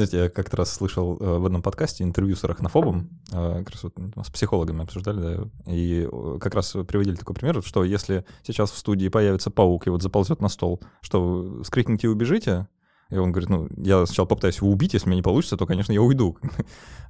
Знаете, 0.00 0.16
я 0.16 0.28
как-то 0.30 0.56
раз 0.56 0.72
слышал 0.72 1.18
э, 1.20 1.38
в 1.38 1.44
одном 1.44 1.60
подкасте 1.60 2.04
интервью 2.04 2.34
с 2.34 2.42
арахнофобом, 2.42 3.10
э, 3.32 3.56
как 3.58 3.68
раз 3.68 3.82
вот 3.82 3.94
с 4.26 4.30
психологами 4.30 4.82
обсуждали, 4.82 5.20
да, 5.20 5.44
и 5.66 6.08
э, 6.10 6.38
как 6.40 6.54
раз 6.54 6.72
приводили 6.88 7.16
такой 7.16 7.36
пример, 7.36 7.62
что 7.62 7.84
если 7.84 8.24
сейчас 8.42 8.70
в 8.70 8.78
студии 8.78 9.08
появится 9.08 9.50
паук 9.50 9.86
и 9.86 9.90
вот 9.90 10.00
заползет 10.02 10.40
на 10.40 10.48
стол, 10.48 10.80
что 11.02 11.62
скрикните 11.64 12.06
и 12.06 12.10
убежите, 12.10 12.66
и 13.10 13.18
он 13.18 13.30
говорит, 13.30 13.50
ну, 13.50 13.68
я 13.76 14.06
сначала 14.06 14.24
попытаюсь 14.24 14.56
его 14.56 14.70
убить, 14.70 14.94
если 14.94 15.06
мне 15.06 15.16
не 15.16 15.22
получится, 15.22 15.58
то, 15.58 15.66
конечно, 15.66 15.92
я 15.92 16.00
уйду. 16.00 16.38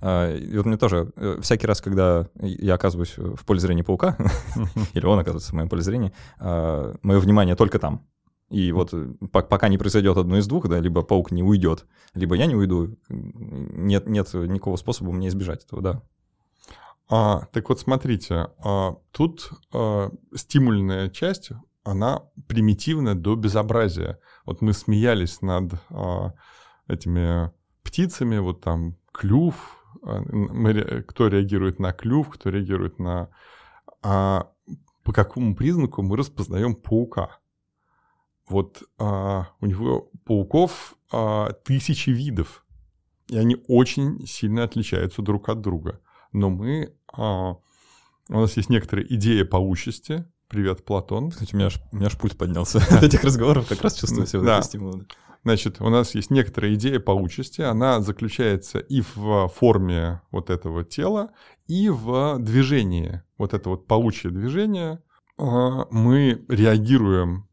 А, 0.02 0.34
и 0.34 0.56
вот 0.56 0.64
мне 0.64 0.78
тоже 0.78 1.12
всякий 1.42 1.66
раз, 1.66 1.82
когда 1.82 2.26
я 2.40 2.72
оказываюсь 2.72 3.18
в 3.18 3.44
поле 3.44 3.60
зрения 3.60 3.84
паука, 3.84 4.16
или 4.94 5.04
он 5.04 5.18
оказывается 5.18 5.50
в 5.50 5.54
моем 5.54 5.68
поле 5.68 5.82
зрения, 5.82 6.12
а, 6.38 6.96
мое 7.02 7.20
внимание 7.20 7.54
только 7.54 7.78
там. 7.78 8.06
И 8.50 8.72
вот 8.72 8.92
э, 8.92 9.14
пока 9.30 9.68
не 9.68 9.78
произойдет 9.78 10.16
одно 10.16 10.38
из 10.38 10.46
двух, 10.48 10.68
да, 10.68 10.80
либо 10.80 11.02
паук 11.02 11.30
не 11.30 11.42
уйдет, 11.42 11.86
либо 12.14 12.34
я 12.34 12.46
не 12.46 12.56
уйду, 12.56 12.96
нет, 13.08 14.06
нет 14.08 14.34
никакого 14.34 14.76
способа 14.76 15.12
мне 15.12 15.28
избежать 15.28 15.64
этого, 15.64 15.82
да. 15.82 16.02
А, 17.08 17.46
так 17.52 17.68
вот, 17.68 17.80
смотрите, 17.80 18.50
а, 18.58 18.96
тут 19.12 19.50
а, 19.72 20.10
стимульная 20.34 21.08
часть, 21.08 21.50
она 21.84 22.22
примитивна 22.46 23.14
до 23.14 23.34
безобразия. 23.34 24.18
Вот 24.46 24.62
мы 24.62 24.72
смеялись 24.72 25.42
над 25.42 25.74
а, 25.90 26.34
этими 26.86 27.52
птицами, 27.82 28.38
вот 28.38 28.60
там 28.60 28.96
клюв, 29.12 29.76
а, 30.02 30.22
кто 31.06 31.28
реагирует 31.28 31.78
на 31.78 31.92
клюв, 31.92 32.30
кто 32.30 32.50
реагирует 32.50 32.98
на... 32.98 33.28
А, 34.02 34.50
по 35.02 35.12
какому 35.12 35.56
признаку 35.56 36.02
мы 36.02 36.16
распознаем 36.16 36.74
паука? 36.74 37.39
Вот 38.50 38.82
а, 38.98 39.46
у 39.60 39.66
него 39.66 40.10
пауков 40.24 40.96
а, 41.12 41.52
тысячи 41.64 42.10
видов, 42.10 42.66
и 43.28 43.38
они 43.38 43.56
очень 43.68 44.26
сильно 44.26 44.64
отличаются 44.64 45.22
друг 45.22 45.48
от 45.48 45.60
друга. 45.60 46.00
Но 46.32 46.50
мы, 46.50 46.92
а, 47.12 47.52
у 48.28 48.40
нас 48.40 48.56
есть 48.56 48.68
некоторая 48.68 49.06
идея 49.06 49.44
паучести. 49.44 50.26
Привет, 50.48 50.84
Платон. 50.84 51.30
Кстати, 51.30 51.54
у 51.54 51.58
меня 51.58 51.66
аж, 51.66 51.80
у 51.92 51.96
меня 51.96 52.06
аж 52.08 52.18
пульс 52.18 52.34
поднялся 52.34 52.78
от 52.90 53.04
этих 53.04 53.22
разговоров, 53.22 53.68
как 53.68 53.82
раз 53.82 53.94
чувствую 53.94 54.26
себя 54.26 54.42
да. 54.42 54.62
стимулы. 54.62 55.06
Значит, 55.44 55.80
у 55.80 55.88
нас 55.88 56.16
есть 56.16 56.30
некоторая 56.30 56.74
идея 56.74 56.98
паучести, 56.98 57.62
она 57.62 58.00
заключается 58.00 58.80
и 58.80 59.00
в 59.14 59.48
форме 59.48 60.22
вот 60.32 60.50
этого 60.50 60.82
тела, 60.82 61.30
и 61.68 61.88
в 61.88 62.38
движении. 62.40 63.22
Вот 63.38 63.54
это 63.54 63.70
вот 63.70 63.86
паучье 63.86 64.32
движение. 64.32 65.00
А, 65.38 65.86
мы 65.92 66.44
реагируем 66.48 67.48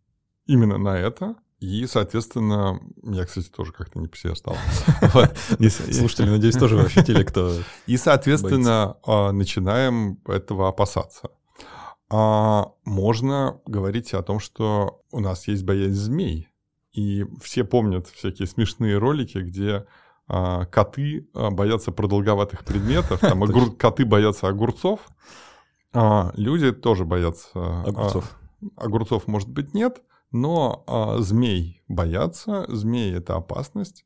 именно 0.48 0.78
на 0.78 0.98
это. 0.98 1.36
И, 1.60 1.88
соответственно, 1.88 2.80
я, 3.04 3.26
кстати, 3.26 3.50
тоже 3.50 3.72
как-то 3.72 4.00
не 4.00 4.08
по 4.08 4.16
себе 4.16 4.36
стал. 4.36 4.56
Слушатели, 5.92 6.30
надеюсь, 6.30 6.56
тоже 6.56 6.80
ощутили, 6.80 7.24
кто 7.24 7.52
И, 7.88 7.98
соответственно, 7.98 8.98
а, 9.04 9.32
начинаем 9.32 10.20
этого 10.28 10.68
опасаться. 10.68 11.30
А 12.10 12.72
можно 12.86 13.60
говорить 13.66 14.14
о 14.14 14.22
том, 14.22 14.40
что 14.40 15.02
у 15.12 15.20
нас 15.20 15.48
есть 15.48 15.64
боязнь 15.64 15.96
змей. 15.96 16.48
И 16.94 17.26
все 17.42 17.64
помнят 17.64 18.08
всякие 18.08 18.48
смешные 18.48 19.00
ролики, 19.00 19.40
где 19.40 19.88
а, 20.28 20.66
коты 20.66 21.28
боятся 21.34 21.92
продолговатых 21.92 22.66
предметов, 22.66 23.20
там 23.20 23.42
коты 23.78 24.06
боятся 24.06 24.48
огурцов, 24.48 25.00
люди 26.36 26.72
тоже 26.72 27.04
боятся 27.04 27.82
огурцов. 27.82 28.40
Огурцов, 28.76 29.28
может 29.28 29.50
быть, 29.50 29.74
нет, 29.74 30.02
но 30.32 30.84
а, 30.88 31.20
змей 31.20 31.82
боятся, 31.88 32.66
змеи 32.68 33.16
это 33.16 33.36
опасность, 33.36 34.06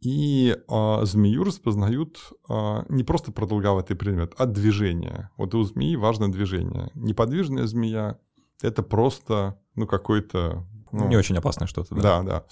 и 0.00 0.56
а, 0.68 1.04
змею 1.04 1.44
распознают 1.44 2.18
а, 2.48 2.84
не 2.88 3.04
просто 3.04 3.32
продолговатый 3.32 3.96
предмет, 3.96 4.34
а 4.38 4.46
движение. 4.46 5.30
Вот 5.36 5.54
у 5.54 5.62
змеи 5.62 5.96
важно 5.96 6.32
движение. 6.32 6.90
Неподвижная 6.94 7.66
змея 7.66 8.18
это 8.62 8.82
просто 8.82 9.60
ну 9.74 9.86
какой-то 9.86 10.66
ну, 10.92 11.08
не 11.08 11.16
очень 11.16 11.36
опасное 11.36 11.68
что-то. 11.68 11.94
Да, 11.94 12.22
да. 12.22 12.22
да. 12.22 12.44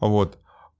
Вот. 0.00 0.38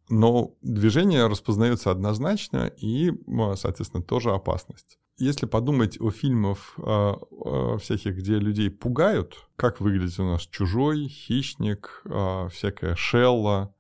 Но 0.09 0.55
движение 0.63 1.27
распознается 1.27 1.91
однозначно 1.91 2.71
и, 2.77 3.13
соответственно, 3.57 4.03
тоже 4.03 4.31
опасность. 4.31 4.99
Если 5.19 5.47
подумать 5.47 5.99
о 5.99 6.11
фильмах 6.11 6.75
э, 6.77 6.83
э, 6.83 7.79
всяких, 7.79 8.17
где 8.17 8.35
людей 8.39 8.71
пугают, 8.71 9.49
как 9.57 9.81
выглядит 9.81 10.21
у 10.21 10.25
нас 10.25 10.43
чужой, 10.43 11.09
хищник, 11.09 12.03
э, 12.05 12.49
всякая 12.53 12.95
шелла, 12.97 13.73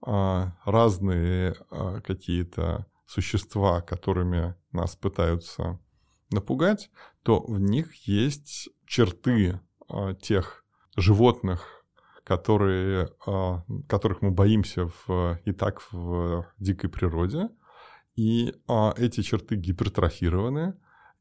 разные 0.00 1.56
какие-то 2.06 2.86
существа, 3.04 3.80
которыми 3.80 4.54
нас 4.70 4.94
пытаются 4.94 5.80
напугать, 6.30 6.88
то 7.24 7.40
в 7.40 7.58
них 7.58 7.92
есть 8.06 8.68
черты 8.86 9.60
тех 10.20 10.64
животных, 10.96 11.84
которые, 12.22 13.12
которых 13.88 14.22
мы 14.22 14.30
боимся 14.30 14.86
в, 14.86 15.40
и 15.44 15.50
так 15.50 15.82
в 15.90 16.46
дикой 16.58 16.90
природе, 16.90 17.48
и 18.18 18.52
а, 18.66 18.94
эти 18.96 19.20
черты 19.20 19.54
гипертрофированы, 19.54 20.74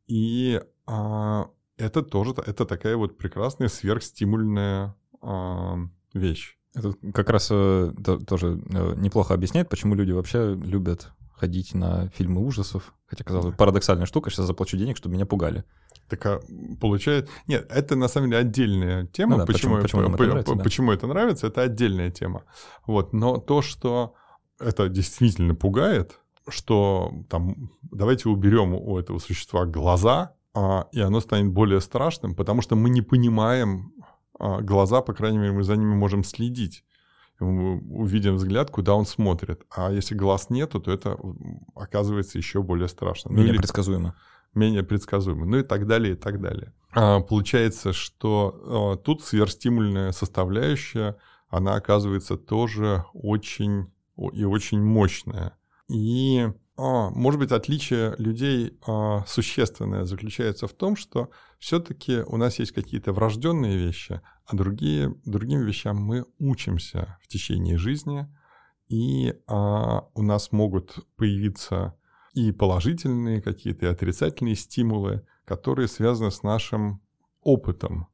и 0.07 0.59
а, 0.87 1.47
это 1.77 2.01
тоже 2.01 2.33
это 2.43 2.65
такая 2.65 2.97
вот 2.97 3.19
прекрасная 3.19 3.67
сверхстимульная 3.67 4.95
а, 5.21 5.77
вещь. 6.15 6.57
Это 6.73 6.93
как 7.13 7.29
раз 7.29 7.49
э, 7.51 7.93
тоже 8.27 8.59
э, 8.71 8.95
неплохо 8.97 9.35
объясняет, 9.35 9.69
почему 9.69 9.93
люди 9.93 10.11
вообще 10.11 10.55
любят 10.55 11.11
ходить 11.35 11.75
на 11.75 12.09
фильмы 12.09 12.43
ужасов. 12.43 12.95
Хотя, 13.05 13.23
казалось 13.23 13.47
бы, 13.47 13.53
парадоксальная 13.53 14.07
штука, 14.07 14.31
сейчас 14.31 14.47
заплачу 14.47 14.75
денег, 14.75 14.97
чтобы 14.97 15.15
меня 15.15 15.27
пугали. 15.27 15.65
Так 16.09 16.25
а 16.25 16.39
получается... 16.81 17.31
Нет, 17.45 17.67
это 17.69 17.95
на 17.95 18.07
самом 18.07 18.29
деле 18.29 18.41
отдельная 18.41 19.05
тема. 19.05 19.33
Ну 19.33 19.37
да, 19.39 19.45
почему, 19.45 19.79
почему, 19.79 20.09
почему, 20.09 20.15
это 20.15 20.25
нравится, 20.25 20.55
да. 20.55 20.63
почему 20.63 20.91
это 20.91 21.07
нравится, 21.07 21.47
это 21.47 21.61
отдельная 21.61 22.09
тема. 22.09 22.43
Вот. 22.87 23.13
Но 23.13 23.37
то, 23.37 23.61
что 23.61 24.15
это 24.59 24.89
действительно 24.89 25.53
пугает, 25.53 26.19
что 26.47 27.11
там 27.29 27.71
давайте 27.81 28.29
уберем 28.29 28.73
у 28.73 28.97
этого 28.97 29.19
существа 29.19 29.65
глаза, 29.65 30.33
а, 30.53 30.87
и 30.91 30.99
оно 30.99 31.19
станет 31.19 31.51
более 31.51 31.81
страшным, 31.81 32.35
потому 32.35 32.61
что 32.61 32.75
мы 32.75 32.89
не 32.89 33.01
понимаем 33.01 33.93
а, 34.39 34.61
глаза, 34.61 35.01
по 35.01 35.13
крайней 35.13 35.37
мере, 35.37 35.51
мы 35.51 35.63
за 35.63 35.75
ними 35.75 35.93
можем 35.93 36.23
следить. 36.23 36.83
Мы 37.39 37.77
увидим 37.77 38.35
взгляд, 38.35 38.71
куда 38.71 38.95
он 38.95 39.05
смотрит. 39.05 39.63
А 39.69 39.91
если 39.91 40.15
глаз 40.15 40.49
нету, 40.49 40.79
то 40.79 40.91
это 40.91 41.17
оказывается 41.75 42.39
еще 42.39 42.63
более 42.63 42.87
страшно. 42.87 43.31
Ну 43.31 43.37
Менее 43.37 43.53
ну, 43.53 43.59
предсказуемо. 43.59 44.15
Менее 44.55 44.83
предсказуемо. 44.83 45.45
Ну 45.45 45.57
и 45.57 45.63
так 45.63 45.85
далее, 45.85 46.13
и 46.13 46.15
так 46.15 46.41
далее. 46.41 46.73
А, 46.93 47.19
получается, 47.19 47.93
что 47.93 48.95
а, 48.95 48.97
тут 48.97 49.23
сверхстимульная 49.23 50.11
составляющая, 50.11 51.17
она 51.49 51.75
оказывается 51.75 52.37
тоже 52.37 53.05
очень 53.13 53.91
и 54.33 54.43
очень 54.43 54.81
мощная. 54.81 55.56
И 55.89 56.47
а, 56.77 57.09
может 57.09 57.39
быть, 57.39 57.51
отличие 57.51 58.15
людей 58.19 58.77
а, 58.85 59.25
существенное 59.25 60.05
заключается 60.05 60.67
в 60.67 60.73
том, 60.73 60.95
что 60.95 61.31
все-таки 61.57 62.19
у 62.19 62.37
нас 62.37 62.59
есть 62.59 62.71
какие-то 62.71 63.13
врожденные 63.13 63.77
вещи, 63.77 64.21
а 64.45 64.55
другие, 64.55 65.15
другим 65.25 65.61
вещам 65.61 65.97
мы 65.97 66.25
учимся 66.37 67.17
в 67.23 67.27
течение 67.27 67.77
жизни, 67.77 68.27
и 68.89 69.33
а, 69.47 70.07
у 70.13 70.21
нас 70.21 70.51
могут 70.51 70.99
появиться 71.15 71.95
и 72.33 72.51
положительные 72.51 73.41
какие-то, 73.41 73.87
и 73.87 73.89
отрицательные 73.89 74.55
стимулы, 74.55 75.25
которые 75.45 75.87
связаны 75.87 76.29
с 76.29 76.43
нашим 76.43 77.01
опытом. 77.41 78.07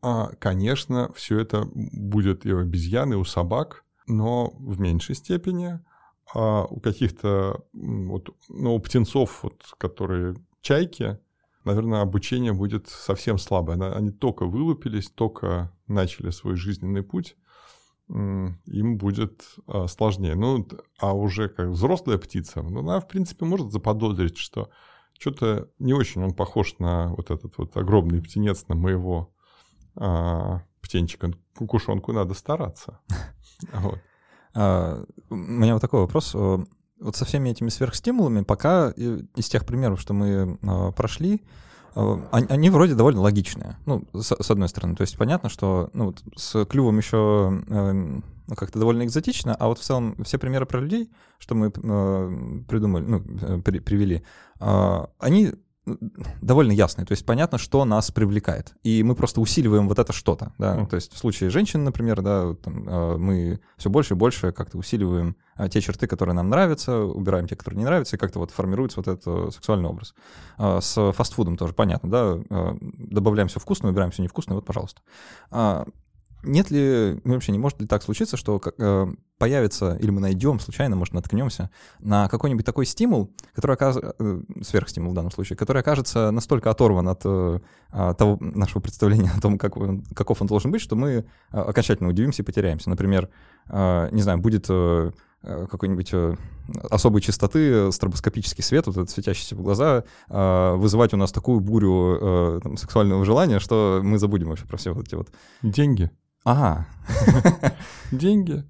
А, 0.00 0.28
конечно, 0.38 1.12
все 1.12 1.38
это 1.40 1.68
будет 1.74 2.46
и 2.46 2.52
у 2.54 2.60
обезьян, 2.60 3.12
и 3.12 3.16
у 3.16 3.24
собак, 3.24 3.84
но 4.06 4.50
в 4.56 4.80
меньшей 4.80 5.14
степени– 5.14 5.78
а 6.34 6.64
у 6.64 6.80
каких-то, 6.80 7.64
вот, 7.72 8.30
ну, 8.48 8.74
у 8.74 8.78
птенцов, 8.80 9.42
вот, 9.42 9.62
которые 9.78 10.36
чайки, 10.60 11.18
наверное, 11.64 12.00
обучение 12.00 12.52
будет 12.52 12.88
совсем 12.88 13.38
слабое. 13.38 13.94
Они 13.94 14.10
только 14.10 14.46
вылупились, 14.46 15.10
только 15.10 15.72
начали 15.86 16.30
свой 16.30 16.56
жизненный 16.56 17.02
путь, 17.02 17.36
им 18.08 18.98
будет 18.98 19.44
а, 19.66 19.88
сложнее. 19.88 20.36
Ну, 20.36 20.66
а 20.98 21.12
уже 21.12 21.48
как 21.48 21.70
взрослая 21.70 22.18
птица, 22.18 22.62
ну, 22.62 22.80
она, 22.80 23.00
в 23.00 23.08
принципе, 23.08 23.44
может 23.44 23.72
заподозрить, 23.72 24.38
что 24.38 24.70
что-то 25.18 25.68
не 25.78 25.92
очень 25.92 26.22
он 26.22 26.32
похож 26.32 26.78
на 26.78 27.08
вот 27.14 27.30
этот 27.30 27.58
вот 27.58 27.76
огромный 27.76 28.22
птенец, 28.22 28.68
на 28.68 28.76
моего 28.76 29.34
а, 29.96 30.62
птенчика. 30.80 31.32
Кукушонку 31.56 32.12
надо 32.12 32.34
стараться. 32.34 33.00
Вот. 33.72 33.98
А, 34.56 35.04
у 35.28 35.36
меня 35.36 35.74
вот 35.74 35.82
такой 35.82 36.00
вопрос. 36.00 36.32
Э, 36.34 36.58
вот 36.98 37.14
со 37.14 37.26
всеми 37.26 37.50
этими 37.50 37.68
сверхстимулами, 37.68 38.42
пока 38.42 38.90
из 38.90 39.48
тех 39.48 39.66
примеров, 39.66 40.00
что 40.00 40.14
мы 40.14 40.58
а, 40.62 40.92
прошли, 40.92 41.42
а, 41.94 42.20
они 42.32 42.70
вроде 42.70 42.94
довольно 42.94 43.20
логичные. 43.20 43.76
Ну, 43.84 44.04
с, 44.14 44.34
с 44.34 44.50
одной 44.50 44.68
стороны. 44.70 44.96
То 44.96 45.02
есть 45.02 45.18
понятно, 45.18 45.50
что 45.50 45.90
ну, 45.92 46.06
вот 46.06 46.22
с 46.36 46.64
клювом 46.64 46.96
еще 46.96 47.62
эм, 47.68 48.24
ну, 48.46 48.54
как-то 48.54 48.78
довольно 48.78 49.04
экзотично, 49.04 49.54
а 49.54 49.68
вот 49.68 49.78
в 49.78 49.82
целом 49.82 50.16
все 50.24 50.38
примеры 50.38 50.64
про 50.64 50.80
людей, 50.80 51.10
что 51.38 51.54
мы 51.54 51.68
э, 51.68 52.60
придумали, 52.66 53.04
ну, 53.04 53.22
э, 53.42 53.60
при, 53.62 53.80
привели, 53.80 54.22
они 54.58 55.52
довольно 56.42 56.72
ясный. 56.72 57.04
То 57.04 57.12
есть 57.12 57.24
понятно, 57.24 57.58
что 57.58 57.84
нас 57.84 58.10
привлекает. 58.10 58.74
И 58.82 59.02
мы 59.02 59.14
просто 59.14 59.40
усиливаем 59.40 59.88
вот 59.88 59.98
это 59.98 60.12
что-то. 60.12 60.52
Да? 60.58 60.76
Mm. 60.76 60.86
То 60.88 60.96
есть 60.96 61.12
в 61.12 61.18
случае 61.18 61.50
женщин, 61.50 61.84
например, 61.84 62.22
да, 62.22 62.54
там, 62.54 62.84
а, 62.88 63.16
мы 63.16 63.60
все 63.76 63.88
больше 63.88 64.14
и 64.14 64.16
больше 64.16 64.52
как-то 64.52 64.78
усиливаем 64.78 65.36
а, 65.54 65.68
те 65.68 65.80
черты, 65.80 66.06
которые 66.06 66.34
нам 66.34 66.48
нравятся, 66.48 66.98
убираем 66.98 67.46
те, 67.46 67.54
которые 67.54 67.78
не 67.78 67.84
нравятся, 67.84 68.16
и 68.16 68.18
как-то 68.18 68.40
вот 68.40 68.50
формируется 68.50 69.00
вот 69.00 69.08
этот 69.08 69.54
сексуальный 69.54 69.88
образ. 69.88 70.14
А, 70.58 70.80
с 70.80 71.12
фастфудом 71.12 71.56
тоже 71.56 71.72
понятно, 71.72 72.10
да, 72.10 72.76
добавляем 72.80 73.48
все 73.48 73.60
вкусное, 73.60 73.90
убираем 73.90 74.10
все 74.10 74.22
невкусное, 74.22 74.56
вот, 74.56 74.66
пожалуйста 74.66 75.02
нет 76.46 76.70
ли, 76.70 77.20
ну, 77.24 77.34
вообще 77.34 77.52
не 77.52 77.58
может 77.58 77.80
ли 77.80 77.86
так 77.86 78.02
случиться, 78.02 78.36
что 78.36 78.60
э, 78.78 79.06
появится, 79.38 79.96
или 79.96 80.10
мы 80.10 80.20
найдем 80.20 80.58
случайно, 80.60 80.96
может, 80.96 81.12
наткнемся 81.12 81.70
на 81.98 82.28
какой-нибудь 82.28 82.64
такой 82.64 82.86
стимул, 82.86 83.34
который 83.54 83.74
окажется, 83.74 84.14
э, 84.18 84.40
сверхстимул 84.62 85.12
в 85.12 85.14
данном 85.14 85.30
случае, 85.30 85.56
который 85.56 85.82
окажется 85.82 86.30
настолько 86.30 86.70
оторван 86.70 87.08
от 87.08 87.20
э, 87.24 87.60
а, 87.90 88.14
того 88.14 88.38
нашего 88.40 88.80
представления 88.80 89.30
о 89.36 89.40
том, 89.40 89.58
как 89.58 89.74
каков 90.14 90.40
он 90.40 90.46
должен 90.46 90.70
быть, 90.70 90.80
что 90.80 90.96
мы 90.96 91.10
э, 91.10 91.24
окончательно 91.52 92.08
удивимся 92.08 92.42
и 92.42 92.44
потеряемся. 92.44 92.88
Например, 92.88 93.28
э, 93.68 94.08
не 94.12 94.22
знаю, 94.22 94.38
будет 94.38 94.68
какой-нибудь 95.42 96.12
особой 96.90 97.20
частоты 97.20 97.92
стробоскопический 97.92 98.64
свет, 98.64 98.86
вот 98.86 98.96
этот 98.96 99.10
светящийся 99.10 99.54
в 99.54 99.62
глаза, 99.62 100.02
вызывать 100.28 101.14
у 101.14 101.16
нас 101.16 101.30
такую 101.30 101.60
бурю 101.60 102.60
там, 102.64 102.76
сексуального 102.76 103.24
желания, 103.24 103.60
что 103.60 104.00
мы 104.02 104.18
забудем 104.18 104.48
вообще 104.48 104.66
про 104.66 104.76
все 104.76 104.92
вот 104.92 105.06
эти 105.06 105.14
вот... 105.14 105.28
Деньги. 105.62 106.10
Ага. 106.46 106.86
Деньги. 108.12 108.62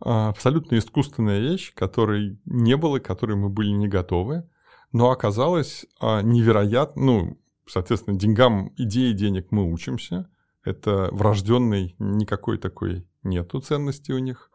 Абсолютно 0.00 0.78
искусственная 0.78 1.40
вещь, 1.40 1.74
которой 1.74 2.40
не 2.46 2.74
было, 2.76 3.00
которой 3.00 3.36
мы 3.36 3.50
были 3.50 3.68
не 3.68 3.86
готовы, 3.86 4.48
но 4.92 5.10
оказалось 5.10 5.84
а, 6.00 6.22
невероятно, 6.22 7.02
ну, 7.02 7.40
соответственно, 7.66 8.18
деньгам, 8.18 8.72
идеи 8.78 9.12
денег 9.12 9.48
мы 9.50 9.70
учимся, 9.70 10.30
это 10.64 11.10
врожденный, 11.12 11.94
никакой 11.98 12.56
такой 12.56 13.06
нету 13.22 13.60
ценности 13.60 14.10
у 14.12 14.18
них. 14.18 14.50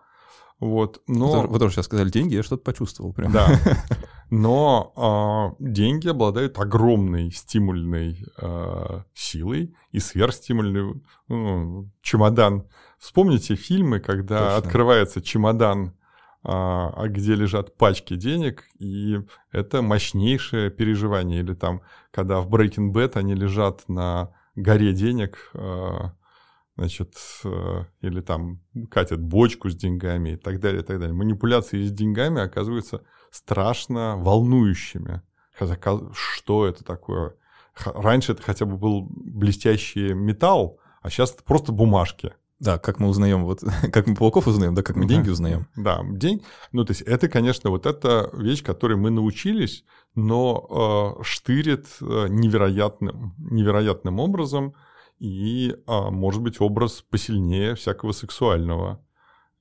Вот, 0.60 1.04
но... 1.06 1.46
Вы 1.46 1.60
тоже 1.60 1.76
сейчас 1.76 1.86
сказали 1.86 2.10
деньги, 2.10 2.34
я 2.36 2.42
что-то 2.42 2.64
почувствовал 2.64 3.14
прям. 3.14 3.34
Да. 3.34 3.48
Но 4.36 4.94
а, 4.96 5.56
деньги 5.60 6.08
обладают 6.08 6.58
огромной 6.58 7.30
стимульной 7.30 8.26
а, 8.42 9.04
силой 9.14 9.76
и 9.92 10.00
сверхстимульной 10.00 11.00
ну, 11.28 11.92
чемодан. 12.02 12.68
Вспомните 12.98 13.54
фильмы, 13.54 14.00
когда 14.00 14.40
Точно. 14.40 14.56
открывается 14.56 15.22
чемодан, 15.22 15.94
а, 16.42 16.92
а 16.98 17.08
где 17.10 17.36
лежат 17.36 17.78
пачки 17.78 18.16
денег, 18.16 18.64
и 18.80 19.20
это 19.52 19.84
мощнейшее 19.84 20.72
переживание. 20.72 21.42
Или 21.42 21.54
там, 21.54 21.82
когда 22.10 22.42
в 22.42 22.50
Breaking 22.50 22.92
Bad 22.92 23.12
они 23.14 23.36
лежат 23.36 23.88
на 23.88 24.34
горе 24.56 24.94
денег, 24.94 25.52
значит, 26.76 27.14
э, 27.44 27.84
или 28.02 28.22
там 28.22 28.62
катят 28.90 29.22
бочку 29.22 29.70
с 29.70 29.76
деньгами 29.76 30.32
и 30.32 30.36
так 30.38 30.60
далее, 30.60 30.82
и 30.82 30.84
так 30.84 31.00
далее. 31.00 31.14
Манипуляции 31.14 31.84
с 31.84 31.92
деньгами 31.92 32.42
оказываются 32.42 33.04
страшно 33.34 34.16
волнующими. 34.18 35.22
Хотя, 35.58 35.78
что 36.14 36.66
это 36.66 36.84
такое? 36.84 37.36
Раньше 37.84 38.34
это 38.34 38.44
хотя 38.44 38.66
бы 38.66 38.78
был 38.78 39.08
блестящий 39.10 40.14
металл, 40.14 40.80
а 41.02 41.10
сейчас 41.10 41.34
это 41.34 41.44
просто 41.44 41.72
бумажки. 41.72 42.34
Да, 42.60 42.78
как 42.78 43.00
мы 43.00 43.10
узнаем, 43.10 43.44
вот 43.44 43.62
как 43.92 44.08
мы 44.08 44.16
пауков 44.16 44.48
узнаем, 44.48 44.76
да, 44.76 44.84
как 44.84 44.96
мы 44.96 45.04
да. 45.04 45.16
деньги 45.16 45.30
узнаем. 45.30 45.68
Да, 45.76 46.02
день. 46.12 46.44
Ну, 46.72 46.86
то 46.86 46.92
есть 46.92 47.02
это, 47.02 47.28
конечно, 47.28 47.72
вот 47.72 47.86
эта 47.88 48.30
вещь, 48.34 48.64
которой 48.64 48.98
мы 48.98 49.10
научились, 49.10 49.84
но 50.16 51.18
э, 51.20 51.24
штырит 51.24 51.88
э, 52.02 52.28
невероятным, 52.30 53.36
невероятным 53.38 54.20
образом 54.20 54.76
и, 55.20 55.76
а, 55.88 56.12
может 56.12 56.42
быть, 56.42 56.62
образ 56.62 57.02
посильнее 57.02 57.76
всякого 57.76 58.12
сексуального. 58.12 59.04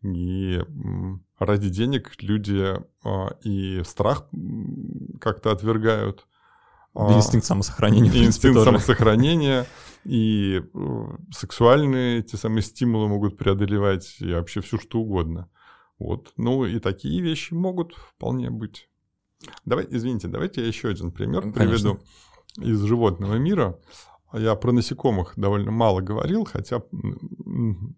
И 0.02 0.60
ради 1.38 1.68
денег 1.68 2.12
люди 2.20 2.76
а, 3.04 3.36
и 3.42 3.82
страх 3.84 4.26
как-то 5.20 5.52
отвергают. 5.52 6.26
А, 6.94 7.12
инстинкт 7.16 7.46
самосохранения. 7.46 8.12
И 8.12 8.24
инстинкт 8.24 8.54
тоже. 8.54 8.64
самосохранения, 8.64 9.66
и 10.04 10.62
э, 10.74 11.04
сексуальные 11.30 12.18
эти 12.18 12.36
самые 12.36 12.62
стимулы 12.62 13.08
могут 13.08 13.38
преодолевать 13.38 14.16
и 14.20 14.32
вообще 14.32 14.60
все 14.60 14.76
что 14.78 15.00
угодно. 15.00 15.48
Вот. 15.98 16.32
Ну 16.36 16.64
и 16.64 16.80
такие 16.80 17.22
вещи 17.22 17.54
могут 17.54 17.94
вполне 17.94 18.50
быть. 18.50 18.88
Давай, 19.64 19.86
извините, 19.88 20.28
давайте 20.28 20.62
я 20.62 20.66
еще 20.66 20.88
один 20.88 21.12
пример 21.12 21.52
Конечно. 21.52 21.62
приведу 21.62 22.00
из 22.58 22.82
животного 22.82 23.36
мира. 23.36 23.78
Я 24.32 24.54
про 24.54 24.72
насекомых 24.72 25.34
довольно 25.36 25.70
мало 25.70 26.00
говорил, 26.00 26.44
хотя, 26.44 26.82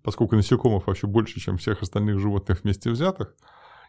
поскольку 0.03 0.37
насекомых 0.37 0.87
вообще 0.87 1.07
больше, 1.07 1.41
чем 1.41 1.59
всех 1.59 1.83
остальных 1.83 2.19
животных 2.19 2.63
вместе 2.63 2.91
взятых, 2.91 3.35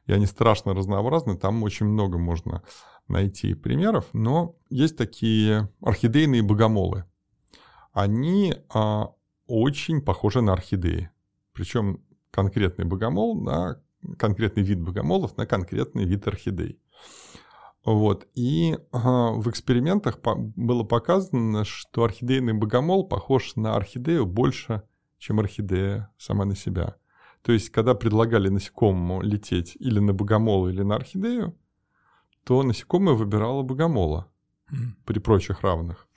и 0.06 0.14
они 0.14 0.26
страшно 0.26 0.74
разнообразны, 0.74 1.38
там 1.38 1.64
очень 1.64 1.88
много 1.88 2.18
можно 2.18 2.62
найти 3.08 3.54
примеров, 3.56 4.06
но 4.14 4.56
есть 4.70 4.98
такие 4.98 5.70
орхидейные 5.82 6.44
богомолы. 6.44 7.06
Они 7.92 8.56
а, 8.74 9.14
очень 9.48 10.02
похожи 10.02 10.42
на 10.42 10.54
орхидеи. 10.54 11.10
Причем 11.54 12.04
конкретный 12.32 12.86
богомол 12.86 13.42
на 13.42 13.82
конкретный 14.20 14.64
вид 14.64 14.82
богомолов 14.82 15.38
на 15.38 15.46
конкретный 15.46 16.06
вид 16.06 16.28
орхидей. 16.28 16.80
Вот. 17.86 18.28
И 18.34 18.78
ага, 18.92 19.40
в 19.40 19.48
экспериментах 19.50 20.20
по- 20.20 20.36
было 20.36 20.84
показано, 20.84 21.64
что 21.64 22.04
орхидейный 22.04 22.54
богомол 22.54 23.08
похож 23.08 23.56
на 23.56 23.76
орхидею 23.76 24.26
больше, 24.26 24.82
чем 25.20 25.40
орхидея 25.40 26.12
сама 26.18 26.46
на 26.46 26.56
себя. 26.56 26.96
То 27.44 27.52
есть, 27.52 27.70
когда 27.70 27.94
предлагали 27.94 28.50
насекомому 28.50 29.22
лететь 29.22 29.78
или 29.80 30.00
на 30.00 30.14
богомола, 30.14 30.70
или 30.70 30.82
на 30.82 30.96
орхидею, 30.96 31.56
то 32.44 32.64
насекомое 32.64 33.14
выбирало 33.14 33.62
богомола 33.62 34.32
при 35.06 35.20
прочих 35.20 35.62
равных. 35.62 36.08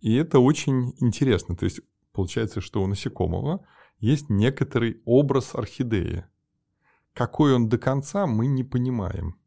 И 0.00 0.14
это 0.14 0.38
очень 0.38 0.94
интересно. 1.00 1.56
То 1.56 1.64
есть, 1.64 1.80
получается, 2.12 2.60
что 2.60 2.80
у 2.80 2.86
насекомого 2.86 3.66
есть 3.98 4.30
некоторый 4.30 5.02
образ 5.04 5.56
орхидеи. 5.56 6.26
Какой 7.12 7.54
он 7.56 7.68
до 7.68 7.78
конца, 7.78 8.28
мы 8.28 8.46
не 8.46 8.62
понимаем. 8.62 9.37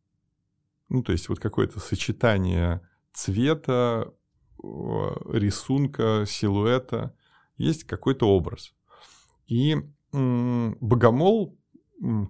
Ну, 0.91 1.03
то 1.03 1.13
есть 1.13 1.29
вот 1.29 1.39
какое-то 1.39 1.79
сочетание 1.79 2.81
цвета, 3.13 4.13
рисунка, 4.61 6.25
силуэта. 6.27 7.15
Есть 7.55 7.85
какой-то 7.85 8.27
образ. 8.27 8.73
И 9.47 9.77
богомол 10.11 11.57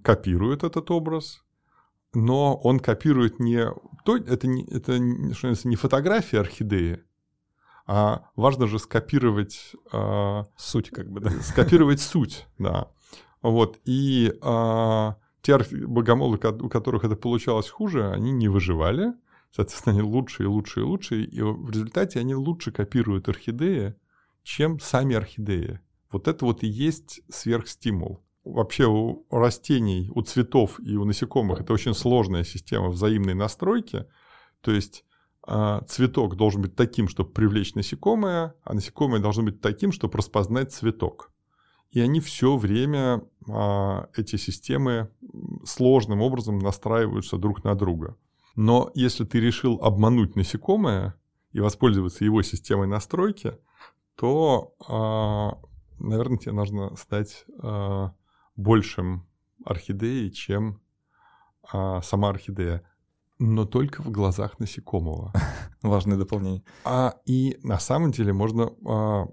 копирует 0.04 0.62
этот 0.62 0.92
образ, 0.92 1.44
но 2.14 2.54
он 2.54 2.78
копирует 2.78 3.40
не... 3.40 3.66
То, 4.04 4.16
это, 4.16 4.46
не, 4.46 4.64
это 4.66 4.92
что 5.34 5.52
не 5.68 5.74
фотография 5.74 6.38
орхидеи, 6.38 7.02
а 7.84 8.30
важно 8.36 8.68
же 8.68 8.78
скопировать... 8.78 9.74
Э, 9.92 10.44
суть 10.56 10.90
как 10.90 11.10
бы, 11.10 11.18
да. 11.18 11.30
Скопировать 11.42 12.00
суть, 12.00 12.46
да. 12.58 12.92
Вот, 13.40 13.80
и 13.84 14.32
те 14.38 15.16
богомолы, 15.46 16.36
у 16.36 16.68
которых 16.68 17.04
это 17.04 17.16
получалось 17.16 17.68
хуже, 17.68 18.10
они 18.10 18.32
не 18.32 18.48
выживали. 18.48 19.12
Соответственно, 19.54 19.98
они 19.98 20.02
лучше 20.02 20.44
и 20.44 20.46
лучше 20.46 20.80
и 20.80 20.82
лучше. 20.82 21.24
И 21.24 21.40
в 21.42 21.70
результате 21.70 22.20
они 22.20 22.34
лучше 22.34 22.72
копируют 22.72 23.28
орхидеи, 23.28 23.94
чем 24.42 24.80
сами 24.80 25.16
орхидеи. 25.16 25.80
Вот 26.10 26.28
это 26.28 26.44
вот 26.44 26.62
и 26.62 26.66
есть 26.66 27.22
сверхстимул. 27.28 28.22
Вообще 28.44 28.86
у 28.86 29.26
растений, 29.30 30.10
у 30.14 30.22
цветов 30.22 30.80
и 30.80 30.96
у 30.96 31.04
насекомых 31.04 31.60
это 31.60 31.72
очень 31.72 31.94
сложная 31.94 32.44
система 32.44 32.88
взаимной 32.88 33.34
настройки. 33.34 34.06
То 34.62 34.72
есть 34.72 35.04
а, 35.46 35.82
цветок 35.82 36.36
должен 36.36 36.62
быть 36.62 36.74
таким, 36.74 37.08
чтобы 37.08 37.30
привлечь 37.30 37.74
насекомое, 37.74 38.54
а 38.64 38.74
насекомое 38.74 39.20
должно 39.20 39.44
быть 39.44 39.60
таким, 39.60 39.92
чтобы 39.92 40.18
распознать 40.18 40.72
цветок. 40.72 41.32
И 41.90 42.00
они 42.00 42.20
все 42.20 42.56
время, 42.56 43.22
эти 44.16 44.36
системы, 44.36 45.10
сложным 45.64 46.20
образом 46.20 46.58
настраиваются 46.58 47.36
друг 47.38 47.64
на 47.64 47.74
друга. 47.74 48.16
Но 48.54 48.90
если 48.94 49.24
ты 49.24 49.40
решил 49.40 49.80
обмануть 49.82 50.36
насекомое 50.36 51.14
и 51.52 51.60
воспользоваться 51.60 52.24
его 52.24 52.42
системой 52.42 52.86
настройки, 52.86 53.58
то, 54.16 54.74
а, 54.86 55.58
наверное, 55.98 56.38
тебе 56.38 56.52
нужно 56.52 56.94
стать 56.96 57.44
а, 57.62 58.12
большим 58.56 59.26
орхидеей, 59.64 60.30
чем 60.30 60.80
сама 62.02 62.30
орхидея 62.30 62.84
но 63.42 63.64
только 63.64 64.02
в 64.02 64.10
глазах 64.10 64.60
насекомого. 64.60 65.32
Важное 65.82 66.16
дополнение. 66.16 66.62
А, 66.84 67.14
и 67.26 67.58
на 67.64 67.78
самом 67.80 68.12
деле 68.12 68.32
можно 68.32 68.72
а, 68.86 69.26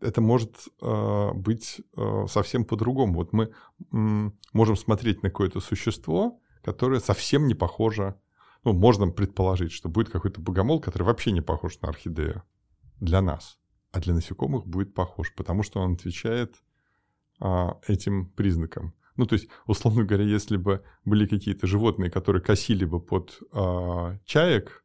это 0.00 0.20
может 0.20 0.56
э, 0.80 1.30
быть 1.34 1.80
э, 1.96 2.26
совсем 2.28 2.64
по-другому. 2.64 3.14
Вот 3.14 3.32
мы 3.32 3.44
э, 3.44 4.30
можем 4.52 4.76
смотреть 4.76 5.22
на 5.22 5.30
какое-то 5.30 5.60
существо, 5.60 6.40
которое 6.62 7.00
совсем 7.00 7.46
не 7.46 7.54
похоже. 7.54 8.20
Ну, 8.64 8.72
можно 8.72 9.08
предположить, 9.08 9.72
что 9.72 9.88
будет 9.88 10.10
какой-то 10.10 10.40
богомол, 10.40 10.80
который 10.80 11.04
вообще 11.04 11.32
не 11.32 11.40
похож 11.40 11.80
на 11.80 11.88
орхидею 11.88 12.42
для 13.00 13.22
нас, 13.22 13.58
а 13.92 14.00
для 14.00 14.12
насекомых 14.14 14.66
будет 14.66 14.94
похож, 14.94 15.34
потому 15.34 15.62
что 15.62 15.80
он 15.80 15.94
отвечает 15.94 16.56
э, 17.40 17.68
этим 17.86 18.26
признакам. 18.30 18.94
Ну, 19.16 19.26
то 19.26 19.34
есть, 19.34 19.48
условно 19.66 20.04
говоря, 20.04 20.24
если 20.24 20.56
бы 20.56 20.82
были 21.04 21.26
какие-то 21.26 21.66
животные, 21.66 22.10
которые 22.10 22.42
косили 22.42 22.84
бы 22.84 23.00
под 23.00 23.38
э, 23.52 24.18
чаек, 24.24 24.84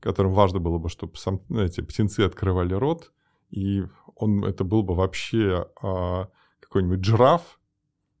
которым 0.00 0.32
важно 0.32 0.58
было 0.60 0.78
бы, 0.78 0.88
чтобы 0.88 1.16
сам, 1.16 1.40
эти 1.50 1.80
птенцы 1.80 2.20
открывали 2.20 2.74
рот, 2.74 3.12
и 3.50 3.84
он 4.14 4.44
это 4.44 4.64
был 4.64 4.82
бы 4.82 4.94
вообще 4.94 5.68
а, 5.82 6.28
какой-нибудь 6.60 7.04
жираф, 7.04 7.60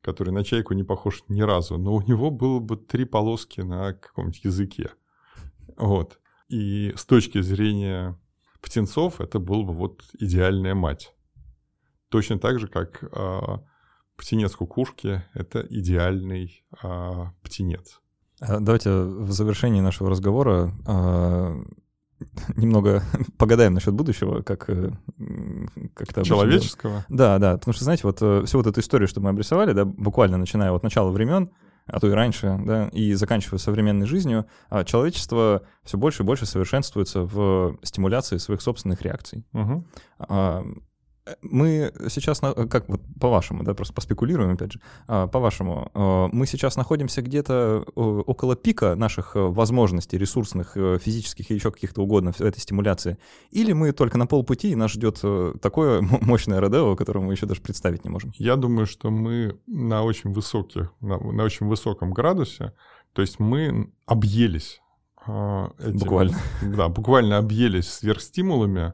который 0.00 0.32
на 0.32 0.44
чайку 0.44 0.74
не 0.74 0.84
похож 0.84 1.24
ни 1.28 1.42
разу, 1.42 1.78
но 1.78 1.94
у 1.94 2.02
него 2.02 2.30
было 2.30 2.60
бы 2.60 2.76
три 2.76 3.04
полоски 3.04 3.60
на 3.60 3.92
каком-нибудь 3.94 4.44
языке. 4.44 4.90
Вот. 5.76 6.20
И 6.48 6.92
с 6.96 7.04
точки 7.04 7.40
зрения 7.40 8.18
птенцов 8.60 9.20
это 9.20 9.38
был 9.38 9.64
бы 9.64 9.72
вот 9.72 10.04
идеальная 10.18 10.74
мать. 10.74 11.12
Точно 12.08 12.38
так 12.38 12.60
же, 12.60 12.68
как 12.68 13.02
а, 13.12 13.64
птенец 14.16 14.54
кукушки— 14.54 15.24
это 15.34 15.66
идеальный 15.68 16.64
а, 16.82 17.32
птенец. 17.42 18.00
А 18.40 18.60
давайте 18.60 18.90
в 18.90 19.32
завершении 19.32 19.80
нашего 19.80 20.10
разговора 20.10 20.72
а, 20.86 21.56
немного 22.56 23.02
погадаем 23.38 23.74
насчет 23.74 23.94
будущего, 23.94 24.42
как 24.42 24.68
э, 24.68 24.90
как-то 25.94 26.24
человеческого. 26.24 27.04
Да, 27.08 27.38
да, 27.38 27.54
потому 27.54 27.74
что 27.74 27.84
знаете, 27.84 28.02
вот 28.04 28.18
э, 28.20 28.44
всю 28.46 28.58
вот 28.58 28.66
эту 28.66 28.80
историю, 28.80 29.08
что 29.08 29.20
мы 29.20 29.30
обрисовали, 29.30 29.72
да, 29.72 29.84
буквально 29.84 30.36
начиная 30.36 30.72
от 30.72 30.82
начала 30.82 31.10
времен, 31.10 31.50
а 31.86 32.00
то 32.00 32.08
и 32.08 32.10
раньше, 32.10 32.58
да, 32.64 32.88
и 32.88 33.14
заканчивая 33.14 33.58
современной 33.58 34.06
жизнью, 34.06 34.46
а 34.68 34.84
человечество 34.84 35.62
все 35.84 35.96
больше 35.98 36.22
и 36.22 36.26
больше 36.26 36.46
совершенствуется 36.46 37.22
в 37.22 37.78
стимуляции 37.82 38.38
своих 38.38 38.60
собственных 38.60 39.02
реакций. 39.02 39.44
Угу 39.52 39.84
мы 41.42 41.92
сейчас, 42.08 42.40
как 42.40 42.88
вот 42.88 43.00
по-вашему, 43.20 43.62
да, 43.64 43.74
просто 43.74 43.94
поспекулируем 43.94 44.52
опять 44.52 44.72
же, 44.72 44.80
а, 45.06 45.26
по-вашему, 45.26 45.90
а, 45.94 46.28
мы 46.32 46.46
сейчас 46.46 46.76
находимся 46.76 47.22
где-то 47.22 47.84
около 47.94 48.56
пика 48.56 48.94
наших 48.94 49.36
э, 49.36 49.40
возможностей 49.40 50.18
ресурсных, 50.18 50.76
э, 50.76 50.98
физических 50.98 51.50
и 51.50 51.54
еще 51.54 51.70
каких-то 51.70 52.02
угодно 52.02 52.32
в 52.32 52.40
этой 52.40 52.60
стимуляции, 52.60 53.18
или 53.50 53.72
мы 53.72 53.92
только 53.92 54.18
на 54.18 54.26
полпути, 54.26 54.70
и 54.70 54.76
нас 54.76 54.92
ждет 54.92 55.20
э, 55.22 55.54
такое 55.60 56.00
мощное 56.20 56.60
родео, 56.60 56.96
которое 56.96 57.20
мы 57.20 57.32
еще 57.32 57.46
даже 57.46 57.60
представить 57.60 58.04
не 58.04 58.10
можем? 58.10 58.32
Я 58.36 58.56
думаю, 58.56 58.86
что 58.86 59.10
мы 59.10 59.58
на 59.66 60.02
очень 60.02 60.32
высоких, 60.32 60.92
на, 61.00 61.18
на 61.18 61.44
очень 61.44 61.66
высоком 61.66 62.12
градусе, 62.12 62.72
то 63.12 63.22
есть 63.22 63.38
мы 63.38 63.90
объелись 64.04 64.80
а, 65.26 65.72
этим, 65.78 65.98
буквально. 65.98 66.36
Да, 66.62 66.88
буквально 66.88 67.38
объелись 67.38 67.88
сверхстимулами, 67.88 68.92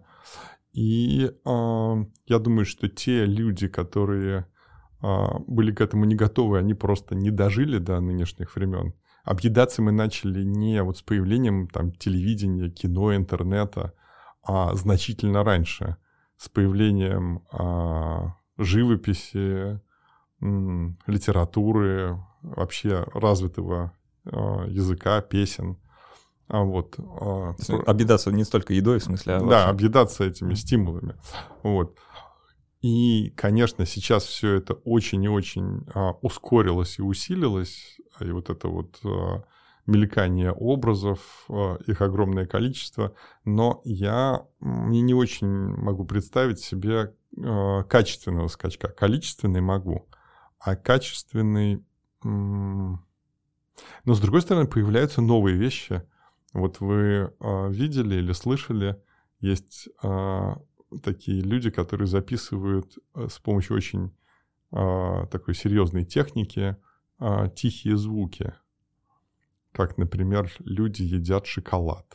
и 0.72 1.30
э, 1.44 2.04
я 2.26 2.38
думаю, 2.38 2.64
что 2.64 2.88
те 2.88 3.26
люди, 3.26 3.68
которые 3.68 4.46
э, 5.02 5.26
были 5.46 5.72
к 5.72 5.80
этому 5.80 6.04
не 6.04 6.14
готовы, 6.14 6.58
они 6.58 6.74
просто 6.74 7.14
не 7.14 7.30
дожили 7.30 7.78
до 7.78 8.00
нынешних 8.00 8.56
времен. 8.56 8.94
Объедаться 9.24 9.82
мы 9.82 9.92
начали 9.92 10.42
не 10.42 10.82
вот 10.82 10.98
с 10.98 11.02
появлением 11.02 11.68
там, 11.68 11.92
телевидения, 11.92 12.70
кино, 12.70 13.14
интернета, 13.14 13.92
а 14.42 14.74
значительно 14.74 15.44
раньше, 15.44 15.96
с 16.36 16.48
появлением 16.48 17.44
э, 17.52 18.62
живописи, 18.62 19.80
м, 20.40 20.98
литературы, 21.06 22.18
вообще 22.42 23.06
развитого 23.14 23.92
э, 24.24 24.30
языка, 24.68 25.20
песен. 25.20 25.76
А 26.52 26.64
вот. 26.64 26.96
А, 26.98 27.54
объедаться 27.86 28.30
не 28.30 28.44
столько 28.44 28.74
едой, 28.74 28.98
в 28.98 29.04
смысле, 29.04 29.36
а 29.36 29.38
Да, 29.38 29.44
вообще... 29.46 29.70
объедаться 29.70 30.24
этими 30.24 30.52
стимулами. 30.52 31.16
Вот. 31.62 31.96
И, 32.82 33.32
конечно, 33.36 33.86
сейчас 33.86 34.24
все 34.24 34.56
это 34.56 34.74
очень 34.74 35.24
и 35.24 35.28
очень 35.28 35.86
а, 35.94 36.12
ускорилось 36.20 36.98
и 36.98 37.02
усилилось. 37.02 37.96
И 38.20 38.30
вот 38.30 38.50
это 38.50 38.68
вот 38.68 39.00
а, 39.02 39.44
мелькание 39.86 40.52
образов, 40.52 41.46
а, 41.48 41.78
их 41.86 42.02
огромное 42.02 42.44
количество. 42.44 43.14
Но 43.46 43.80
я 43.84 44.44
мне 44.60 45.00
не 45.00 45.14
очень 45.14 45.48
могу 45.48 46.04
представить 46.04 46.60
себе 46.60 47.14
а, 47.42 47.82
качественного 47.84 48.48
скачка. 48.48 48.88
Количественный 48.88 49.62
могу, 49.62 50.06
а 50.58 50.76
качественный... 50.76 51.82
Но, 52.22 52.98
с 54.04 54.20
другой 54.20 54.42
стороны, 54.42 54.66
появляются 54.66 55.22
новые 55.22 55.56
вещи, 55.56 56.02
вот 56.52 56.80
вы 56.80 57.32
э, 57.38 57.70
видели 57.70 58.16
или 58.16 58.32
слышали, 58.32 59.02
есть 59.40 59.88
э, 60.02 60.54
такие 61.02 61.40
люди, 61.40 61.70
которые 61.70 62.06
записывают 62.06 62.98
э, 63.14 63.28
с 63.30 63.38
помощью 63.38 63.76
очень 63.76 64.14
э, 64.72 65.26
такой 65.30 65.54
серьезной 65.54 66.04
техники 66.04 66.76
э, 67.18 67.48
тихие 67.54 67.96
звуки, 67.96 68.52
как, 69.72 69.96
например, 69.96 70.52
люди 70.60 71.02
едят 71.02 71.46
шоколад. 71.46 72.06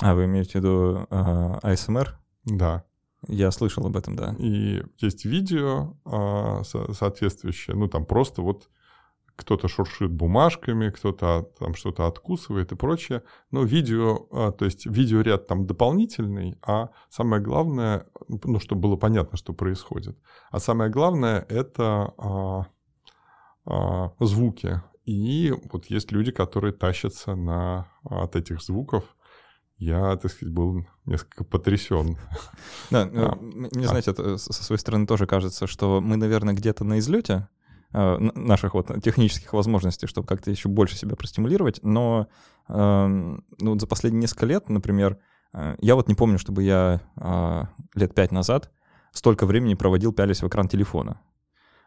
А 0.00 0.14
вы 0.14 0.24
имеете 0.24 0.52
в 0.52 0.54
виду 0.56 1.06
э, 1.10 1.58
АСМР? 1.62 2.18
Да. 2.44 2.84
Я 3.28 3.50
слышал 3.50 3.86
об 3.86 3.96
этом, 3.96 4.16
да. 4.16 4.34
И 4.38 4.82
есть 4.98 5.24
видео 5.24 5.96
э, 6.04 6.64
со- 6.64 6.92
соответствующее, 6.92 7.76
ну 7.76 7.88
там 7.88 8.04
просто 8.06 8.42
вот 8.42 8.68
кто-то 9.36 9.68
шуршит 9.68 10.12
бумажками, 10.12 10.90
кто-то 10.90 11.48
там 11.58 11.74
что-то 11.74 12.06
откусывает 12.06 12.72
и 12.72 12.76
прочее. 12.76 13.22
Но 13.50 13.64
видео, 13.64 14.26
а, 14.30 14.52
то 14.52 14.64
есть 14.64 14.86
видеоряд 14.86 15.46
там 15.46 15.66
дополнительный, 15.66 16.56
а 16.62 16.90
самое 17.10 17.42
главное, 17.42 18.06
ну, 18.28 18.60
чтобы 18.60 18.82
было 18.82 18.96
понятно, 18.96 19.36
что 19.36 19.52
происходит. 19.52 20.16
А 20.50 20.60
самое 20.60 20.90
главное— 20.90 21.44
это 21.48 22.14
а, 22.16 22.66
а, 23.66 24.12
звуки. 24.20 24.82
И 25.04 25.52
вот 25.72 25.86
есть 25.86 26.12
люди, 26.12 26.30
которые 26.30 26.72
тащатся 26.72 27.34
на, 27.34 27.88
от 28.04 28.36
этих 28.36 28.62
звуков. 28.62 29.16
Я, 29.76 30.16
так 30.16 30.30
сказать, 30.30 30.54
был 30.54 30.86
несколько 31.04 31.44
потрясен. 31.44 32.16
Да, 32.90 33.04
ну, 33.06 33.26
а, 33.26 33.34
мне, 33.34 33.88
знаете, 33.88 34.14
со 34.38 34.52
своей 34.52 34.78
стороны 34.78 35.06
тоже 35.06 35.26
кажется, 35.26 35.66
что 35.66 36.00
мы, 36.00 36.16
наверное, 36.16 36.54
где-то 36.54 36.84
на 36.84 37.00
излете, 37.00 37.48
Э, 37.63 37.63
наших 37.94 38.74
вот 38.74 38.90
технических 39.02 39.52
возможностей, 39.52 40.06
чтобы 40.06 40.26
как-то 40.26 40.50
еще 40.50 40.68
больше 40.68 40.96
себя 40.96 41.14
простимулировать, 41.14 41.80
но 41.82 42.26
эм, 42.68 43.44
ну, 43.60 43.78
за 43.78 43.86
последние 43.86 44.22
несколько 44.22 44.46
лет, 44.46 44.68
например, 44.68 45.18
э, 45.52 45.76
я 45.80 45.94
вот 45.94 46.08
не 46.08 46.14
помню, 46.14 46.38
чтобы 46.38 46.64
я 46.64 47.00
э, 47.16 47.62
лет 47.94 48.12
пять 48.14 48.32
назад 48.32 48.72
столько 49.12 49.46
времени 49.46 49.74
проводил, 49.74 50.12
пялись 50.12 50.42
в 50.42 50.48
экран 50.48 50.68
телефона. 50.68 51.20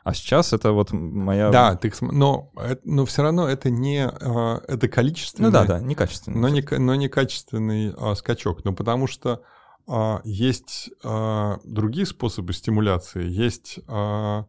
А 0.08 0.14
сейчас 0.14 0.53
это 0.53 0.72
вот 0.72 0.93
моя... 0.93 1.49
Да, 1.49 1.76
ты, 1.76 1.91
но, 1.99 2.53
но 2.86 3.05
все 3.05 3.24
равно 3.24 3.49
это 3.49 3.70
не... 3.70 4.05
Это 4.08 4.88
количественный... 4.88 5.49
Ну 5.49 5.51
да, 5.51 5.66
да, 5.66 5.82
не 5.82 5.95
качественный. 5.95 6.39
Но 6.39 6.47
не, 6.47 6.64
но 6.78 6.95
не 6.95 7.10
качественный 7.10 7.93
а, 7.97 8.16
скачок. 8.16 8.64
Ну 8.64 8.74
потому 8.74 9.08
что 9.08 9.41
а, 9.86 10.22
есть 10.24 10.91
а, 11.03 11.60
другие 11.66 12.05
способы 12.05 12.53
стимуляции. 12.53 13.28
Есть... 13.28 13.80
А, 13.89 14.45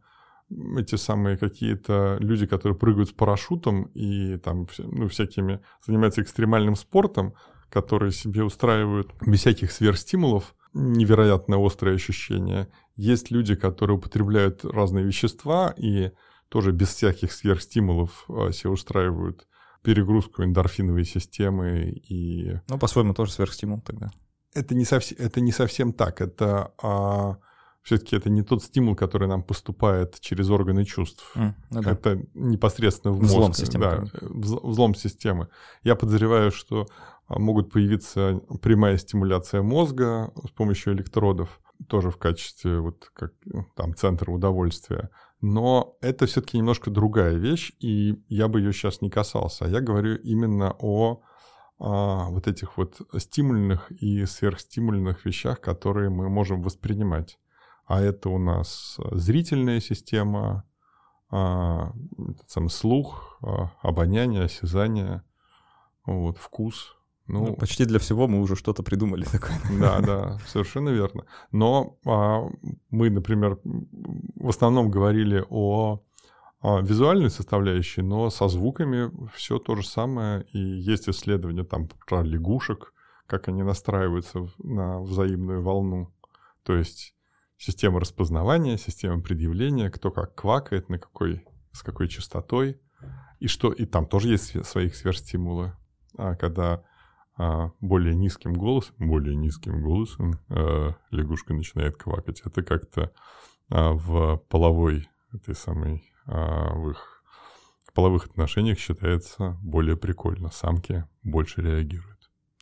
эти 0.50 0.94
самые 0.94 1.36
какие-то 1.36 2.16
люди, 2.20 2.46
которые 2.46 2.78
прыгают 2.78 3.10
с 3.10 3.12
парашютом 3.12 3.84
и 3.94 4.38
там 4.38 4.66
ну, 4.78 5.08
всякими 5.08 5.60
занимаются 5.86 6.22
экстремальным 6.22 6.74
спортом, 6.74 7.34
которые 7.70 8.12
себе 8.12 8.42
устраивают 8.42 9.12
без 9.20 9.40
всяких 9.40 9.70
сверхстимулов 9.72 10.54
невероятно 10.72 11.58
острые 11.58 11.96
ощущения. 11.96 12.68
Есть 12.96 13.30
люди, 13.30 13.54
которые 13.54 13.96
употребляют 13.98 14.64
разные 14.64 15.04
вещества 15.04 15.74
и 15.76 16.12
тоже 16.48 16.72
без 16.72 16.88
всяких 16.88 17.32
сверхстимулов 17.32 18.24
а, 18.28 18.52
себе 18.52 18.70
устраивают 18.70 19.46
перегрузку 19.82 20.42
эндорфиновой 20.44 21.04
системы 21.04 21.90
и... 21.90 22.60
Ну, 22.68 22.78
по-своему, 22.78 23.14
тоже 23.14 23.32
сверхстимул 23.32 23.80
тогда. 23.80 24.10
Это 24.54 24.74
не, 24.74 24.84
совсем, 24.84 25.16
это 25.20 25.40
не 25.40 25.52
совсем 25.52 25.92
так. 25.92 26.20
Это 26.20 26.72
а, 26.82 27.36
все-таки 27.88 28.16
это 28.16 28.28
не 28.28 28.42
тот 28.42 28.62
стимул, 28.62 28.94
который 28.94 29.28
нам 29.28 29.42
поступает 29.42 30.20
через 30.20 30.50
органы 30.50 30.84
чувств. 30.84 31.32
Mm, 31.34 31.54
ну 31.70 31.82
да. 31.82 31.90
Это 31.92 32.22
непосредственно 32.34 33.14
в 33.14 33.20
мозг. 33.20 33.32
Взлом 33.32 33.52
системы. 33.54 33.84
Да, 33.84 34.04
взлом 34.20 34.94
системы. 34.94 35.48
Я 35.84 35.96
подозреваю, 35.96 36.50
что 36.50 36.86
а, 37.28 37.38
могут 37.38 37.72
появиться 37.72 38.42
прямая 38.60 38.98
стимуляция 38.98 39.62
мозга 39.62 40.30
с 40.46 40.50
помощью 40.50 40.92
электродов, 40.92 41.60
тоже 41.88 42.10
в 42.10 42.18
качестве 42.18 42.78
вот 42.78 43.10
как 43.14 43.32
ну, 43.46 43.64
там 43.74 43.94
центра 43.94 44.30
удовольствия. 44.30 45.08
Но 45.40 45.96
это 46.02 46.26
все-таки 46.26 46.58
немножко 46.58 46.90
другая 46.90 47.36
вещь, 47.36 47.72
и 47.80 48.22
я 48.28 48.48
бы 48.48 48.60
ее 48.60 48.74
сейчас 48.74 49.00
не 49.00 49.08
касался. 49.08 49.64
Я 49.64 49.80
говорю 49.80 50.16
именно 50.16 50.76
о 50.78 51.22
а, 51.78 52.28
вот 52.28 52.48
этих 52.48 52.76
вот 52.76 53.00
стимульных 53.16 53.90
и 53.92 54.26
сверхстимульных 54.26 55.24
вещах, 55.24 55.62
которые 55.62 56.10
мы 56.10 56.28
можем 56.28 56.60
воспринимать 56.60 57.38
а 57.88 58.02
это 58.02 58.28
у 58.28 58.38
нас 58.38 58.96
э, 58.98 59.16
зрительная 59.16 59.80
система, 59.80 60.64
а, 61.30 61.92
сам 62.46 62.68
слух, 62.68 63.38
а, 63.42 63.72
обоняние, 63.80 64.44
осязание, 64.44 65.22
вот, 66.04 66.36
вкус. 66.36 66.94
Ну, 67.26 67.46
ну, 67.46 67.54
почти 67.54 67.86
для 67.86 67.98
всего 67.98 68.28
мы 68.28 68.40
уже 68.40 68.56
что-то 68.56 68.82
придумали 68.82 69.24
такое. 69.32 69.58
Да, 69.80 70.00
да, 70.00 70.38
совершенно 70.46 70.90
верно. 70.90 71.24
Но 71.50 71.98
а, 72.04 72.46
мы, 72.90 73.08
например, 73.08 73.58
в 73.64 74.48
основном 74.48 74.90
говорили 74.90 75.42
о, 75.48 76.02
о 76.60 76.80
визуальной 76.80 77.30
составляющей, 77.30 78.02
но 78.02 78.28
со 78.28 78.48
звуками 78.48 79.10
все 79.34 79.58
то 79.58 79.74
же 79.76 79.86
самое. 79.86 80.44
И 80.52 80.58
есть 80.58 81.08
исследования 81.08 81.64
там 81.64 81.88
про 82.06 82.22
лягушек, 82.22 82.92
как 83.26 83.48
они 83.48 83.62
настраиваются 83.62 84.46
на 84.58 85.00
взаимную 85.00 85.62
волну. 85.62 86.12
То 86.64 86.74
есть 86.74 87.14
система 87.58 88.00
распознавания, 88.00 88.78
система 88.78 89.20
предъявления, 89.20 89.90
кто 89.90 90.10
как 90.10 90.34
квакает, 90.34 90.88
на 90.88 90.98
какой, 90.98 91.44
с 91.72 91.82
какой 91.82 92.08
частотой. 92.08 92.80
И 93.40 93.46
что 93.46 93.70
и 93.70 93.84
там 93.84 94.06
тоже 94.06 94.28
есть 94.28 94.64
свои 94.64 94.88
сверхстимулы. 94.88 95.72
А 96.16 96.34
когда 96.34 96.82
а, 97.36 97.70
более 97.80 98.14
низким 98.14 98.54
голосом, 98.54 98.94
более 98.98 99.36
низким 99.36 99.82
голосом 99.82 100.40
а, 100.48 100.94
лягушка 101.10 101.54
начинает 101.54 101.96
квакать, 101.96 102.40
это 102.44 102.62
как-то 102.62 103.12
а, 103.70 103.92
в 103.92 104.38
половой 104.48 105.08
этой 105.32 105.54
самой 105.54 106.02
а, 106.26 106.74
в 106.74 106.90
их 106.90 107.22
половых 107.94 108.26
отношениях 108.26 108.78
считается 108.78 109.58
более 109.62 109.96
прикольно. 109.96 110.50
Самки 110.50 111.04
больше 111.22 111.62
реагируют. 111.62 112.17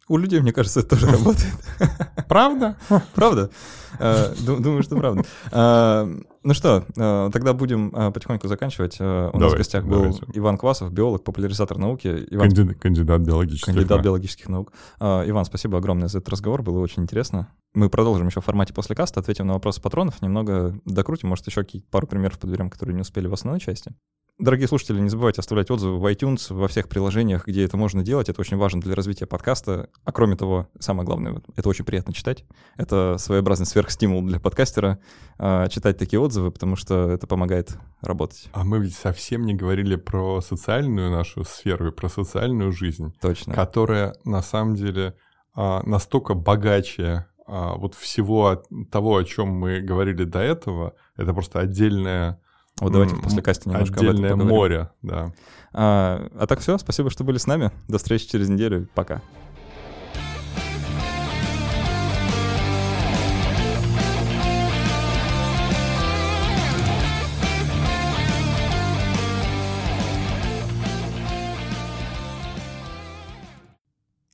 У 0.08 0.18
людей, 0.18 0.40
мне 0.40 0.52
кажется, 0.52 0.80
это 0.80 0.90
тоже 0.90 1.06
работает. 1.08 1.52
Правда? 2.28 2.76
Правда. 3.14 3.50
Э, 3.98 4.34
думаю, 4.36 4.82
что 4.82 4.96
правда. 4.96 5.24
Э, 5.50 6.06
ну 6.42 6.54
что, 6.54 6.84
э, 6.96 7.30
тогда 7.32 7.54
будем 7.54 7.90
потихоньку 7.90 8.46
заканчивать. 8.46 9.00
У 9.00 9.38
нас 9.38 9.52
в 9.52 9.56
гостях 9.56 9.84
был 9.84 10.18
Иван 10.34 10.58
Квасов, 10.58 10.92
биолог, 10.92 11.24
популяризатор 11.24 11.78
науки. 11.78 12.26
Кандидат 12.74 13.22
биологических 13.22 13.74
Кандидат 13.74 14.02
биологических 14.02 14.48
наук. 14.48 14.72
Иван, 15.00 15.44
спасибо 15.44 15.78
огромное 15.78 16.08
за 16.08 16.18
этот 16.18 16.30
разговор, 16.30 16.62
было 16.62 16.78
очень 16.78 17.02
интересно. 17.02 17.48
Мы 17.74 17.88
продолжим 17.90 18.26
еще 18.28 18.40
в 18.40 18.44
формате 18.44 18.74
после 18.74 18.94
каста, 18.94 19.20
ответим 19.20 19.46
на 19.46 19.54
вопросы 19.54 19.80
патронов, 19.80 20.22
немного 20.22 20.78
докрутим, 20.84 21.28
может, 21.28 21.46
еще 21.46 21.64
пару 21.90 22.06
примеров 22.06 22.38
подберем, 22.38 22.70
которые 22.70 22.94
не 22.94 23.02
успели 23.02 23.26
в 23.26 23.34
основной 23.34 23.60
части. 23.60 23.92
Дорогие 24.38 24.68
слушатели, 24.68 25.00
не 25.00 25.08
забывайте 25.08 25.40
оставлять 25.40 25.70
отзывы 25.70 25.98
в 25.98 26.04
iTunes, 26.12 26.52
во 26.52 26.68
всех 26.68 26.90
приложениях, 26.90 27.46
где 27.46 27.64
это 27.64 27.78
можно 27.78 28.02
делать. 28.02 28.28
Это 28.28 28.38
очень 28.42 28.58
важно 28.58 28.82
для 28.82 28.94
развития 28.94 29.24
подкаста. 29.24 29.88
А 30.04 30.12
кроме 30.12 30.36
того, 30.36 30.68
самое 30.78 31.06
главное, 31.06 31.40
это 31.56 31.68
очень 31.70 31.86
приятно 31.86 32.12
читать. 32.12 32.44
Это 32.76 33.16
своеобразный 33.18 33.64
сверхстимул 33.64 34.20
для 34.20 34.38
подкастера 34.38 34.98
э, 35.38 35.68
читать 35.70 35.96
такие 35.96 36.20
отзывы, 36.20 36.50
потому 36.50 36.76
что 36.76 37.10
это 37.10 37.26
помогает 37.26 37.78
работать. 38.02 38.50
А 38.52 38.62
мы 38.62 38.78
ведь 38.80 38.94
совсем 38.94 39.46
не 39.46 39.54
говорили 39.54 39.96
про 39.96 40.42
социальную 40.42 41.10
нашу 41.10 41.42
сферу 41.44 41.88
и 41.88 41.90
про 41.90 42.10
социальную 42.10 42.72
жизнь. 42.72 43.14
Точно. 43.22 43.54
Которая 43.54 44.16
на 44.24 44.42
самом 44.42 44.74
деле 44.74 45.14
э, 45.56 45.80
настолько 45.84 46.34
богаче 46.34 47.24
э, 47.48 47.70
вот 47.76 47.94
всего 47.94 48.62
того, 48.92 49.16
о 49.16 49.24
чем 49.24 49.48
мы 49.48 49.80
говорили 49.80 50.24
до 50.24 50.40
этого. 50.40 50.92
Это 51.16 51.32
просто 51.32 51.58
отдельная 51.60 52.38
вот 52.80 52.92
давайте 52.92 53.16
после 53.16 53.42
каста 53.42 53.70
немножко 53.70 54.00
об 54.00 54.06
этом 54.06 54.22
поговорим. 54.22 54.48
море, 54.48 54.90
да. 55.02 55.32
А, 55.72 56.28
а 56.38 56.46
так 56.46 56.60
все, 56.60 56.76
спасибо, 56.76 57.10
что 57.10 57.24
были 57.24 57.38
с 57.38 57.46
нами. 57.46 57.70
До 57.88 57.96
встречи 57.98 58.28
через 58.28 58.48
неделю. 58.48 58.88
Пока. 58.94 59.22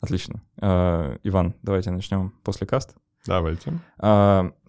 Отлично. 0.01 0.43
Uh, 0.61 1.21
Иван, 1.23 1.55
давайте 1.63 1.93
начнем 1.93 2.33
после 2.43 2.67
каста. 2.67 2.95
Давайте. 3.25 3.79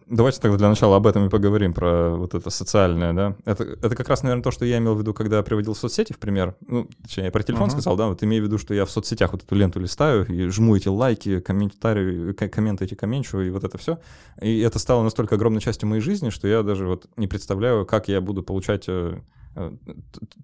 Давайте 0.07 0.41
тогда 0.41 0.57
для 0.57 0.69
начала 0.69 0.97
об 0.97 1.07
этом 1.07 1.25
и 1.25 1.29
поговорим, 1.29 1.73
про 1.73 2.15
вот 2.15 2.33
это 2.33 2.49
социальное, 2.49 3.13
да. 3.13 3.35
Это, 3.45 3.63
это 3.63 3.95
как 3.95 4.09
раз, 4.09 4.23
наверное, 4.23 4.43
то, 4.43 4.51
что 4.51 4.65
я 4.65 4.77
имел 4.77 4.95
в 4.95 4.99
виду, 4.99 5.13
когда 5.13 5.41
приводил 5.43 5.75
соцсети 5.75 6.13
в 6.13 6.19
пример. 6.19 6.55
Ну, 6.67 6.89
точнее, 7.01 7.25
я 7.25 7.31
про 7.31 7.43
телефон 7.43 7.69
uh-huh. 7.69 7.73
сказал, 7.73 7.95
да, 7.95 8.07
вот 8.07 8.23
имею 8.23 8.43
в 8.43 8.45
виду, 8.47 8.57
что 8.57 8.73
я 8.73 8.85
в 8.85 8.91
соцсетях 8.91 9.31
вот 9.31 9.43
эту 9.43 9.55
ленту 9.55 9.79
листаю 9.79 10.25
и 10.27 10.47
жму 10.49 10.75
эти 10.75 10.89
лайки, 10.89 11.39
комментарии, 11.39 12.33
комменты 12.33 12.85
эти 12.85 12.95
комменчу 12.95 13.39
и 13.39 13.49
вот 13.49 13.63
это 13.63 13.77
все. 13.77 13.99
И 14.41 14.59
это 14.59 14.79
стало 14.79 15.03
настолько 15.03 15.35
огромной 15.35 15.61
частью 15.61 15.87
моей 15.87 16.01
жизни, 16.01 16.29
что 16.29 16.47
я 16.47 16.63
даже 16.63 16.87
вот 16.87 17.07
не 17.17 17.27
представляю, 17.27 17.85
как 17.85 18.07
я 18.07 18.19
буду 18.19 18.43
получать 18.43 18.85
э, 18.87 19.19
э, 19.55 19.71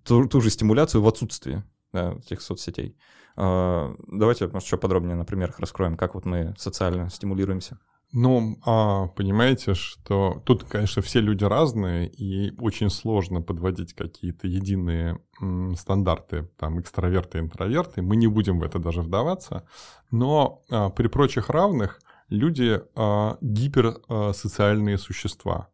ту, 0.05 0.27
ту 0.27 0.41
же 0.41 0.49
стимуляцию 0.49 1.01
в 1.01 1.07
отсутствии 1.07 1.63
да, 1.91 2.13
этих 2.13 2.41
соцсетей. 2.41 2.95
Э, 3.35 3.93
давайте, 4.07 4.47
может, 4.47 4.67
еще 4.67 4.77
подробнее 4.77 5.15
на 5.15 5.25
примерах 5.25 5.59
раскроем, 5.59 5.97
как 5.97 6.15
вот 6.15 6.25
мы 6.25 6.55
социально 6.57 7.09
стимулируемся. 7.09 7.79
Ну, 8.11 8.57
а, 8.65 9.07
понимаете, 9.07 9.75
что 9.75 10.41
тут, 10.43 10.63
конечно, 10.63 11.03
все 11.03 11.19
люди 11.19 11.43
разные, 11.43 12.07
и 12.07 12.51
очень 12.59 12.89
сложно 12.89 13.41
подводить 13.41 13.93
какие-то 13.93 14.47
единые 14.47 15.19
м, 15.39 15.75
стандарты, 15.75 16.49
там, 16.57 16.79
экстраверты, 16.81 17.37
интроверты. 17.37 18.01
Мы 18.01 18.15
не 18.15 18.25
будем 18.25 18.59
в 18.59 18.63
это 18.63 18.79
даже 18.79 19.01
вдаваться. 19.01 19.67
Но 20.09 20.63
а, 20.71 20.89
при 20.89 21.07
прочих 21.07 21.49
равных 21.49 22.01
люди 22.29 22.81
а, 22.95 23.37
гиперсоциальные 23.41 24.97
существа. 24.97 25.69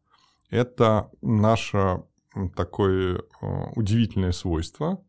Это 0.50 1.10
наша 1.22 2.04
такое 2.56 3.24
удивительное 3.76 4.34
свойство. 4.34 5.02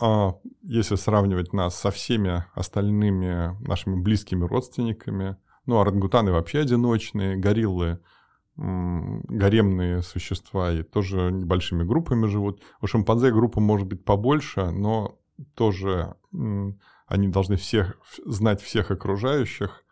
А, 0.00 0.34
если 0.62 0.96
сравнивать 0.96 1.52
нас 1.52 1.76
со 1.78 1.92
всеми 1.92 2.44
остальными 2.54 3.56
нашими 3.64 3.94
близкими 3.94 4.44
родственниками, 4.44 5.36
ну, 5.66 5.80
орангутаны 5.80 6.32
вообще 6.32 6.60
одиночные, 6.60 7.36
гориллы 7.36 8.00
гаремные 8.56 10.02
существа 10.02 10.72
и 10.72 10.82
тоже 10.82 11.32
небольшими 11.32 11.84
группами 11.84 12.26
живут. 12.26 12.62
У 12.80 12.86
шимпанзе 12.86 13.32
группа 13.32 13.60
может 13.60 13.86
быть 13.86 14.04
побольше, 14.04 14.70
но 14.70 15.18
тоже 15.54 16.14
они 17.06 17.28
должны 17.28 17.56
всех 17.56 17.96
знать 18.24 18.60
всех 18.60 18.90
окружающих, 18.90 19.84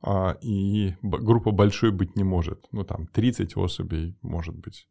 а, 0.00 0.36
и 0.42 0.94
группа 1.02 1.50
большой 1.50 1.90
быть 1.90 2.16
не 2.16 2.24
может. 2.24 2.66
Ну, 2.72 2.84
там 2.84 3.06
30 3.06 3.56
особей 3.56 4.16
может 4.22 4.54
быть. 4.54 4.88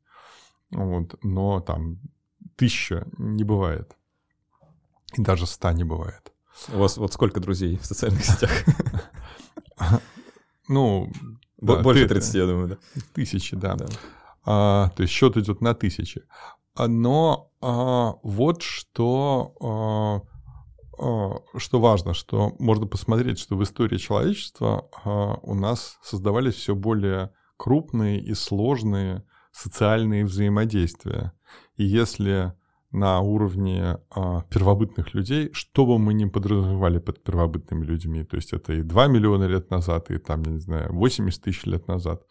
Вот, 0.71 1.15
но 1.23 1.59
там 1.59 1.99
тысяча 2.55 3.07
не 3.17 3.43
бывает. 3.43 3.95
И 5.15 5.21
даже 5.21 5.45
ста 5.45 5.71
не 5.71 5.83
бывает. 5.83 6.33
У 6.73 6.77
вас 6.77 6.97
вот 6.97 7.13
сколько 7.13 7.39
друзей 7.39 7.77
в 7.77 7.85
социальных 7.85 8.25
сетях? 8.25 8.51
Ну, 10.67 11.11
больше 11.57 12.07
30, 12.07 12.35
я 12.35 12.45
думаю, 12.45 12.67
да. 12.67 12.77
Тысячи, 13.13 13.55
да. 13.55 13.77
А, 14.45 14.89
то 14.95 15.03
есть 15.03 15.13
счет 15.13 15.37
идет 15.37 15.61
на 15.61 15.73
тысячи. 15.73 16.23
Но 16.77 17.51
а, 17.61 18.15
вот 18.23 18.61
что, 18.61 19.55
а, 19.61 20.21
а, 20.99 21.59
что 21.59 21.79
важно, 21.79 22.13
что 22.13 22.55
можно 22.59 22.87
посмотреть, 22.87 23.39
что 23.39 23.55
в 23.55 23.63
истории 23.63 23.97
человечества 23.97 24.89
а, 25.03 25.35
у 25.41 25.53
нас 25.53 25.97
создавались 26.03 26.55
все 26.55 26.75
более 26.75 27.31
крупные 27.57 28.19
и 28.19 28.33
сложные 28.33 29.23
социальные 29.51 30.25
взаимодействия. 30.25 31.33
И 31.75 31.83
если 31.83 32.53
на 32.93 33.21
уровне 33.21 33.97
а, 34.11 34.43
первобытных 34.49 35.15
людей, 35.15 35.49
что 35.51 35.85
бы 35.85 35.97
мы 35.97 36.13
ни 36.13 36.25
подразумевали 36.25 36.99
под 36.99 37.23
первобытными 37.23 37.83
людьми, 37.83 38.23
то 38.23 38.35
есть 38.37 38.53
это 38.53 38.73
и 38.73 38.83
2 38.83 39.07
миллиона 39.07 39.45
лет 39.45 39.71
назад, 39.71 40.11
и 40.11 40.19
там, 40.19 40.43
я 40.43 40.51
не 40.51 40.59
знаю, 40.59 40.93
80 40.93 41.41
тысяч 41.41 41.65
лет 41.65 41.87
назад, 41.87 42.23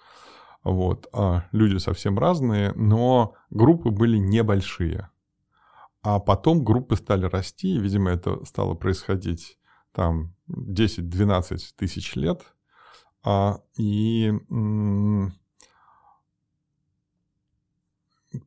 вот, 0.62 1.08
а 1.12 1.46
люди 1.50 1.78
совсем 1.78 2.16
разные, 2.16 2.72
но 2.76 3.34
группы 3.50 3.90
были 3.90 4.16
небольшие. 4.16 5.10
А 6.02 6.20
потом 6.20 6.64
группы 6.64 6.94
стали 6.96 7.26
расти, 7.26 7.74
и, 7.74 7.80
видимо, 7.80 8.10
это 8.10 8.44
стало 8.44 8.74
происходить 8.74 9.58
там 9.92 10.34
10-12 10.48 11.58
тысяч 11.76 12.14
лет, 12.14 12.42
а, 13.24 13.60
и 13.76 14.32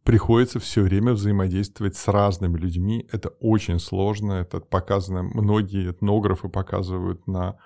приходится 0.03 0.59
все 0.59 0.81
время 0.81 1.13
взаимодействовать 1.13 1.95
с 1.95 2.07
разными 2.07 2.57
людьми. 2.57 3.07
Это 3.11 3.29
очень 3.39 3.79
сложно. 3.79 4.33
Это 4.33 4.59
показано, 4.59 5.23
многие 5.23 5.91
этнографы 5.91 6.49
показывают 6.49 7.27
на 7.27 7.57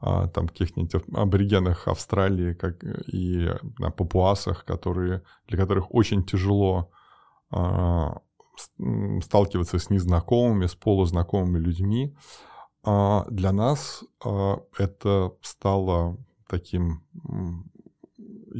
а, 0.00 0.28
там 0.28 0.48
каких-нибудь 0.48 0.94
аборигенах 1.12 1.88
Австралии 1.88 2.54
как, 2.54 2.82
и 2.84 3.50
на 3.78 3.90
папуасах, 3.90 4.64
которые, 4.64 5.22
для 5.48 5.58
которых 5.58 5.92
очень 5.94 6.24
тяжело 6.24 6.90
а, 7.50 8.20
сталкиваться 9.22 9.78
с 9.78 9.90
незнакомыми, 9.90 10.66
с 10.66 10.74
полузнакомыми 10.74 11.58
людьми. 11.58 12.16
А 12.84 13.24
для 13.30 13.50
нас 13.50 14.04
это 14.78 15.32
стало 15.40 16.18
таким 16.48 17.02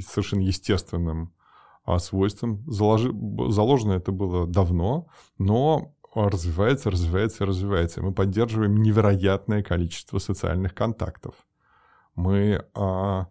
совершенно 0.00 0.40
естественным 0.40 1.33
а 1.84 1.98
свойством. 1.98 2.64
Заложи, 2.66 3.12
заложено 3.48 3.92
это 3.92 4.12
было 4.12 4.46
давно, 4.46 5.08
но 5.38 5.94
развивается, 6.14 6.90
развивается, 6.90 7.44
развивается. 7.44 8.02
Мы 8.02 8.12
поддерживаем 8.12 8.76
невероятное 8.76 9.62
количество 9.62 10.18
социальных 10.18 10.74
контактов. 10.74 11.34
Мы 12.14 12.64
а, 12.74 13.26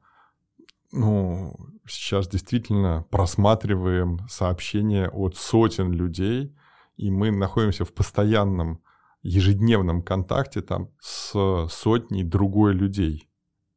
ну, 0.92 1.56
сейчас 1.88 2.28
действительно 2.28 3.06
просматриваем 3.10 4.20
сообщения 4.30 5.10
от 5.10 5.36
сотен 5.36 5.92
людей, 5.92 6.56
и 6.98 7.10
мы 7.10 7.32
находимся 7.32 7.86
в 7.86 7.94
постоянном 7.94 8.82
ежедневном 9.24 10.04
контакте 10.04 10.62
там 10.62 10.90
с 11.00 11.68
сотней 11.70 12.24
другой 12.24 12.74
людей. 12.74 13.28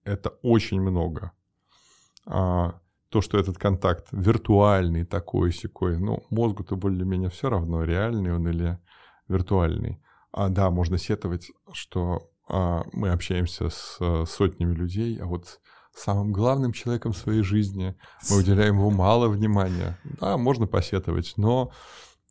Это 0.05 0.31
очень 0.43 0.81
много. 0.81 1.33
А, 2.27 2.81
то, 3.09 3.21
что 3.21 3.39
этот 3.39 3.59
контакт 3.59 4.09
виртуальный, 4.11 5.05
такой 5.05 5.53
секой, 5.53 5.99
ну, 5.99 6.25
мозгу-то 6.31 6.77
более-менее 6.77 7.31
все 7.31 7.49
равно, 7.49 7.85
реальный 7.85 8.35
он 8.35 8.49
или 8.49 8.79
виртуальный. 9.29 10.01
А 10.33 10.49
да, 10.49 10.71
можно 10.71 10.99
сетовать, 10.99 11.51
что 11.73 12.31
а, 12.49 12.83
мы 12.93 13.11
общаемся 13.11 13.71
с 13.71 13.97
а, 14.01 14.25
сотнями 14.27 14.75
людей, 14.75 15.19
а 15.21 15.27
вот 15.27 15.61
самым 15.95 16.33
главным 16.33 16.73
человеком 16.73 17.13
в 17.13 17.17
своей 17.17 17.43
жизни 17.43 17.97
мы 18.29 18.39
уделяем 18.39 18.77
ему 18.77 18.91
мало 18.91 19.29
внимания. 19.29 19.99
Да, 20.21 20.37
можно 20.37 20.67
посетовать, 20.67 21.35
но 21.37 21.71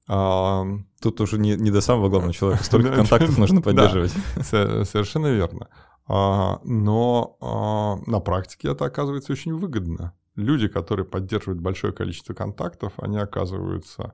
а... 0.07 0.65
Тут 1.01 1.19
уже 1.19 1.39
не, 1.39 1.55
не 1.55 1.71
до 1.71 1.81
самого 1.81 2.09
главного 2.09 2.33
человека, 2.33 2.63
столько 2.65 2.93
контактов 2.93 3.37
нужно 3.39 3.61
поддерживать. 3.61 4.13
совершенно 4.41 5.27
верно. 5.27 5.67
А, 6.07 6.59
но 6.63 7.37
а, 7.41 7.95
на 8.09 8.19
практике 8.19 8.69
это 8.69 8.85
оказывается 8.85 9.33
очень 9.33 9.55
выгодно 9.55 10.13
люди, 10.35 10.67
которые 10.67 11.05
поддерживают 11.05 11.61
большое 11.61 11.93
количество 11.93 12.33
контактов, 12.33 12.93
они 12.97 13.17
оказываются 13.17 14.13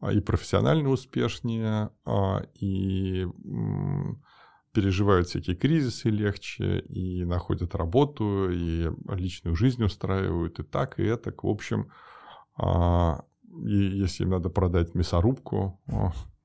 а, 0.00 0.12
и 0.12 0.20
профессионально 0.20 0.90
успешнее, 0.90 1.90
а, 2.04 2.42
и 2.54 3.26
переживают 4.72 5.28
всякие 5.28 5.56
кризисы 5.56 6.10
легче, 6.10 6.80
и 6.80 7.24
находят 7.24 7.74
работу, 7.74 8.50
и 8.50 8.90
личную 9.08 9.54
жизнь 9.54 9.82
устраивают, 9.84 10.58
и 10.58 10.62
так, 10.64 10.98
и 10.98 11.04
это. 11.04 11.32
В 11.36 11.46
общем, 11.46 11.90
а, 12.56 13.24
и 13.64 13.74
если 13.74 14.24
им 14.24 14.30
надо 14.30 14.50
продать 14.50 14.94
мясорубку 14.94 15.80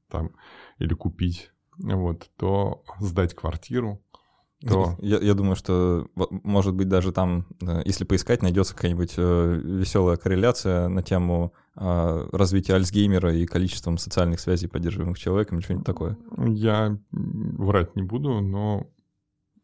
там, 0.09 0.31
или 0.77 0.93
купить, 0.93 1.51
вот, 1.77 2.29
то 2.37 2.83
сдать 2.99 3.33
квартиру, 3.33 4.03
то... 4.67 4.95
Я, 4.99 5.19
я 5.19 5.33
думаю, 5.33 5.55
что, 5.55 6.07
может 6.15 6.73
быть, 6.73 6.89
даже 6.89 7.11
там, 7.11 7.45
э, 7.61 7.81
если 7.85 8.03
поискать, 8.03 8.41
найдется 8.41 8.75
какая-нибудь 8.75 9.13
э, 9.15 9.61
веселая 9.63 10.17
корреляция 10.17 10.89
на 10.89 11.01
тему 11.01 11.53
а, 11.81 12.27
развития 12.33 12.73
Альцгеймера 12.73 13.33
и 13.33 13.45
количеством 13.45 13.97
социальных 13.97 14.41
связей, 14.41 14.67
поддерживаемых 14.67 15.17
человеком, 15.17 15.61
что-нибудь 15.61 15.85
такое. 15.85 16.17
Я 16.35 16.99
врать 17.11 17.95
не 17.95 18.01
буду, 18.01 18.41
но... 18.41 18.87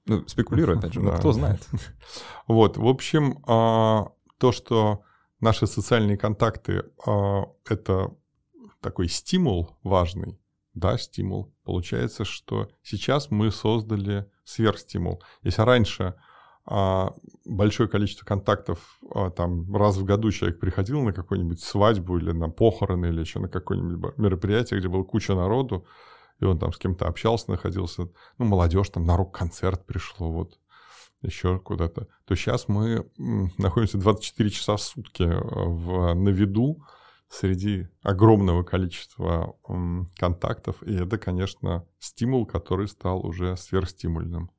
Ну, 0.06 0.26
спекулирую, 0.28 0.78
опять 0.78 0.94
же, 0.94 1.02
но 1.02 1.12
кто 1.18 1.34
знает. 1.34 1.68
Вот, 2.48 2.78
в 2.78 2.88
общем, 2.88 3.40
а, 3.46 4.14
то, 4.38 4.54
что 4.54 5.02
наши 5.42 5.68
социальные 5.68 6.18
контакты 6.18 6.86
а,— 7.06 7.48
это 7.70 8.16
такой 8.80 9.10
стимул 9.10 9.76
важный, 9.84 10.40
да, 10.74 10.98
стимул. 10.98 11.54
Получается, 11.66 12.26
что 12.26 12.70
сейчас 12.84 13.32
мы 13.32 13.52
создали 13.52 14.30
сверхстимул. 14.44 15.22
Если 15.42 15.62
раньше 15.64 16.14
а, 16.68 17.14
большое 17.44 17.90
количество 17.90 18.26
контактов, 18.26 19.00
а, 19.14 19.32
там 19.32 19.76
раз 19.76 19.98
в 19.98 20.06
году 20.06 20.32
человек 20.32 20.60
приходил 20.60 21.02
на 21.02 21.12
какую-нибудь 21.12 21.60
свадьбу 21.60 22.18
или 22.18 22.32
на 22.32 22.50
похороны, 22.50 23.08
или 23.08 23.20
еще 23.20 23.40
на 23.40 23.50
какое-нибудь 23.50 24.18
мероприятие, 24.18 24.80
где 24.80 24.88
была 24.88 25.04
куча 25.04 25.34
народу, 25.34 25.86
и 26.40 26.46
он 26.46 26.60
там 26.60 26.72
с 26.72 26.78
кем-то 26.78 27.08
общался, 27.08 27.50
находился, 27.50 28.10
ну, 28.38 28.46
молодежь 28.46 28.90
там 28.90 29.06
на 29.06 29.18
рок-концерт 29.18 29.86
пришло, 29.86 30.32
вот, 30.32 30.60
еще 31.22 31.60
куда-то, 31.60 32.08
то 32.26 32.36
сейчас 32.36 32.68
мы 32.68 33.10
находимся 33.58 33.98
24 33.98 34.50
часа 34.50 34.76
в 34.76 34.82
сутки 34.82 35.24
э, 35.24 35.42
в, 35.44 36.14
на 36.14 36.30
виду 36.30 36.84
среди 37.30 37.88
огромного 38.02 38.64
количества 38.64 39.56
контактов, 40.18 40.82
и 40.84 40.96
это, 40.96 41.18
конечно, 41.18 41.86
стимул, 42.00 42.46
который 42.46 42.88
стал 42.88 43.26
уже 43.26 43.58
сверхстимульным. 43.58 44.52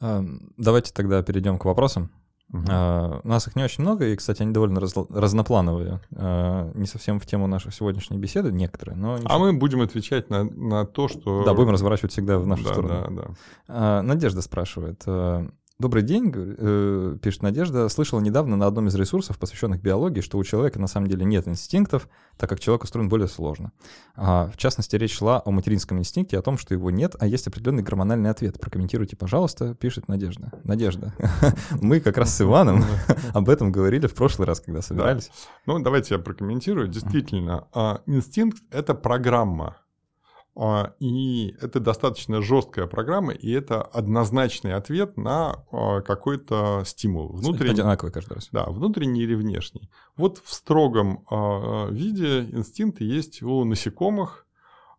Давайте 0.00 0.92
тогда 0.92 1.22
перейдем 1.22 1.58
к 1.58 1.64
вопросам. 1.64 2.10
Угу. 2.52 2.64
Uh, 2.64 3.20
у 3.24 3.28
нас 3.28 3.48
их 3.48 3.56
не 3.56 3.64
очень 3.64 3.82
много, 3.82 4.08
и, 4.08 4.16
кстати, 4.16 4.42
они 4.42 4.52
довольно 4.52 4.78
раз, 4.78 4.94
разноплановые. 5.08 6.02
Uh, 6.10 6.76
не 6.76 6.84
совсем 6.84 7.18
в 7.18 7.24
тему 7.24 7.46
нашей 7.46 7.72
сегодняшней 7.72 8.18
беседы, 8.18 8.52
некоторые, 8.52 8.94
но... 8.94 9.16
Ничего. 9.16 9.32
А 9.32 9.38
мы 9.38 9.54
будем 9.54 9.80
отвечать 9.80 10.28
на, 10.28 10.44
на 10.44 10.84
то, 10.84 11.08
что... 11.08 11.44
Да, 11.44 11.54
будем 11.54 11.70
разворачивать 11.70 12.12
всегда 12.12 12.38
в 12.38 12.46
нашу 12.46 12.64
да, 12.64 12.70
сторону. 12.70 13.16
Да, 13.16 13.22
да. 13.22 13.74
Uh, 13.74 14.02
Надежда 14.02 14.42
спрашивает. 14.42 15.02
Добрый 15.82 16.04
день, 16.04 16.32
э, 16.32 17.16
пишет 17.20 17.42
Надежда. 17.42 17.88
Слышала 17.88 18.20
недавно 18.20 18.54
на 18.54 18.68
одном 18.68 18.86
из 18.86 18.94
ресурсов, 18.94 19.36
посвященных 19.36 19.82
биологии, 19.82 20.20
что 20.20 20.38
у 20.38 20.44
человека 20.44 20.78
на 20.78 20.86
самом 20.86 21.08
деле 21.08 21.24
нет 21.24 21.48
инстинктов, 21.48 22.08
так 22.36 22.48
как 22.48 22.60
человек 22.60 22.84
устроен 22.84 23.08
более 23.08 23.26
сложно. 23.26 23.72
А, 24.14 24.48
в 24.54 24.56
частности, 24.58 24.94
речь 24.94 25.18
шла 25.18 25.42
о 25.44 25.50
материнском 25.50 25.98
инстинкте, 25.98 26.38
о 26.38 26.42
том, 26.42 26.56
что 26.56 26.72
его 26.72 26.92
нет, 26.92 27.16
а 27.18 27.26
есть 27.26 27.48
определенный 27.48 27.82
гормональный 27.82 28.30
ответ. 28.30 28.60
Прокомментируйте, 28.60 29.16
пожалуйста, 29.16 29.74
пишет 29.74 30.06
Надежда. 30.06 30.52
Надежда. 30.62 31.16
Мы 31.80 31.98
как 31.98 32.16
раз 32.16 32.32
с 32.32 32.40
Иваном 32.42 32.84
об 33.34 33.48
этом 33.48 33.72
говорили 33.72 34.06
в 34.06 34.14
прошлый 34.14 34.46
раз, 34.46 34.60
когда 34.60 34.82
собирались. 34.82 35.32
Ну, 35.66 35.80
давайте 35.80 36.14
я 36.14 36.20
прокомментирую. 36.20 36.86
Действительно, 36.86 37.66
а, 37.74 38.02
инстинкт— 38.06 38.62
это 38.70 38.94
программа 38.94 39.78
и 41.00 41.56
это 41.62 41.80
достаточно 41.80 42.42
жесткая 42.42 42.86
программа, 42.86 43.32
и 43.32 43.50
это 43.50 43.80
однозначный 43.80 44.74
ответ 44.74 45.16
на 45.16 45.64
а, 45.72 46.02
какой-то 46.02 46.82
стимул. 46.84 47.28
Внутренний, 47.28 47.72
Одинаковый 47.72 48.12
каждый 48.12 48.34
раз. 48.34 48.48
Да, 48.52 48.66
внутренний 48.66 49.22
или 49.22 49.34
внешний. 49.34 49.88
Вот 50.16 50.42
в 50.44 50.52
строгом 50.52 51.24
а, 51.30 51.88
виде 51.88 52.40
инстинкты 52.40 53.04
есть 53.04 53.42
у 53.42 53.64
насекомых, 53.64 54.46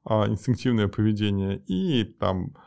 инстинктивное 0.06 0.90
поведение, 0.90 1.60
и 1.60 2.04
там 2.04 2.58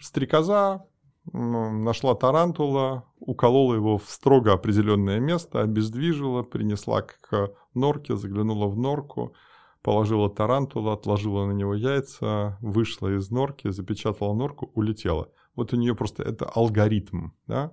стрекоза 0.00 0.86
нашла 1.34 2.14
тарантула, 2.14 3.04
уколола 3.18 3.74
его 3.74 3.98
в 3.98 4.08
строго 4.08 4.54
определенное 4.54 5.20
место, 5.20 5.60
обездвижила, 5.60 6.42
принесла 6.42 7.02
к 7.02 7.52
норке, 7.74 8.16
заглянула 8.16 8.68
в 8.68 8.78
норку– 8.78 9.34
положила 9.82 10.28
тарантула, 10.28 10.94
отложила 10.94 11.46
на 11.46 11.52
него 11.52 11.74
яйца, 11.74 12.58
вышла 12.60 13.16
из 13.16 13.30
норки, 13.30 13.70
запечатала 13.70 14.34
норку, 14.34 14.70
улетела. 14.74 15.30
Вот 15.54 15.72
у 15.72 15.76
нее 15.76 15.94
просто 15.94 16.22
это 16.22 16.46
алгоритм, 16.46 17.30
да, 17.46 17.72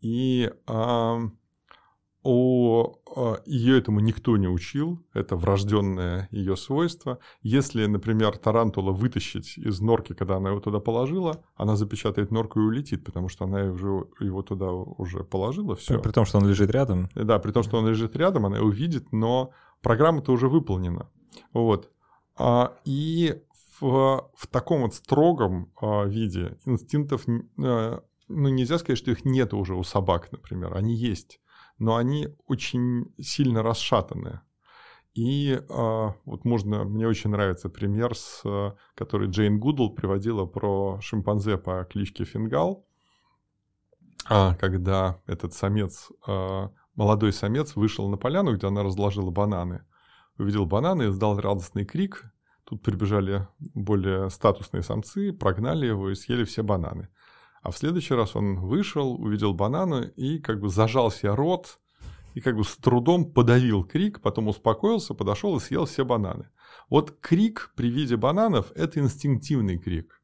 и 0.00 0.50
а, 0.66 1.18
у 2.22 2.96
а, 3.14 3.40
ее 3.46 3.78
этому 3.78 4.00
никто 4.00 4.36
не 4.36 4.48
учил, 4.48 5.00
это 5.14 5.36
врожденное 5.36 6.28
ее 6.32 6.56
свойство. 6.56 7.18
Если, 7.42 7.86
например, 7.86 8.36
тарантула 8.36 8.92
вытащить 8.92 9.56
из 9.56 9.80
норки, 9.80 10.12
когда 10.12 10.36
она 10.36 10.50
его 10.50 10.60
туда 10.60 10.80
положила, 10.80 11.44
она 11.54 11.76
запечатает 11.76 12.32
норку 12.32 12.60
и 12.60 12.64
улетит, 12.64 13.04
потому 13.04 13.28
что 13.28 13.44
она 13.44 13.62
уже 13.70 14.06
его 14.18 14.42
туда 14.42 14.70
уже 14.72 15.24
положила, 15.24 15.76
все. 15.76 16.00
При 16.00 16.10
том, 16.10 16.24
что 16.24 16.38
он 16.38 16.48
лежит 16.48 16.70
рядом. 16.70 17.08
Да, 17.14 17.38
при 17.38 17.52
том, 17.52 17.62
что 17.62 17.78
он 17.78 17.86
лежит 17.86 18.16
рядом, 18.16 18.46
она 18.46 18.60
увидит, 18.60 19.12
но 19.12 19.52
программа-то 19.82 20.32
уже 20.32 20.48
выполнена. 20.48 21.08
Вот. 21.52 21.90
А, 22.36 22.76
и 22.84 23.42
в, 23.80 24.30
в 24.34 24.46
таком 24.48 24.82
вот 24.82 24.94
строгом 24.94 25.72
а, 25.80 26.04
виде 26.04 26.58
инстинктов, 26.64 27.26
а, 27.58 28.02
ну, 28.28 28.48
нельзя 28.48 28.78
сказать, 28.78 28.98
что 28.98 29.10
их 29.10 29.24
нет 29.24 29.54
уже 29.54 29.74
у 29.74 29.82
собак, 29.82 30.30
например. 30.32 30.76
Они 30.76 30.94
есть, 30.94 31.40
но 31.78 31.96
они 31.96 32.28
очень 32.46 33.14
сильно 33.20 33.62
расшатаны. 33.62 34.40
И 35.14 35.58
а, 35.70 36.14
вот 36.24 36.44
можно, 36.44 36.84
мне 36.84 37.08
очень 37.08 37.30
нравится 37.30 37.70
пример, 37.70 38.14
с, 38.14 38.42
который 38.94 39.28
Джейн 39.28 39.58
Гудл 39.58 39.90
приводила 39.90 40.44
про 40.44 41.00
шимпанзе 41.00 41.56
по 41.56 41.84
кличке 41.84 42.24
Фингал, 42.24 42.86
когда 44.28 45.22
этот 45.26 45.54
самец, 45.54 46.10
молодой 46.96 47.32
самец 47.32 47.76
вышел 47.76 48.08
на 48.08 48.16
поляну, 48.16 48.56
где 48.56 48.66
она 48.66 48.82
разложила 48.82 49.30
бананы– 49.30 49.84
увидел 50.38 50.66
бананы, 50.66 51.08
издал 51.08 51.38
радостный 51.38 51.84
крик. 51.84 52.24
Тут 52.64 52.82
прибежали 52.82 53.46
более 53.58 54.28
статусные 54.30 54.82
самцы, 54.82 55.32
прогнали 55.32 55.86
его 55.86 56.10
и 56.10 56.14
съели 56.14 56.44
все 56.44 56.62
бананы. 56.62 57.08
А 57.62 57.70
в 57.70 57.78
следующий 57.78 58.14
раз 58.14 58.36
он 58.36 58.60
вышел, 58.60 59.14
увидел 59.14 59.54
бананы 59.54 60.12
и 60.16 60.38
как 60.38 60.60
бы 60.60 60.68
зажал 60.68 61.10
себе 61.10 61.34
рот, 61.34 61.78
и 62.34 62.40
как 62.40 62.56
бы 62.56 62.64
с 62.64 62.76
трудом 62.76 63.32
подавил 63.32 63.82
крик, 63.82 64.20
потом 64.20 64.48
успокоился, 64.48 65.14
подошел 65.14 65.56
и 65.56 65.60
съел 65.60 65.86
все 65.86 66.04
бананы. 66.04 66.50
Вот 66.90 67.18
крик 67.20 67.72
при 67.76 67.88
виде 67.88 68.16
бананов– 68.16 68.72
это 68.74 69.00
инстинктивный 69.00 69.78
крик. 69.78 70.22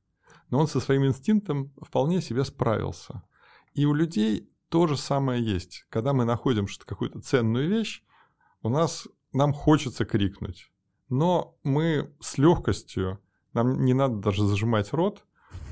Но 0.51 0.61
он 0.61 0.69
со 0.69 0.79
своим 0.79 1.07
инстинктом 1.07 1.73
вполне 1.81 2.21
себе 2.21 2.45
справился. 2.45 3.23
И 3.73 3.87
у 3.87 3.95
людей 3.95 4.51
то 4.69 4.87
же 4.87 4.97
самое 4.97 5.43
есть. 5.43 5.87
Когда 5.89 6.13
мы 6.13 6.25
находим 6.25 6.69
что-то, 6.69 6.87
какую-то 6.87 7.21
ценную 7.21 7.69
вещь, 7.69 8.05
у 8.63 8.69
нас 8.69 9.09
нам 9.33 9.53
хочется 9.53 10.05
крикнуть, 10.05 10.70
но 11.09 11.57
мы 11.62 12.12
с 12.20 12.39
легкостью, 12.39 13.20
нам 13.53 13.85
не 13.85 13.95
надо 13.95 14.16
даже 14.16 14.47
зажимать 14.47 14.93
рот, 14.93 15.24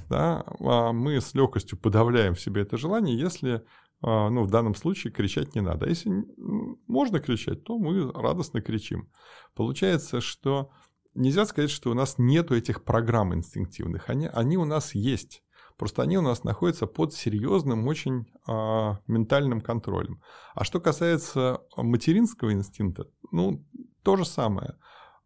да, 0.08 0.44
а 0.60 0.92
мы 0.92 1.20
с 1.20 1.34
легкостью 1.34 1.78
подавляем 1.78 2.34
в 2.34 2.40
себе 2.40 2.62
это 2.62 2.76
желание, 2.76 3.18
если 3.18 3.64
а, 4.02 4.30
ну, 4.30 4.44
в 4.44 4.50
данном 4.50 4.74
случае 4.74 5.12
кричать 5.12 5.54
не 5.54 5.60
надо. 5.60 5.86
А 5.86 5.88
если 5.88 6.10
можно 6.86 7.20
кричать, 7.20 7.64
то 7.64 7.78
мы 7.78 8.10
радостно 8.12 8.60
кричим. 8.60 9.10
Получается, 9.54 10.20
что 10.20 10.70
нельзя 11.14 11.44
сказать, 11.44 11.70
что 11.70 11.90
у 11.90 11.94
нас 11.94 12.16
нету 12.18 12.54
этих 12.54 12.82
программ 12.84 13.34
инстинктивных. 13.34 14.08
Они, 14.08 14.26
они 14.26 14.56
у 14.56 14.64
нас 14.64 14.94
есть. 14.94 15.42
Просто 15.80 16.02
они 16.02 16.18
у 16.18 16.20
нас 16.20 16.44
находятся 16.44 16.86
под 16.86 17.14
серьезным 17.14 17.88
очень 17.88 18.30
а, 18.46 19.00
ментальным 19.06 19.62
контролем. 19.62 20.20
А 20.54 20.62
что 20.62 20.78
касается 20.78 21.62
материнского 21.74 22.52
инстинкта, 22.52 23.06
ну, 23.32 23.64
то 24.02 24.16
же 24.16 24.26
самое. 24.26 24.74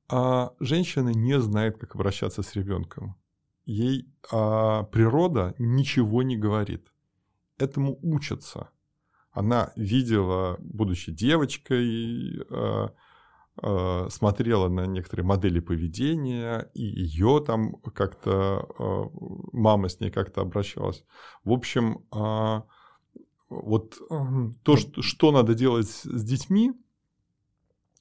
А, 0.09 0.53
женщина 0.61 1.09
не 1.09 1.41
знает, 1.41 1.79
как 1.79 1.97
обращаться 1.97 2.45
с 2.45 2.55
ребенком. 2.55 3.17
Ей 3.67 4.09
а, 4.31 4.85
природа 4.85 5.57
ничего 5.59 6.23
не 6.23 6.37
говорит. 6.37 6.87
Этому 7.59 7.99
учатся. 8.01 8.71
Она 9.33 9.73
видела, 9.75 10.57
будучи 10.61 11.11
девочкой, 11.11 12.45
Э, 12.49 12.91
смотрела 14.11 14.69
на 14.69 14.87
некоторые 14.87 15.25
модели 15.25 15.61
поведения, 15.61 16.71
и 16.75 16.83
ее 16.83 17.43
там 17.47 17.77
как-то, 17.95 18.67
э, 18.79 19.03
мама 19.53 19.89
с 19.89 20.01
ней 20.01 20.11
как-то 20.11 20.41
обращалась. 20.41 21.05
В 21.45 21.53
общем, 21.53 22.05
а, 22.11 22.65
вот 23.49 23.97
то, 24.65 24.77
что, 24.77 25.03
что 25.03 25.31
надо 25.31 25.55
делать 25.55 25.87
с 25.87 26.25
детьми, 26.25 26.73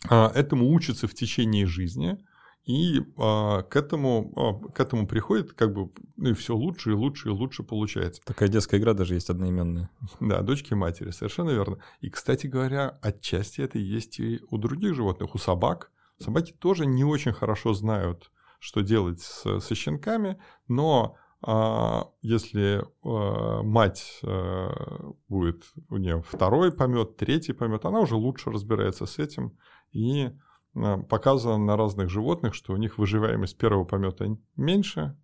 а, 0.10 0.32
этому 0.34 0.72
учатся 0.72 1.08
в 1.08 1.14
течение 1.14 1.68
жизни– 1.68 2.18
и 2.66 3.01
а, 3.18 3.61
к, 3.64 3.76
этому, 3.76 4.32
а, 4.36 4.72
к 4.72 4.80
этому 4.80 5.05
приходит, 5.05 5.53
как 5.53 5.74
бы, 5.74 5.91
ну 6.16 6.30
и 6.30 6.34
все 6.34 6.55
лучше 6.55 6.91
и 6.91 6.93
лучше 6.93 7.30
и 7.30 7.32
лучше 7.32 7.64
получается. 7.64 8.22
Такая 8.24 8.47
детская 8.47 8.80
игра 8.80 8.93
даже 8.93 9.16
есть 9.16 9.30
одноименная. 9.30 9.89
Да, 10.20 10.41
дочки 10.41 10.74
матери, 10.74 11.11
совершенно 11.11 11.49
верно. 11.49 11.80
И, 11.99 12.09
кстати 12.09 12.47
говоря, 12.47 12.97
отчасти 13.01 13.61
это 13.61 13.78
есть 13.80 14.20
и 14.20 14.41
у 14.49 14.57
других 14.57 14.95
животных, 14.95 15.36
у 15.36 15.38
собак. 15.38 15.91
Собаки 16.20 16.53
тоже 16.53 16.86
не 16.86 17.03
очень 17.03 17.34
хорошо 17.34 17.74
знают, 17.74 18.32
что 18.59 18.82
делать 18.82 19.20
с, 19.20 19.59
со 19.59 19.76
щенками, 19.76 20.39
но 20.70 21.18
а, 21.41 22.07
если 22.22 22.86
а, 23.03 23.61
мать 23.64 24.22
а, 24.24 25.11
будет 25.28 25.66
у 25.89 25.97
нее 25.97 26.24
второй 26.26 26.72
помет, 26.72 27.18
третий 27.18 27.51
помет, 27.51 27.84
она 27.84 27.99
уже 27.99 28.16
лучше 28.16 28.51
разбирается 28.51 29.05
с 29.05 29.20
этим 29.20 29.57
и 29.91 30.32
показано 30.74 31.57
на 31.57 31.78
разных 31.78 32.09
животных, 32.09 32.55
что 32.55 32.74
у 32.74 32.78
них 32.78 32.97
выживаемость 32.97 33.57
первого 33.57 33.86
помета 33.86 34.38
меньше, 34.55 35.15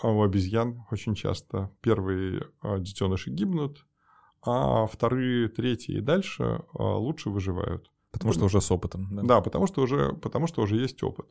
а 0.00 0.08
у 0.08 0.22
обезьян 0.22 0.84
очень 0.90 1.14
часто 1.14 1.70
первые 1.80 2.48
э, 2.62 2.78
детеныши 2.80 3.30
гибнут, 3.30 3.86
а 4.42 4.86
вторые, 4.86 5.48
третьи 5.48 5.96
и 5.96 6.00
дальше 6.00 6.42
э, 6.44 6.62
лучше 6.78 7.30
выживают. 7.30 7.90
Потому 8.12 8.32
что 8.32 8.44
уже 8.46 8.60
с 8.60 8.70
опытом. 8.70 9.08
Да, 9.10 9.22
да 9.22 9.40
потому, 9.40 9.66
что 9.66 9.82
уже, 9.82 10.12
потому 10.14 10.46
что 10.46 10.62
уже 10.62 10.76
есть 10.76 11.02
опыт. 11.02 11.26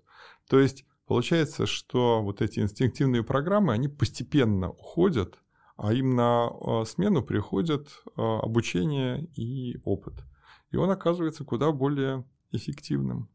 То 0.49 0.59
есть 0.59 0.85
получается, 1.07 1.65
что 1.65 2.21
вот 2.21 2.41
эти 2.41 2.59
инстинктивные 2.59 3.23
программы, 3.23 3.73
они 3.73 3.87
постепенно 3.87 4.69
уходят, 4.69 5.39
а 5.77 5.93
им 5.93 6.15
на 6.15 6.85
смену 6.85 7.23
приходят 7.23 7.89
обучение 8.15 9.25
и 9.35 9.79
опыт. 9.83 10.23
И 10.69 10.77
он 10.77 10.91
оказывается 10.91 11.43
куда 11.43 11.71
более 11.71 12.23
эффективным. 12.55 13.29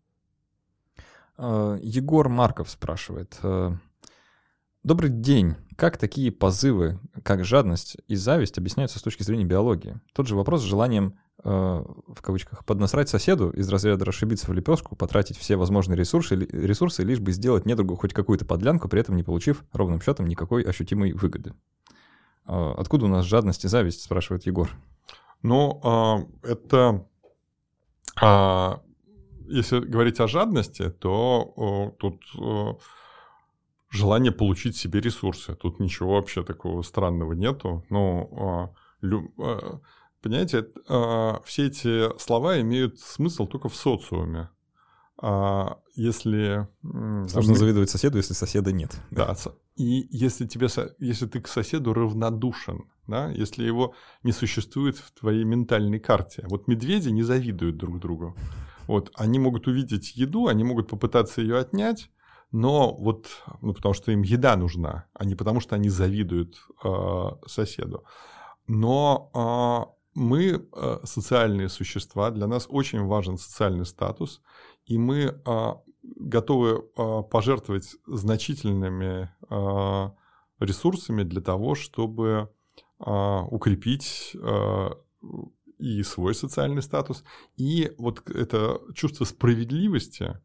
А, 1.36 1.76
Егор 1.82 2.28
Марков 2.28 2.70
спрашивает. 2.70 3.38
Э, 3.42 3.72
Добрый 4.82 5.10
день. 5.10 5.56
Как 5.76 5.98
такие 5.98 6.32
позывы, 6.32 6.98
как 7.22 7.44
жадность 7.44 7.98
и 8.08 8.14
зависть 8.14 8.56
объясняются 8.56 8.98
с 8.98 9.02
точки 9.02 9.22
зрения 9.22 9.44
биологии? 9.44 10.00
Тот 10.14 10.26
же 10.26 10.34
вопрос 10.34 10.62
с 10.62 10.64
желанием, 10.64 11.18
э, 11.44 11.50
в 11.50 12.22
кавычках, 12.22 12.64
поднасрать 12.64 13.10
соседу 13.10 13.50
из 13.50 13.68
разряда 13.68 14.06
расшибиться 14.06 14.50
в 14.50 14.54
лепешку, 14.54 14.96
потратить 14.96 15.36
все 15.36 15.56
возможные 15.56 15.98
ресурсы, 15.98 16.34
ресурсы 16.34 17.02
лишь 17.02 17.20
бы 17.20 17.32
сделать 17.32 17.66
недругу 17.66 17.94
хоть 17.96 18.14
какую-то 18.14 18.46
подлянку, 18.46 18.88
при 18.88 19.00
этом 19.00 19.16
не 19.16 19.22
получив 19.22 19.64
ровным 19.72 20.00
счетом 20.00 20.26
никакой 20.26 20.62
ощутимой 20.62 21.12
выгоды. 21.12 21.52
Э, 22.46 22.72
откуда 22.78 23.04
у 23.04 23.08
нас 23.08 23.26
жадность 23.26 23.66
и 23.66 23.68
зависть, 23.68 24.02
спрашивает 24.02 24.46
Егор. 24.46 24.70
Ну, 25.42 25.78
а, 25.84 26.26
это 26.42 27.06
а, 28.20 28.80
если 29.50 29.80
говорить 29.80 30.20
о 30.20 30.28
жадности, 30.28 30.90
то 30.90 31.94
тут 31.98 32.22
желание 33.90 34.32
получить 34.32 34.76
себе 34.76 35.00
ресурсы. 35.00 35.54
Тут 35.54 35.80
ничего 35.80 36.14
вообще 36.14 36.42
такого 36.42 36.82
странного 36.82 37.32
нету. 37.32 37.84
Ну, 37.90 38.70
Э, 39.02 39.78
понимаете, 40.22 40.66
все 41.44 41.66
эти 41.66 42.18
слова 42.18 42.60
имеют 42.60 43.00
смысл 43.00 43.46
только 43.46 43.68
в 43.68 43.74
социуме. 43.74 44.50
А 45.22 45.78
если... 45.94 46.66
Сложно 47.28 47.54
завидовать 47.54 47.90
соседу, 47.90 48.16
если 48.16 48.32
соседа 48.32 48.72
нет. 48.72 48.98
Да, 49.10 49.36
и 49.76 50.06
если, 50.10 50.46
тебе, 50.46 50.68
если 50.98 51.26
ты 51.26 51.40
к 51.40 51.48
соседу 51.48 51.92
равнодушен, 51.92 52.90
да, 53.06 53.30
если 53.30 53.64
его 53.64 53.94
не 54.22 54.32
существует 54.32 54.96
в 54.96 55.12
твоей 55.12 55.44
ментальной 55.44 55.98
карте. 55.98 56.44
Вот 56.48 56.68
медведи 56.68 57.10
не 57.10 57.22
завидуют 57.22 57.76
друг 57.76 57.98
другу. 57.98 58.34
Вот, 58.90 59.12
они 59.14 59.38
могут 59.38 59.68
увидеть 59.68 60.16
еду, 60.16 60.48
они 60.48 60.64
могут 60.64 60.88
попытаться 60.88 61.40
ее 61.40 61.58
отнять, 61.58 62.10
но 62.50 62.92
вот, 62.92 63.28
ну, 63.60 63.72
потому 63.72 63.94
что 63.94 64.10
им 64.10 64.22
еда 64.22 64.56
нужна, 64.56 65.06
а 65.14 65.24
не 65.24 65.36
потому 65.36 65.60
что 65.60 65.76
они 65.76 65.88
завидуют 65.88 66.56
э, 66.82 67.24
соседу. 67.46 68.04
Но 68.66 69.30
э, 69.32 70.18
мы 70.20 70.66
э, 70.72 70.98
социальные 71.04 71.68
существа, 71.68 72.32
для 72.32 72.48
нас 72.48 72.66
очень 72.68 73.04
важен 73.06 73.38
социальный 73.38 73.86
статус, 73.86 74.42
и 74.86 74.98
мы 74.98 75.40
э, 75.46 75.74
готовы 76.02 76.82
э, 76.96 77.22
пожертвовать 77.30 77.94
значительными 78.08 79.30
э, 79.48 80.10
ресурсами 80.58 81.22
для 81.22 81.40
того, 81.40 81.76
чтобы 81.76 82.48
э, 82.98 83.40
укрепить 83.50 84.34
э, 84.34 84.90
и 85.80 86.02
свой 86.02 86.34
социальный 86.34 86.82
статус, 86.82 87.24
и 87.56 87.92
вот 87.98 88.28
это 88.30 88.80
чувство 88.94 89.24
справедливости 89.24 90.36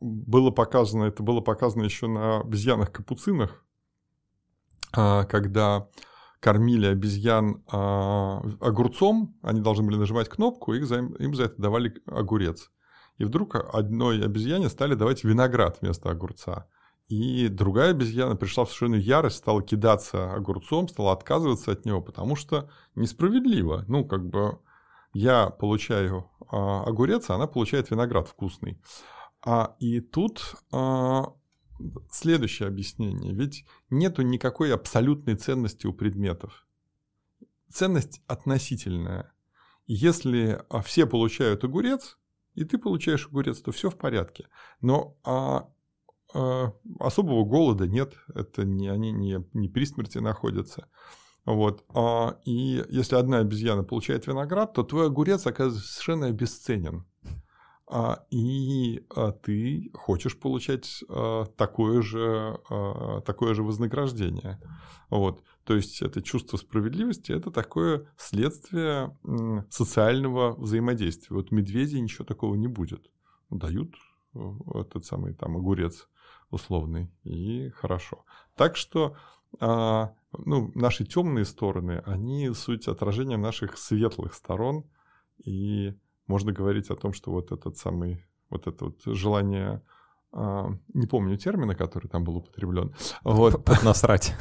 было 0.00 0.50
показано, 0.50 1.04
это 1.04 1.22
было 1.22 1.40
показано 1.40 1.84
еще 1.84 2.06
на 2.06 2.40
обезьянах-капуцинах, 2.40 3.64
э, 4.96 5.24
когда 5.24 5.88
кормили 6.40 6.86
обезьян 6.86 7.62
э, 7.66 7.76
огурцом, 8.60 9.36
они 9.42 9.60
должны 9.60 9.84
были 9.86 9.96
нажимать 9.96 10.28
кнопку, 10.28 10.74
за, 10.74 10.96
им 10.98 11.34
за 11.34 11.44
это 11.44 11.60
давали 11.60 11.94
огурец. 12.06 12.70
И 13.18 13.24
вдруг 13.24 13.54
одной 13.54 14.22
обезьяне 14.22 14.68
стали 14.68 14.94
давать 14.94 15.24
виноград 15.24 15.78
вместо 15.80 16.10
огурца. 16.10 16.68
И 17.08 17.48
другая 17.48 17.90
обезьяна 17.90 18.34
пришла 18.34 18.64
в 18.64 18.68
совершенную 18.68 19.02
ярость, 19.02 19.36
стала 19.36 19.62
кидаться 19.62 20.32
огурцом, 20.34 20.88
стала 20.88 21.12
отказываться 21.12 21.72
от 21.72 21.84
него, 21.84 22.02
потому 22.02 22.34
что 22.34 22.68
несправедливо. 22.96 23.84
Ну, 23.86 24.04
как 24.04 24.26
бы 24.28 24.58
я 25.12 25.50
получаю 25.50 26.28
а, 26.50 26.82
огурец, 26.82 27.30
а 27.30 27.36
она 27.36 27.46
получает 27.46 27.90
виноград 27.90 28.28
вкусный. 28.28 28.82
А, 29.44 29.76
и 29.78 30.00
тут 30.00 30.56
а, 30.72 31.32
следующее 32.10 32.68
объяснение. 32.68 33.32
Ведь 33.32 33.64
нету 33.88 34.22
никакой 34.22 34.74
абсолютной 34.74 35.36
ценности 35.36 35.86
у 35.86 35.92
предметов. 35.92 36.66
Ценность 37.70 38.20
относительная. 38.26 39.32
Если 39.86 40.60
а, 40.68 40.82
все 40.82 41.06
получают 41.06 41.62
огурец, 41.62 42.18
и 42.54 42.64
ты 42.64 42.78
получаешь 42.78 43.26
огурец, 43.26 43.60
то 43.60 43.70
все 43.70 43.90
в 43.90 43.96
порядке. 43.96 44.48
Но 44.80 45.16
а, 45.22 45.68
особого 47.00 47.44
голода 47.44 47.86
нет, 47.86 48.14
это 48.34 48.64
не, 48.64 48.88
они 48.88 49.12
не, 49.12 49.44
не 49.54 49.68
при 49.68 49.84
смерти 49.86 50.18
находятся. 50.18 50.88
Вот. 51.46 51.84
А, 51.94 52.38
и 52.44 52.84
если 52.90 53.14
одна 53.14 53.38
обезьяна 53.38 53.84
получает 53.84 54.26
виноград, 54.26 54.72
то 54.74 54.82
твой 54.82 55.06
огурец 55.06 55.46
оказывается 55.46 55.92
совершенно 55.92 56.26
обесценен. 56.26 57.06
А, 57.88 58.24
и 58.30 59.06
а, 59.14 59.30
ты 59.30 59.90
хочешь 59.94 60.36
получать 60.38 61.04
а, 61.08 61.44
такое 61.56 62.02
же, 62.02 62.58
а, 62.68 63.20
такое 63.20 63.54
же 63.54 63.62
вознаграждение. 63.62 64.60
Вот. 65.08 65.44
То 65.64 65.74
есть 65.74 66.02
это 66.02 66.20
чувство 66.20 66.56
справедливости– 66.56 67.30
это 67.32 67.52
такое 67.52 68.08
следствие 68.16 69.16
социального 69.70 70.54
взаимодействия. 70.54 71.36
Вот 71.36 71.52
медведи 71.52 71.96
ничего 71.96 72.24
такого 72.24 72.56
не 72.56 72.66
будет. 72.66 73.10
Дают 73.50 73.94
э, 74.34 74.40
этот 74.74 75.04
самый 75.04 75.34
там 75.34 75.56
огурец 75.56 76.08
условный, 76.50 77.10
и 77.24 77.70
хорошо. 77.70 78.24
Так 78.54 78.76
что 78.76 79.16
а, 79.60 80.12
ну, 80.44 80.70
наши 80.74 81.04
темные 81.04 81.44
стороны, 81.44 82.02
они 82.06 82.52
суть 82.54 82.88
отражения 82.88 83.36
наших 83.36 83.78
светлых 83.78 84.34
сторон, 84.34 84.84
и 85.44 85.94
можно 86.26 86.52
говорить 86.52 86.90
о 86.90 86.96
том, 86.96 87.12
что 87.12 87.30
вот 87.30 87.52
этот 87.52 87.76
самый, 87.76 88.24
вот 88.50 88.66
это 88.66 88.86
вот 88.86 89.02
желание 89.04 89.82
а, 90.32 90.70
не 90.92 91.06
помню 91.06 91.36
термина, 91.36 91.74
который 91.74 92.08
там 92.08 92.24
был 92.24 92.36
употреблен. 92.36 92.94
Вот. 93.22 93.66
Насрать. 93.82 94.34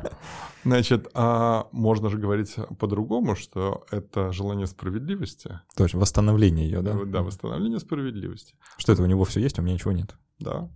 Значит, 0.64 1.08
а 1.14 1.66
можно 1.72 2.10
же 2.10 2.18
говорить 2.18 2.54
по-другому, 2.78 3.34
что 3.34 3.86
это 3.90 4.32
желание 4.32 4.66
справедливости. 4.66 5.60
Точно, 5.76 5.98
восстановление 5.98 6.66
ее, 6.66 6.82
да? 6.82 6.98
Да, 7.04 7.22
восстановление 7.22 7.78
справедливости. 7.80 8.54
Что 8.76 8.92
это 8.92 9.02
у 9.02 9.06
него 9.06 9.24
все 9.24 9.40
есть, 9.40 9.58
а 9.58 9.62
у 9.62 9.64
меня 9.64 9.74
ничего 9.74 9.92
нет. 9.92 10.14
Да. 10.38 10.70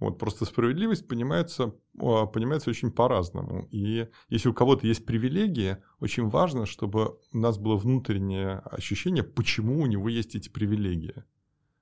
Вот 0.00 0.18
просто 0.18 0.46
справедливость 0.46 1.06
понимается, 1.06 1.74
а, 2.00 2.24
понимается 2.24 2.70
очень 2.70 2.90
по-разному. 2.90 3.68
И 3.70 4.08
если 4.30 4.48
у 4.48 4.54
кого-то 4.54 4.86
есть 4.86 5.04
привилегии, 5.04 5.76
очень 6.00 6.28
важно, 6.28 6.64
чтобы 6.64 7.18
у 7.32 7.38
нас 7.38 7.58
было 7.58 7.76
внутреннее 7.76 8.60
ощущение, 8.60 9.22
почему 9.22 9.80
у 9.82 9.86
него 9.86 10.08
есть 10.08 10.34
эти 10.34 10.48
привилегии. 10.48 11.22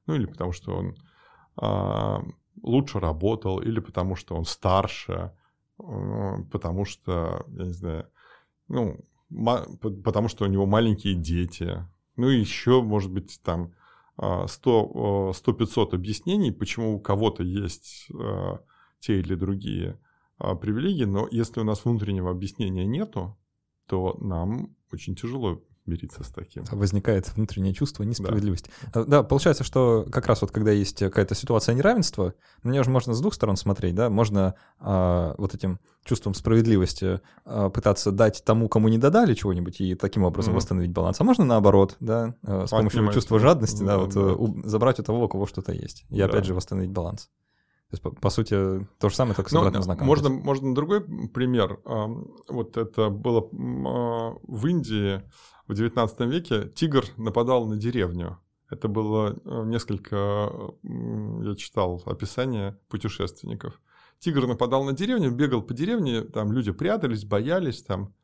Ну 0.06 0.16
или 0.16 0.26
потому 0.26 0.50
что 0.50 0.76
он 0.76 0.96
а, 1.56 2.24
лучше 2.60 2.98
работал, 2.98 3.60
или 3.60 3.78
потому 3.78 4.16
что 4.16 4.34
он 4.34 4.44
старше, 4.44 5.32
потому 5.76 6.84
что, 6.84 7.46
я 7.50 7.64
не 7.66 7.72
знаю, 7.72 8.08
ну, 8.66 8.98
потому 10.04 10.26
что 10.26 10.44
у 10.44 10.48
него 10.48 10.66
маленькие 10.66 11.14
дети. 11.14 11.86
Ну 12.16 12.26
еще, 12.26 12.82
может 12.82 13.12
быть, 13.12 13.40
там 13.44 13.74
100-500 14.18 15.94
объяснений, 15.94 16.50
почему 16.50 16.96
у 16.96 17.00
кого-то 17.00 17.42
есть 17.42 18.08
э, 18.12 18.58
те 19.00 19.20
или 19.20 19.34
другие 19.34 20.00
а, 20.38 20.54
привилегии, 20.54 21.04
но 21.04 21.28
если 21.30 21.60
у 21.60 21.64
нас 21.64 21.84
внутреннего 21.84 22.30
объяснения 22.30 22.84
нету, 22.84 23.38
то 23.86 24.16
нам 24.20 24.76
очень 24.92 25.14
тяжело 25.14 25.62
мириться 25.88 26.22
с 26.22 26.28
таким. 26.28 26.64
Возникает 26.70 27.34
внутреннее 27.34 27.74
чувство 27.74 28.04
несправедливости. 28.04 28.70
Да. 28.94 29.04
да, 29.04 29.22
получается, 29.22 29.64
что 29.64 30.06
как 30.10 30.26
раз 30.26 30.42
вот 30.42 30.50
когда 30.50 30.70
есть 30.70 30.98
какая-то 30.98 31.34
ситуация 31.34 31.74
неравенства, 31.74 32.34
на 32.62 32.70
нее 32.70 32.84
же 32.84 32.90
можно 32.90 33.14
с 33.14 33.20
двух 33.20 33.34
сторон 33.34 33.56
смотреть, 33.56 33.94
да, 33.94 34.10
можно 34.10 34.54
а, 34.78 35.34
вот 35.38 35.54
этим 35.54 35.80
чувством 36.04 36.34
справедливости 36.34 37.20
а, 37.44 37.70
пытаться 37.70 38.12
дать 38.12 38.42
тому, 38.44 38.68
кому 38.68 38.88
не 38.88 38.98
додали 38.98 39.34
чего-нибудь, 39.34 39.80
и 39.80 39.94
таким 39.94 40.24
образом 40.24 40.52
mm-hmm. 40.52 40.56
восстановить 40.56 40.92
баланс. 40.92 41.20
А 41.20 41.24
можно 41.24 41.44
наоборот, 41.44 41.96
да, 42.00 42.34
а, 42.42 42.66
с 42.66 42.70
помощью 42.70 43.12
чувства 43.12 43.38
жадности, 43.38 43.80
да, 43.80 43.96
да 43.96 43.98
вот 43.98 44.14
да. 44.14 44.20
У, 44.20 44.68
забрать 44.68 45.00
у 45.00 45.02
того, 45.02 45.24
у 45.24 45.28
кого 45.28 45.46
что-то 45.46 45.72
есть, 45.72 46.04
и 46.10 46.18
да. 46.18 46.26
опять 46.26 46.44
же 46.44 46.54
восстановить 46.54 46.90
баланс. 46.90 47.28
То 47.90 47.94
есть, 47.94 48.02
по, 48.02 48.10
по 48.10 48.30
сути, 48.30 48.86
то 48.98 49.08
же 49.08 49.14
самое, 49.14 49.34
только 49.34 49.50
с 49.50 49.52
ну, 49.52 49.60
обратным 49.60 49.82
знаком. 49.82 50.06
Можно, 50.06 50.28
можно 50.28 50.74
другой 50.74 51.02
пример. 51.28 51.80
Вот 52.48 52.76
это 52.76 53.08
было 53.08 53.48
в 53.50 54.66
Индии 54.66 55.22
в 55.68 55.72
XIX 55.72 56.26
веке 56.26 56.68
тигр 56.74 57.04
нападал 57.16 57.66
на 57.66 57.76
деревню. 57.76 58.38
Это 58.70 58.88
было 58.88 59.38
э, 59.44 59.64
несколько, 59.66 60.50
я 60.82 61.54
читал 61.56 62.02
описание 62.04 62.78
путешественников. 62.88 63.80
Тигр 64.18 64.46
нападал 64.46 64.84
на 64.84 64.92
деревню, 64.92 65.30
бегал 65.30 65.62
по 65.62 65.72
деревне, 65.74 66.22
там 66.22 66.52
люди 66.52 66.72
прятались, 66.72 67.24
боялись, 67.24 67.82
там 67.82 68.14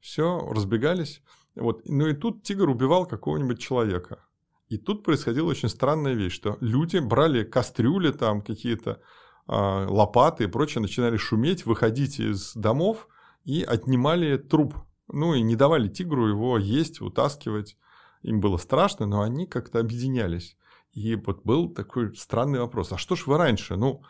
все, 0.00 0.38
разбегались. 0.50 1.22
Вот. 1.54 1.82
Ну 1.86 2.06
и 2.06 2.14
тут 2.14 2.42
тигр 2.42 2.68
убивал 2.68 3.06
какого-нибудь 3.06 3.60
человека. 3.60 4.24
И 4.68 4.78
тут 4.78 5.04
происходила 5.04 5.48
очень 5.48 5.68
странная 5.68 6.14
вещь, 6.14 6.34
что 6.34 6.56
люди 6.60 6.98
брали 6.98 7.44
кастрюли, 7.44 8.12
там 8.12 8.42
какие-то 8.42 9.00
э, 9.46 9.86
лопаты 9.88 10.44
и 10.44 10.48
прочее, 10.48 10.82
начинали 10.82 11.16
шуметь, 11.16 11.66
выходить 11.66 12.18
из 12.18 12.54
домов 12.54 13.08
и 13.44 13.62
отнимали 13.62 14.36
труп 14.36 14.74
ну 15.08 15.34
и 15.34 15.42
не 15.42 15.56
давали 15.56 15.88
тигру 15.88 16.28
его 16.28 16.58
есть, 16.58 17.00
утаскивать. 17.00 17.76
Им 18.22 18.40
было 18.40 18.56
страшно, 18.56 19.06
но 19.06 19.20
они 19.20 19.46
как-то 19.46 19.80
объединялись. 19.80 20.56
И 20.92 21.14
вот 21.16 21.42
был 21.44 21.68
такой 21.68 22.16
странный 22.16 22.60
вопрос. 22.60 22.92
А 22.92 22.98
что 22.98 23.16
ж 23.16 23.26
вы 23.26 23.36
раньше? 23.36 23.76
Ну, 23.76 24.02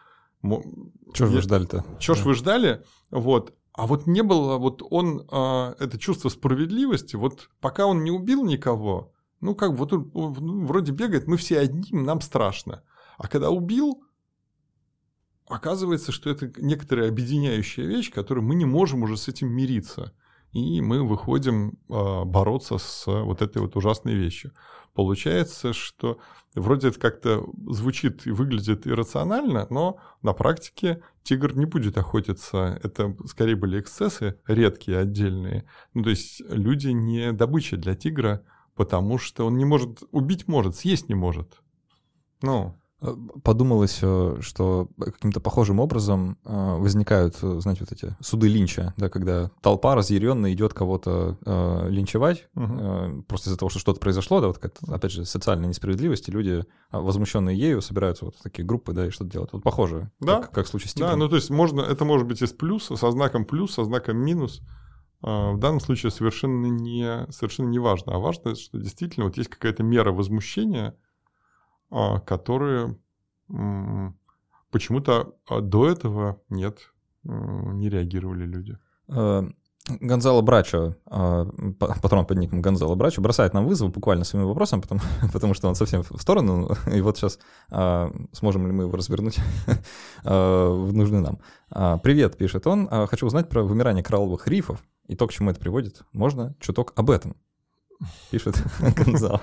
что 1.15 1.27
ж 1.27 1.31
вы 1.31 1.41
ждали-то? 1.41 1.85
Что 1.99 2.15
ж 2.15 2.25
вы 2.25 2.35
ждали? 2.35 2.83
Вот. 3.11 3.55
А 3.73 3.87
вот 3.87 4.07
не 4.07 4.23
было, 4.23 4.57
вот 4.59 4.83
он, 4.89 5.27
а, 5.33 5.75
это 5.81 5.99
чувство 5.99 6.29
справедливости, 6.29 7.17
вот 7.17 7.51
пока 7.61 7.87
он 7.87 8.05
не 8.05 8.13
убил 8.13 8.45
никого, 8.45 9.13
ну 9.45 9.55
как, 9.55 9.73
вот 9.73 9.93
он 9.93 10.11
ну, 10.15 10.65
вроде 10.65 10.93
бегает, 10.93 11.27
мы 11.27 11.37
все 11.37 11.59
одни, 11.59 11.87
нам 11.93 12.23
страшно. 12.23 12.83
А 13.19 13.29
когда 13.29 13.51
убил, 13.51 14.03
оказывается, 15.47 16.13
что 16.13 16.31
это 16.31 16.51
некоторая 16.57 17.11
объединяющая 17.11 17.85
вещь, 17.85 18.11
которую 18.11 18.47
мы 18.47 18.55
не 18.55 18.65
можем 18.65 19.03
уже 19.03 19.19
с 19.19 19.29
этим 19.29 19.53
мириться. 19.53 20.15
и 20.53 20.81
мы 20.81 21.07
выходим 21.07 21.79
а, 21.91 22.25
бороться 22.25 22.79
с 22.79 23.05
вот 23.07 23.43
этой 23.43 23.61
вот 23.61 23.77
ужасной 23.77 24.15
вещью. 24.15 24.53
Получается, 24.95 25.75
что 25.75 26.19
вроде 26.55 26.89
это 26.89 26.99
как-то 26.99 27.45
звучит 27.69 28.27
и 28.27 28.31
выглядит 28.31 28.87
иррационально, 28.87 29.67
но 29.69 29.99
на 30.23 30.33
практике 30.33 31.03
тигр 31.23 31.55
не 31.55 31.67
будет 31.67 31.99
охотиться. 31.99 32.81
Это 32.83 33.15
скорее 33.27 33.57
были 33.57 33.79
эксцессы, 33.79 34.41
редкие, 34.47 35.01
отдельные. 35.01 35.67
Ну, 35.93 36.03
то 36.03 36.11
есть 36.11 36.41
люди 36.49 36.89
не 36.89 37.33
добыча 37.33 37.77
для 37.77 37.95
тигра, 37.95 38.43
потому 38.75 39.19
что 39.19 39.47
он 39.47 39.57
не 39.57 39.65
может, 39.65 40.03
убить 40.11 40.49
может, 40.49 40.77
съесть 40.77 41.09
не 41.09 41.15
может. 41.15 41.63
Ну, 42.43 42.75
Э, 43.05 43.15
подумалось, 43.43 43.99
э, 44.03 44.37
что 44.41 44.89
каким-то 44.99 45.41
похожим 45.41 45.79
образом 45.79 46.39
э, 46.45 46.77
возникают, 46.79 47.37
знаете, 47.37 47.85
вот 47.89 47.93
эти 47.93 48.17
суды 48.21 48.49
линча, 48.49 48.95
да, 48.97 49.09
когда 49.09 49.51
толпа 49.61 49.95
разъяренно 49.95 50.53
идет 50.53 50.73
кого-то 50.73 51.37
э, 51.45 51.89
линчевать, 51.91 52.49
угу. 52.55 53.23
просто 53.29 53.51
из-за 53.51 53.59
того, 53.59 53.69
что 53.69 53.79
что-то 53.79 54.01
произошло, 54.01 54.41
да, 54.41 54.47
вот 54.47 54.59
как 54.59 54.75
опять 54.89 55.13
же, 55.13 55.25
социальная 55.27 55.69
несправедливость, 55.69 56.29
и 56.29 56.33
люди, 56.33 56.65
а, 56.91 57.01
возмущенные 57.01 57.59
ею, 57.59 57.83
собираются 57.83 58.25
вот 58.25 58.37
в 58.37 58.43
такие 58.43 58.65
группы, 58.65 58.93
да, 58.93 59.07
и 59.07 59.11
что-то 59.11 59.31
делают. 59.31 59.53
Вот 59.53 59.63
похоже, 59.63 60.11
да? 60.21 60.41
как, 60.41 60.53
как 60.53 60.67
в 60.67 60.69
случае 60.69 60.89
с 60.89 60.95
тигром. 60.95 61.11
Да, 61.11 61.17
ну 61.17 61.29
то 61.29 61.37
есть 61.37 61.51
можно, 61.51 61.83
это 61.83 62.05
может 62.05 62.27
быть 62.27 62.41
из 62.41 62.53
плюса, 62.53 62.97
со 62.97 63.11
знаком 63.11 63.45
плюс, 63.45 63.75
со 63.75 63.85
знаком 63.85 64.17
минус. 64.17 64.63
А, 65.27 65.53
в 65.53 65.59
данном 65.59 65.81
случае 65.81 66.13
совершенно 66.13 66.67
не, 66.67 67.27
совершенно 67.31 67.69
не 67.69 67.79
важно. 67.79 68.15
А 68.15 68.19
важно, 68.19 68.55
что 68.55 68.79
действительно 68.79 69.25
вот 69.25 69.39
есть 69.39 69.49
какая-то 69.49 69.83
мера 69.83 70.13
возмущения, 70.13 70.95
а, 71.91 72.21
которые 72.21 72.99
почему-то 74.71 75.35
а, 75.49 75.61
до 75.61 75.89
этого 75.89 76.43
нет, 76.51 76.93
не 77.23 77.89
реагировали 77.89 78.45
люди. 78.45 78.79
Гонзало 79.87 80.41
Брачо, 80.41 80.97
а, 81.07 81.47
патрон 81.79 82.25
под 82.25 82.39
ником 82.39 82.63
Гонзало 82.63 82.95
Брачо, 82.95 83.21
бросает 83.21 83.53
нам 83.53 83.67
вызов 83.67 83.93
буквально 83.93 84.25
своим 84.25 84.47
вопросом, 84.47 84.81
потому, 84.81 85.01
потому 85.33 85.55
что 85.55 85.69
он 85.69 85.75
совсем 85.75 86.03
в 86.03 86.21
сторону, 86.21 86.75
и 86.93 87.01
вот 87.01 87.19
сейчас 87.19 87.39
сможем 88.33 88.67
ли 88.67 88.73
мы 88.73 88.85
его 88.85 88.97
развернуть 88.97 89.39
в 90.25 90.93
нужный 90.93 91.21
нам. 91.21 92.01
«Привет»,— 92.01 92.37
пишет 92.39 92.67
он, 92.67 92.89
«хочу 93.09 93.27
узнать 93.27 93.49
про 93.49 93.63
вымирание 93.63 94.03
коралловых 94.03 94.49
рифов 94.49 94.83
и 95.07 95.17
то, 95.17 95.27
к 95.27 95.33
чему 95.33 95.51
это 95.51 95.61
приводит. 95.61 96.03
Можно 96.13 96.55
чуток 96.61 96.93
об 96.97 97.11
этом?» 97.11 97.37
пишет 98.31 98.57
Гонзал. 98.81 99.41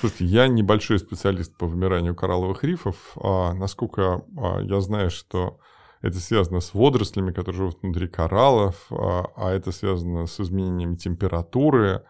Слушайте, 0.00 0.24
я 0.26 0.48
небольшой 0.48 0.98
специалист 0.98 1.56
по 1.56 1.66
вымиранию 1.66 2.14
коралловых 2.14 2.64
рифов. 2.64 2.96
А, 3.16 3.54
насколько 3.54 4.22
а, 4.36 4.60
я 4.60 4.80
знаю, 4.80 5.10
что 5.10 5.58
это 6.06 6.18
связано 6.18 6.60
с 6.60 6.74
водорослями, 6.74 7.32
которые 7.32 7.58
живут 7.58 7.82
внутри 7.82 8.08
кораллов, 8.08 8.86
а, 8.90 9.26
а 9.36 9.52
это 9.52 9.72
связано 9.72 10.26
с 10.26 10.40
изменением 10.40 10.96
температуры, 10.96 12.04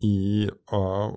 и 0.00 0.50
а, 0.70 1.16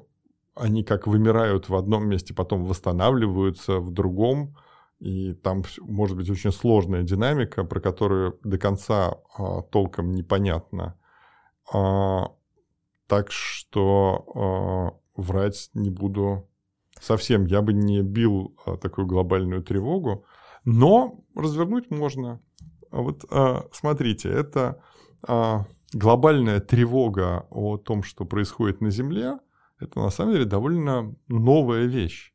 они 0.55 0.83
как 0.83 1.07
вымирают 1.07 1.69
в 1.69 1.75
одном 1.75 2.07
месте, 2.07 2.33
потом 2.33 2.65
восстанавливаются 2.65 3.79
в 3.79 3.91
другом, 3.91 4.55
и 4.99 5.33
там 5.33 5.63
может 5.79 6.17
быть 6.17 6.29
очень 6.29 6.51
сложная 6.51 7.03
динамика, 7.03 7.63
про 7.63 7.79
которую 7.79 8.39
до 8.43 8.57
конца 8.57 9.17
а, 9.37 9.61
толком 9.61 10.11
непонятно. 10.11 10.95
Так 13.07 13.31
что 13.31 15.01
врать 15.15 15.69
не 15.73 15.89
буду 15.89 16.47
совсем. 17.01 17.45
Я 17.45 17.61
бы 17.61 17.73
не 17.73 18.01
бил 18.01 18.55
такую 18.81 19.05
глобальную 19.05 19.61
тревогу, 19.63 20.25
но 20.67 21.23
развернуть 21.33 21.89
можно. 21.89 22.41
Вот 22.91 23.23
э, 23.31 23.61
смотрите, 23.71 24.29
это 24.29 24.81
э, 25.25 25.59
глобальная 25.93 26.59
тревога 26.59 27.47
о 27.49 27.77
том, 27.77 28.03
что 28.03 28.25
происходит 28.25 28.81
на 28.81 28.89
Земле, 28.89 29.39
это 29.79 30.01
на 30.01 30.09
самом 30.09 30.33
деле 30.33 30.43
довольно 30.43 31.15
новая 31.29 31.85
вещь. 31.85 32.33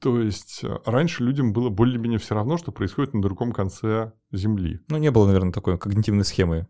То 0.00 0.20
есть 0.20 0.64
э, 0.64 0.78
раньше 0.84 1.22
людям 1.22 1.52
было 1.52 1.70
более-менее 1.70 2.18
все 2.18 2.34
равно, 2.34 2.56
что 2.56 2.72
происходит 2.72 3.14
на 3.14 3.22
другом 3.22 3.52
конце 3.52 4.12
Земли. 4.32 4.80
Ну, 4.88 4.98
не 4.98 5.12
было, 5.12 5.26
наверное, 5.26 5.52
такой 5.52 5.78
когнитивной 5.78 6.24
схемы 6.24 6.66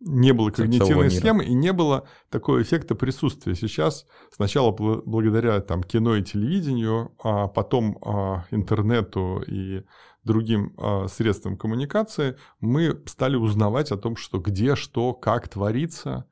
не 0.00 0.32
было 0.32 0.50
когнитивной 0.50 1.10
схемы 1.10 1.44
и 1.44 1.54
не 1.54 1.72
было 1.72 2.06
такого 2.30 2.62
эффекта 2.62 2.94
присутствия. 2.94 3.54
Сейчас 3.54 4.06
сначала 4.34 4.70
благодаря 4.70 5.60
там, 5.60 5.82
кино 5.82 6.16
и 6.16 6.22
телевидению, 6.22 7.12
а 7.22 7.48
потом 7.48 7.98
а, 8.02 8.44
интернету 8.50 9.42
и 9.46 9.84
другим 10.24 10.74
а, 10.76 11.08
средствам 11.08 11.56
коммуникации 11.56 12.36
мы 12.60 13.00
стали 13.06 13.36
узнавать 13.36 13.90
о 13.90 13.96
том, 13.96 14.16
что 14.16 14.38
где, 14.38 14.76
что, 14.76 15.14
как 15.14 15.48
творится. 15.48 16.26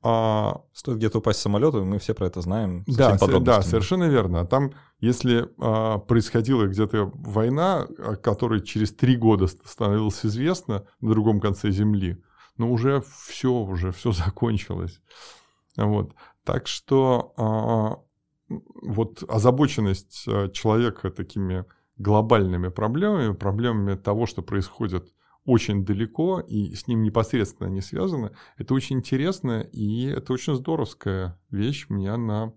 А... 0.00 0.62
Стоит 0.72 0.98
где-то 0.98 1.18
упасть 1.18 1.40
с 1.40 1.42
самолета, 1.42 1.78
мы 1.78 1.98
все 1.98 2.14
про 2.14 2.26
это 2.26 2.40
знаем. 2.40 2.84
Да, 2.86 3.18
да, 3.40 3.62
совершенно 3.62 4.04
верно. 4.04 4.46
Там, 4.46 4.72
если 5.00 5.48
а, 5.58 5.98
происходила 5.98 6.66
где-то 6.66 7.10
война, 7.14 7.86
о 7.98 8.16
которой 8.16 8.60
через 8.60 8.92
три 8.92 9.16
года 9.16 9.46
становилось 9.46 10.24
известно 10.24 10.84
на 11.00 11.10
другом 11.10 11.40
конце 11.40 11.70
Земли, 11.70 12.22
но 12.58 12.70
уже 12.70 13.02
все, 13.26 13.52
уже 13.52 13.92
все 13.92 14.12
закончилось. 14.12 15.00
Вот. 15.76 16.14
Так 16.44 16.66
что 16.66 17.32
а, 17.36 18.02
вот 18.82 19.22
озабоченность 19.28 20.24
а, 20.26 20.48
человека 20.48 21.10
такими 21.10 21.64
глобальными 21.96 22.68
проблемами, 22.68 23.34
проблемами 23.34 23.96
того, 23.96 24.26
что 24.26 24.42
происходит 24.42 25.12
очень 25.44 25.84
далеко 25.84 26.40
и 26.40 26.74
с 26.74 26.86
ним 26.86 27.02
непосредственно 27.02 27.68
не 27.68 27.80
связано, 27.80 28.32
это 28.58 28.74
очень 28.74 28.96
интересно 28.98 29.60
и 29.60 30.04
это 30.06 30.32
очень 30.32 30.54
здоровская 30.54 31.40
вещь. 31.50 31.86
Мне 31.88 32.12
она 32.12 32.52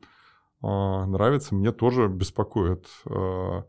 э, 0.61 0.67
нравится, 0.67 1.55
мне 1.55 1.71
тоже 1.71 2.09
беспокоит 2.09 2.87
э, 3.05 3.63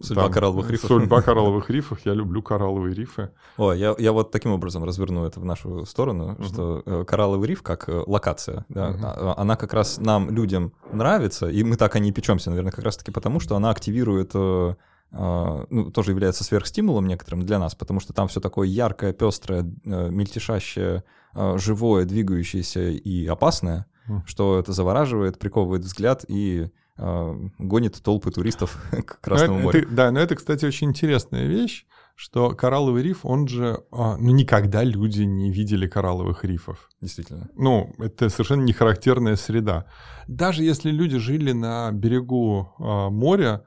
Судьба 0.00 0.24
там, 0.24 0.32
коралловых 0.32 0.70
рифов. 0.70 0.88
Судьба 0.88 1.22
коралловых 1.22 1.70
рифов. 1.70 2.00
Я 2.04 2.12
люблю 2.12 2.42
коралловые 2.42 2.94
рифы. 2.94 3.30
О, 3.56 3.72
я, 3.72 3.94
я 3.98 4.12
вот 4.12 4.30
таким 4.30 4.52
образом 4.52 4.84
разверну 4.84 5.24
это 5.24 5.40
в 5.40 5.44
нашу 5.44 5.86
сторону, 5.86 6.36
uh-huh. 6.38 6.46
что 6.46 6.82
э, 6.84 7.04
коралловый 7.06 7.48
риф 7.48 7.62
как 7.62 7.88
э, 7.88 8.02
локация, 8.06 8.66
да, 8.68 8.90
uh-huh. 8.90 9.34
она 9.36 9.56
как 9.56 9.72
раз 9.72 9.98
нам, 9.98 10.30
людям, 10.30 10.72
нравится, 10.92 11.48
и 11.48 11.62
мы 11.62 11.76
так 11.76 11.96
о 11.96 11.98
ней 11.98 12.12
печемся, 12.12 12.50
наверное, 12.50 12.72
как 12.72 12.84
раз-таки 12.84 13.10
потому, 13.10 13.40
что 13.40 13.56
она 13.56 13.70
активирует 13.70 14.32
э, 14.34 14.74
ну, 15.12 15.90
тоже 15.92 16.10
является 16.10 16.44
сверхстимулом 16.44 17.06
некоторым 17.06 17.46
для 17.46 17.58
нас, 17.58 17.74
потому 17.74 18.00
что 18.00 18.12
там 18.12 18.28
все 18.28 18.40
такое 18.40 18.66
яркое, 18.68 19.12
пестрое, 19.12 19.62
мельтешащее, 19.84 21.04
живое, 21.32 22.04
двигающееся 22.04 22.88
и 22.90 23.24
опасное, 23.26 23.86
mm. 24.08 24.22
что 24.26 24.58
это 24.58 24.72
завораживает, 24.72 25.38
приковывает 25.38 25.84
взгляд 25.84 26.24
и 26.28 26.70
гонит 26.98 28.02
толпы 28.02 28.30
туристов 28.30 28.82
к 29.06 29.20
Красному 29.20 29.60
морю. 29.60 29.80
Это, 29.80 29.88
да, 29.90 30.10
но 30.10 30.20
это, 30.20 30.34
кстати, 30.34 30.64
очень 30.64 30.88
интересная 30.88 31.46
вещь, 31.46 31.86
что 32.14 32.50
коралловый 32.50 33.02
риф, 33.02 33.26
он 33.26 33.46
же, 33.46 33.82
а, 33.92 34.16
ну, 34.16 34.30
никогда 34.30 34.82
люди 34.82 35.22
не 35.22 35.52
видели 35.52 35.86
коралловых 35.86 36.44
рифов. 36.44 36.88
Действительно. 37.02 37.50
Ну, 37.54 37.94
это 37.98 38.30
совершенно 38.30 38.62
не 38.62 38.72
характерная 38.72 39.36
среда. 39.36 39.86
Даже 40.26 40.64
если 40.64 40.90
люди 40.90 41.18
жили 41.18 41.52
на 41.52 41.92
берегу 41.92 42.72
а, 42.78 43.10
моря, 43.10 43.64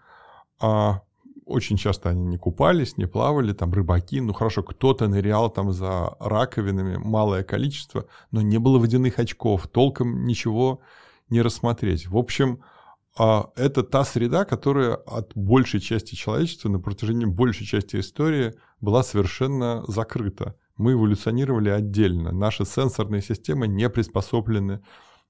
очень 1.46 1.78
часто 1.78 2.10
они 2.10 2.26
не 2.26 2.38
купались, 2.38 2.98
не 2.98 3.06
плавали, 3.06 3.54
там 3.54 3.74
рыбаки, 3.74 4.22
ну 4.22 4.34
хорошо, 4.34 4.62
кто-то 4.62 5.08
нырял 5.08 5.50
там 5.50 5.72
за 5.72 6.16
раковинами, 6.20 6.98
малое 6.98 7.44
количество, 7.44 8.06
но 8.32 8.42
не 8.42 8.60
было 8.60 8.78
водяных 8.78 9.20
очков, 9.20 9.68
толком 9.68 10.26
ничего 10.26 10.82
не 11.30 11.42
рассмотреть. 11.42 12.08
В 12.08 12.18
общем, 12.18 12.60
а 12.62 12.79
это 13.18 13.84
та 13.84 14.06
среда, 14.06 14.46
которая 14.46 14.96
от 14.96 15.36
большей 15.36 15.80
части 15.80 16.16
человечества 16.16 16.70
на 16.70 16.80
протяжении 16.80 17.26
большей 17.26 17.66
части 17.66 18.00
истории 18.00 18.54
была 18.80 19.04
совершенно 19.04 19.84
закрыта. 19.88 20.56
Мы 20.78 20.94
эволюционировали 20.94 21.70
отдельно. 21.70 22.32
Наши 22.32 22.66
сенсорные 22.66 23.22
системы 23.22 23.68
не 23.68 23.90
приспособлены 23.90 24.82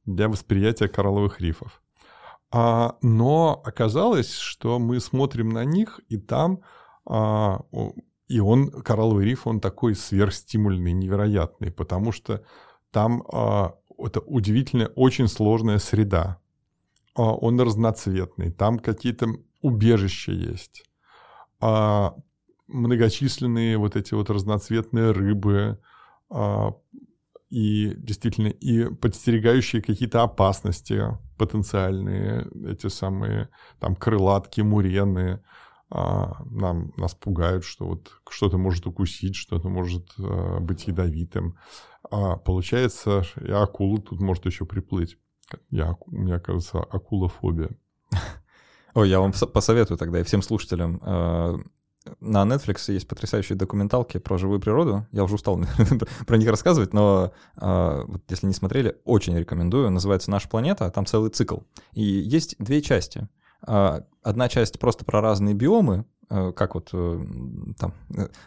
для 0.05 0.29
восприятия 0.29 0.87
коралловых 0.87 1.41
рифов. 1.41 1.81
А, 2.51 2.97
но 3.01 3.61
оказалось, 3.63 4.33
что 4.33 4.79
мы 4.79 4.99
смотрим 4.99 5.49
на 5.49 5.65
них, 5.65 5.99
и 6.09 6.17
там 6.17 6.61
а, 7.05 7.61
и 8.27 8.39
он, 8.39 8.69
коралловый 8.69 9.25
риф, 9.25 9.47
он 9.47 9.59
такой 9.59 9.95
сверхстимульный, 9.95 10.93
невероятный, 10.93 11.71
потому 11.71 12.11
что 12.11 12.43
там 12.91 13.23
а, 13.33 13.73
это 13.97 14.19
удивительная, 14.21 14.87
очень 14.95 15.27
сложная 15.27 15.79
среда. 15.79 16.38
А, 17.19 17.33
он 17.33 17.59
разноцветный, 17.59 18.49
там 18.49 18.79
какие-то 18.79 19.27
убежища 19.61 20.31
есть, 20.31 20.85
а 21.59 22.15
многочисленные 22.67 23.77
вот 23.77 23.97
эти 23.97 24.13
вот 24.13 24.29
разноцветные 24.29 25.11
рыбы, 25.11 25.79
а, 26.29 26.75
и 27.49 27.93
действительно, 27.97 28.47
и 28.47 28.85
подстерегающие 28.85 29.81
какие-то 29.81 30.23
опасности 30.23 31.17
потенциальные, 31.37 32.47
эти 32.71 32.87
самые 32.87 33.49
там 33.79 33.95
крылатки, 33.97 34.61
мурены, 34.61 35.41
нам, 35.89 36.93
нас 36.95 37.15
пугают, 37.15 37.65
что 37.65 37.87
вот 37.87 38.11
что-то 38.29 38.59
может 38.59 38.85
укусить, 38.85 39.35
что-то 39.35 39.69
может 39.69 40.05
быть 40.61 40.85
ядовитым. 40.85 41.57
А 42.11 42.35
получается, 42.37 43.23
и 43.41 43.49
акула 43.49 43.99
тут 43.99 44.21
может 44.21 44.45
еще 44.45 44.65
приплыть. 44.65 45.17
Я, 45.69 45.95
у 45.99 46.11
меня, 46.11 46.39
кажется, 46.39 46.79
акулофобия. 46.79 47.69
Ой, 48.93 49.09
я 49.09 49.19
вам 49.19 49.31
посоветую 49.31 49.97
тогда 49.97 50.19
и 50.19 50.23
всем 50.23 50.41
слушателям. 50.41 51.01
Э, 51.03 51.57
на 52.19 52.43
Netflix 52.43 52.91
есть 52.91 53.07
потрясающие 53.07 53.57
документалки 53.57 54.17
про 54.17 54.37
живую 54.37 54.59
природу. 54.59 55.07
Я 55.11 55.23
уже 55.23 55.35
устал 55.35 55.59
про 56.27 56.37
них 56.37 56.49
рассказывать, 56.49 56.93
но 56.93 57.31
э, 57.59 58.03
вот 58.07 58.23
если 58.29 58.47
не 58.47 58.53
смотрели, 58.53 58.99
очень 59.05 59.37
рекомендую. 59.37 59.89
Называется 59.91 60.31
«Наша 60.31 60.49
планета», 60.49 60.85
а 60.85 60.91
там 60.91 61.05
целый 61.05 61.29
цикл. 61.29 61.59
И 61.93 62.03
есть 62.03 62.55
две 62.59 62.81
части. 62.81 63.27
Э, 63.67 64.01
одна 64.23 64.49
часть 64.49 64.79
просто 64.79 65.05
про 65.05 65.21
разные 65.21 65.55
биомы, 65.55 66.05
как 66.29 66.75
вот 66.75 66.91
там 66.91 67.93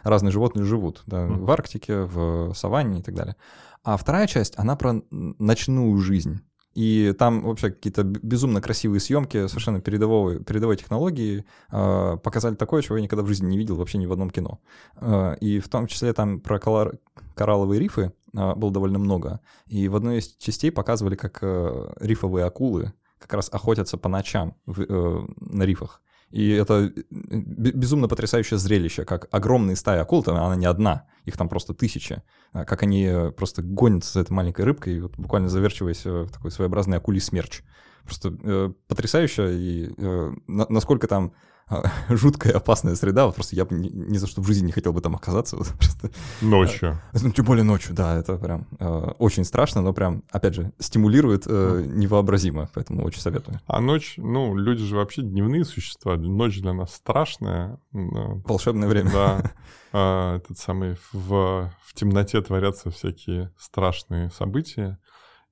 разные 0.03 0.31
животные 0.31 0.63
живут 0.63 1.03
да, 1.05 1.27
в 1.27 1.51
Арктике, 1.51 2.03
в 2.03 2.53
саванне 2.53 2.99
и 2.99 3.03
так 3.03 3.13
далее. 3.13 3.35
А 3.83 3.97
вторая 3.97 4.25
часть, 4.25 4.57
она 4.57 4.77
про 4.77 5.01
ночную 5.11 5.97
жизнь. 5.97 6.39
И 6.73 7.13
там 7.17 7.43
вообще 7.43 7.69
какие-то 7.69 8.03
безумно 8.03 8.61
красивые 8.61 8.99
съемки, 8.99 9.47
совершенно 9.47 9.79
передовой, 9.79 10.43
передовой 10.43 10.75
технологии 10.75 11.45
э, 11.71 12.17
показали 12.23 12.55
такое, 12.55 12.81
чего 12.81 12.97
я 12.97 13.03
никогда 13.03 13.23
в 13.23 13.27
жизни 13.27 13.47
не 13.47 13.57
видел 13.57 13.75
вообще 13.75 13.99
ни 13.99 14.05
в 14.07 14.11
одном 14.11 14.29
кино. 14.29 14.59
Э, 14.95 15.35
и 15.39 15.59
в 15.59 15.69
том 15.69 15.87
числе 15.87 16.13
там 16.13 16.39
про 16.39 16.59
колор, 16.59 16.95
коралловые 17.35 17.79
рифы 17.79 18.13
э, 18.35 18.55
было 18.55 18.71
довольно 18.71 18.97
много. 18.97 19.39
И 19.67 19.87
в 19.87 19.95
одной 19.95 20.17
из 20.17 20.35
частей 20.37 20.71
показывали, 20.71 21.15
как 21.15 21.39
э, 21.41 21.93
рифовые 21.99 22.45
акулы 22.45 22.93
как 23.19 23.33
раз 23.33 23.49
охотятся 23.51 23.97
по 23.97 24.09
ночам 24.09 24.55
в, 24.65 24.81
э, 24.81 25.27
на 25.39 25.63
рифах. 25.63 26.01
И 26.33 26.49
это 26.49 26.91
э, 26.95 27.01
безумно 27.11 28.07
потрясающее 28.07 28.57
зрелище, 28.57 29.05
как 29.05 29.27
огромные 29.29 29.75
стаи 29.75 29.99
акул, 29.99 30.23
там 30.23 30.35
она 30.35 30.55
не 30.55 30.65
одна, 30.65 31.05
их 31.25 31.37
там 31.37 31.47
просто 31.47 31.75
тысячи, 31.75 32.23
а 32.53 32.65
как 32.65 32.81
они 32.81 33.05
э, 33.05 33.31
просто 33.31 33.61
гонятся 33.61 34.13
за 34.13 34.21
этой 34.21 34.31
маленькой 34.31 34.65
рыбкой, 34.65 34.99
вот 34.99 35.15
буквально 35.15 35.47
заверчиваясь 35.47 36.03
э, 36.07 36.23
в 36.23 36.31
такой 36.31 36.49
своеобразный 36.49 36.97
акулий 36.97 37.21
смерч. 37.21 37.61
Просто 38.03 38.35
э, 38.41 38.73
потрясающе, 38.87 39.55
и 39.55 39.93
э, 39.95 40.33
насколько 40.47 41.07
там 41.07 41.33
жуткая 42.09 42.53
опасная 42.53 42.95
среда, 42.95 43.25
вот 43.25 43.35
просто 43.35 43.55
я 43.55 43.65
бы 43.65 43.75
ни, 43.75 43.89
ни 43.89 44.17
за 44.17 44.27
что 44.27 44.41
в 44.41 44.47
жизни 44.47 44.67
не 44.67 44.71
хотел 44.71 44.93
бы 44.93 45.01
там 45.01 45.15
оказаться. 45.15 45.57
Вот 45.63 45.67
просто, 45.67 46.11
ночью. 46.41 46.99
Э, 47.13 47.17
ну, 47.21 47.31
тем 47.31 47.45
более 47.45 47.63
ночью, 47.63 47.95
да, 47.95 48.17
это 48.17 48.35
прям 48.35 48.67
э, 48.79 48.85
очень 49.19 49.45
страшно, 49.45 49.81
но 49.81 49.93
прям, 49.93 50.23
опять 50.31 50.55
же, 50.55 50.73
стимулирует 50.79 51.43
э, 51.47 51.85
невообразимо, 51.87 52.69
поэтому 52.73 53.05
очень 53.05 53.21
советую. 53.21 53.61
А 53.65 53.79
ночь, 53.79 54.15
ну, 54.17 54.57
люди 54.57 54.83
же 54.83 54.95
вообще 54.95 55.21
дневные 55.21 55.63
существа, 55.63 56.17
ночь 56.17 56.59
для 56.59 56.73
нас 56.73 56.93
страшная. 56.95 57.79
Волшебное 57.91 58.87
время. 58.87 59.11
Да. 59.11 59.51
А, 59.95 60.37
этот 60.37 60.57
самый, 60.57 60.97
в, 61.11 61.71
в 61.85 61.93
темноте 61.93 62.41
творятся 62.41 62.89
всякие 62.89 63.51
страшные 63.59 64.31
события, 64.31 64.97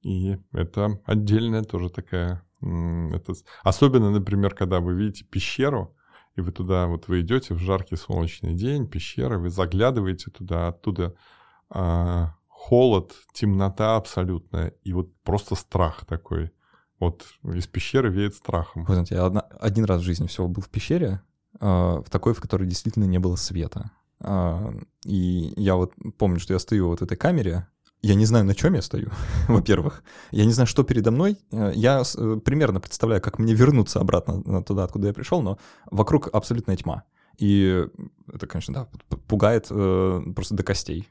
и 0.02 0.40
это 0.52 1.00
отдельная 1.06 1.62
тоже 1.62 1.92
такая 1.92 2.44
это... 2.62 3.34
Особенно, 3.64 4.12
например, 4.12 4.54
когда 4.54 4.80
вы 4.80 4.94
видите 4.94 5.26
пещеру, 5.26 5.96
вы 6.42 6.52
туда, 6.52 6.88
вот 6.88 7.08
вы 7.08 7.22
идете 7.22 7.54
в 7.54 7.60
жаркий 7.60 7.96
солнечный 7.96 8.54
день, 8.54 8.88
пещера, 8.88 9.38
вы 9.38 9.50
заглядываете 9.50 10.32
туда, 10.32 10.70
оттуда 10.70 11.16
а, 11.70 12.36
холод, 12.62 13.14
темнота 13.34 13.96
абсолютная, 13.96 14.74
и 14.84 14.94
вот 14.94 15.14
просто 15.24 15.56
страх 15.56 16.06
такой. 16.06 16.52
Вот 17.00 17.26
из 17.44 17.66
пещеры 17.66 18.12
веет 18.12 18.36
страхом. 18.36 18.86
Вы 18.86 18.94
знаете, 18.94 19.16
я 19.16 19.26
одна, 19.26 19.42
один 19.42 19.86
раз 19.86 20.02
в 20.02 20.06
жизни 20.06 20.28
всего 20.28 20.48
был 20.48 20.62
в 20.62 20.70
пещере, 20.70 21.22
э, 21.60 21.66
в 21.66 22.06
такой, 22.12 22.36
в 22.36 22.40
которой 22.40 22.68
действительно 22.68 23.06
не 23.06 23.18
было 23.18 23.36
света. 23.36 23.90
Э, 24.20 24.72
и 25.04 25.54
я 25.56 25.76
вот 25.76 25.94
помню, 26.20 26.40
что 26.40 26.54
я 26.54 26.60
стою 26.60 26.90
вот 26.90 27.00
в 27.00 27.04
этой 27.04 27.18
камере, 27.18 27.68
я 28.02 28.16
не 28.16 28.26
знаю, 28.26 28.46
на 28.46 28.56
чем 28.56 28.74
я 28.74 28.82
стою, 28.82 29.10
во-первых. 29.48 30.04
Я 30.32 30.46
не 30.46 30.52
знаю, 30.52 30.68
что 30.68 30.84
передо 30.84 31.12
мной. 31.12 31.38
Э, 31.52 31.72
я 31.76 32.02
э, 32.02 32.40
примерно 32.44 32.80
представляю, 32.80 33.22
как 33.22 33.40
мне 33.40 33.54
вернуться 33.54 34.00
обратно 34.00 34.64
туда, 34.64 34.84
откуда 34.84 35.08
я 35.08 35.14
пришел, 35.14 35.42
но 35.42 35.58
вокруг 35.90 36.30
абсолютная 36.34 36.76
тьма. 36.76 37.04
И 37.38 37.86
это, 38.32 38.48
конечно, 38.48 38.74
да, 38.74 38.88
пугает 39.28 39.68
э, 39.70 40.22
просто 40.36 40.56
до 40.56 40.64
костей. 40.64 41.10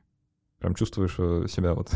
Прям 0.59 0.75
чувствуешь 0.75 1.15
себя 1.51 1.75
вот 1.75 1.91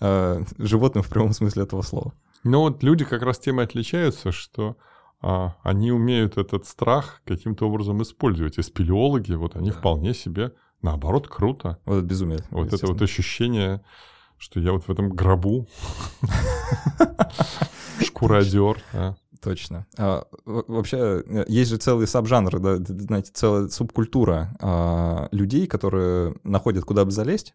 животным 0.58 1.04
в 1.04 1.08
прямом 1.08 1.32
смысле 1.32 1.62
этого 1.62 1.82
слова. 1.82 2.12
Ну 2.42 2.60
вот 2.60 2.82
люди 2.82 3.04
как 3.04 3.22
раз 3.22 3.38
тем 3.38 3.60
и 3.60 3.64
отличаются, 3.64 4.32
что 4.32 4.76
а, 5.20 5.56
они 5.62 5.92
умеют 5.92 6.38
этот 6.38 6.66
страх 6.66 7.22
каким-то 7.24 7.68
образом 7.68 8.02
использовать. 8.02 8.58
И 8.58 8.62
спелеологи, 8.62 9.32
вот 9.32 9.56
они 9.56 9.70
да. 9.70 9.76
вполне 9.76 10.14
себе 10.14 10.52
Наоборот, 10.82 11.28
круто. 11.28 11.78
Вот 11.84 11.98
это 11.98 12.06
безумие. 12.06 12.40
Вот 12.50 12.72
это 12.72 12.86
вот 12.86 13.02
ощущение, 13.02 13.82
что 14.36 14.60
я 14.60 14.72
вот 14.72 14.84
в 14.84 14.90
этом 14.90 15.10
гробу. 15.10 15.66
Шкуродер. 18.04 18.82
Точно. 19.40 19.86
А, 19.96 20.24
вообще, 20.44 21.22
э, 21.24 21.44
есть 21.48 21.70
же 21.70 21.76
целый 21.76 22.06
сабжанр, 22.06 22.58
да, 22.58 22.76
знаете, 22.76 23.30
целая 23.32 23.68
субкультура 23.68 24.54
а, 24.60 25.28
людей, 25.30 25.66
которые 25.66 26.34
находят, 26.42 26.84
куда 26.84 27.04
бы 27.04 27.10
залезть, 27.10 27.54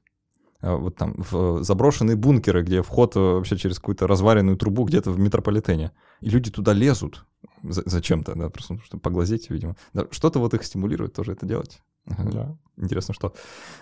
а, 0.61 0.77
вот 0.77 0.95
там 0.95 1.15
в 1.17 1.61
заброшенные 1.63 2.15
бункеры, 2.15 2.63
где 2.63 2.81
вход 2.81 3.15
э, 3.17 3.19
вообще 3.19 3.57
через 3.57 3.79
какую-то 3.79 4.07
разваренную 4.07 4.55
трубу 4.55 4.85
где-то 4.85 5.11
в 5.11 5.19
метрополитене. 5.19 5.91
И 6.21 6.29
люди 6.29 6.49
туда 6.51 6.71
лезут 6.71 7.25
зачем-то, 7.63 8.33
да, 8.35 8.49
просто 8.49 8.79
чтобы 8.85 9.01
поглазеть, 9.01 9.49
видимо. 9.49 9.75
Да, 9.93 10.07
что-то 10.11 10.39
вот 10.39 10.53
их 10.53 10.63
стимулирует 10.63 11.13
тоже 11.13 11.33
это 11.33 11.45
делать. 11.45 11.81
Да. 12.05 12.55
Интересно, 12.77 13.13
что. 13.13 13.33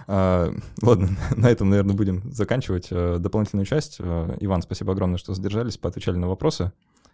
А, 0.07 0.53
ладно, 0.81 1.09
на 1.35 1.49
этом, 1.49 1.69
наверное, 1.69 1.95
будем 1.95 2.31
заканчивать 2.31 2.87
э, 2.91 3.17
дополнительную 3.19 3.65
часть. 3.65 3.97
Э, 3.99 4.35
Иван, 4.41 4.61
спасибо 4.61 4.91
огромное, 4.91 5.17
что 5.17 5.33
задержались, 5.33 5.77
поотвечали 5.77 6.17
на 6.17 6.27
вопросы. 6.27 6.71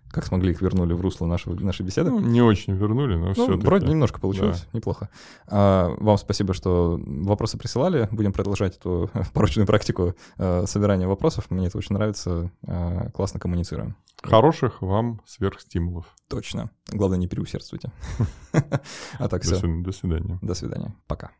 Как 0.09 0.25
смогли 0.25 0.51
их 0.51 0.61
вернули 0.61 0.93
в 0.93 1.01
русло 1.01 1.25
нашего, 1.25 1.53
нашей 1.55 1.85
беседы? 1.85 2.11
Ну, 2.11 2.19
не 2.19 2.41
очень 2.41 2.73
вернули, 2.73 3.15
но 3.15 3.27
ну, 3.27 3.33
все. 3.33 3.57
Вроде 3.57 3.87
немножко 3.87 4.19
получилось, 4.19 4.61
да. 4.71 4.77
неплохо. 4.77 5.09
А, 5.47 5.93
вам 5.97 6.17
спасибо, 6.17 6.53
что 6.53 6.99
вопросы 7.05 7.57
присылали. 7.57 8.07
Будем 8.11 8.33
продолжать 8.33 8.77
эту 8.77 9.09
порочную 9.33 9.67
практику 9.67 10.15
а, 10.37 10.65
собирания 10.65 11.07
вопросов. 11.07 11.49
Мне 11.49 11.67
это 11.67 11.77
очень 11.77 11.95
нравится. 11.95 12.51
А, 12.65 13.09
классно 13.11 13.39
коммуницируем. 13.39 13.95
Хороших 14.23 14.81
вам 14.81 15.21
сверхстимулов. 15.25 16.05
Точно. 16.27 16.71
Главное, 16.87 17.17
не 17.17 17.27
переусердствуйте. 17.27 17.91
А 19.19 19.27
так 19.27 19.43
все. 19.43 19.59
До 19.61 19.91
свидания. 19.91 20.39
До 20.41 20.53
свидания. 20.53 20.95
Пока. 21.07 21.31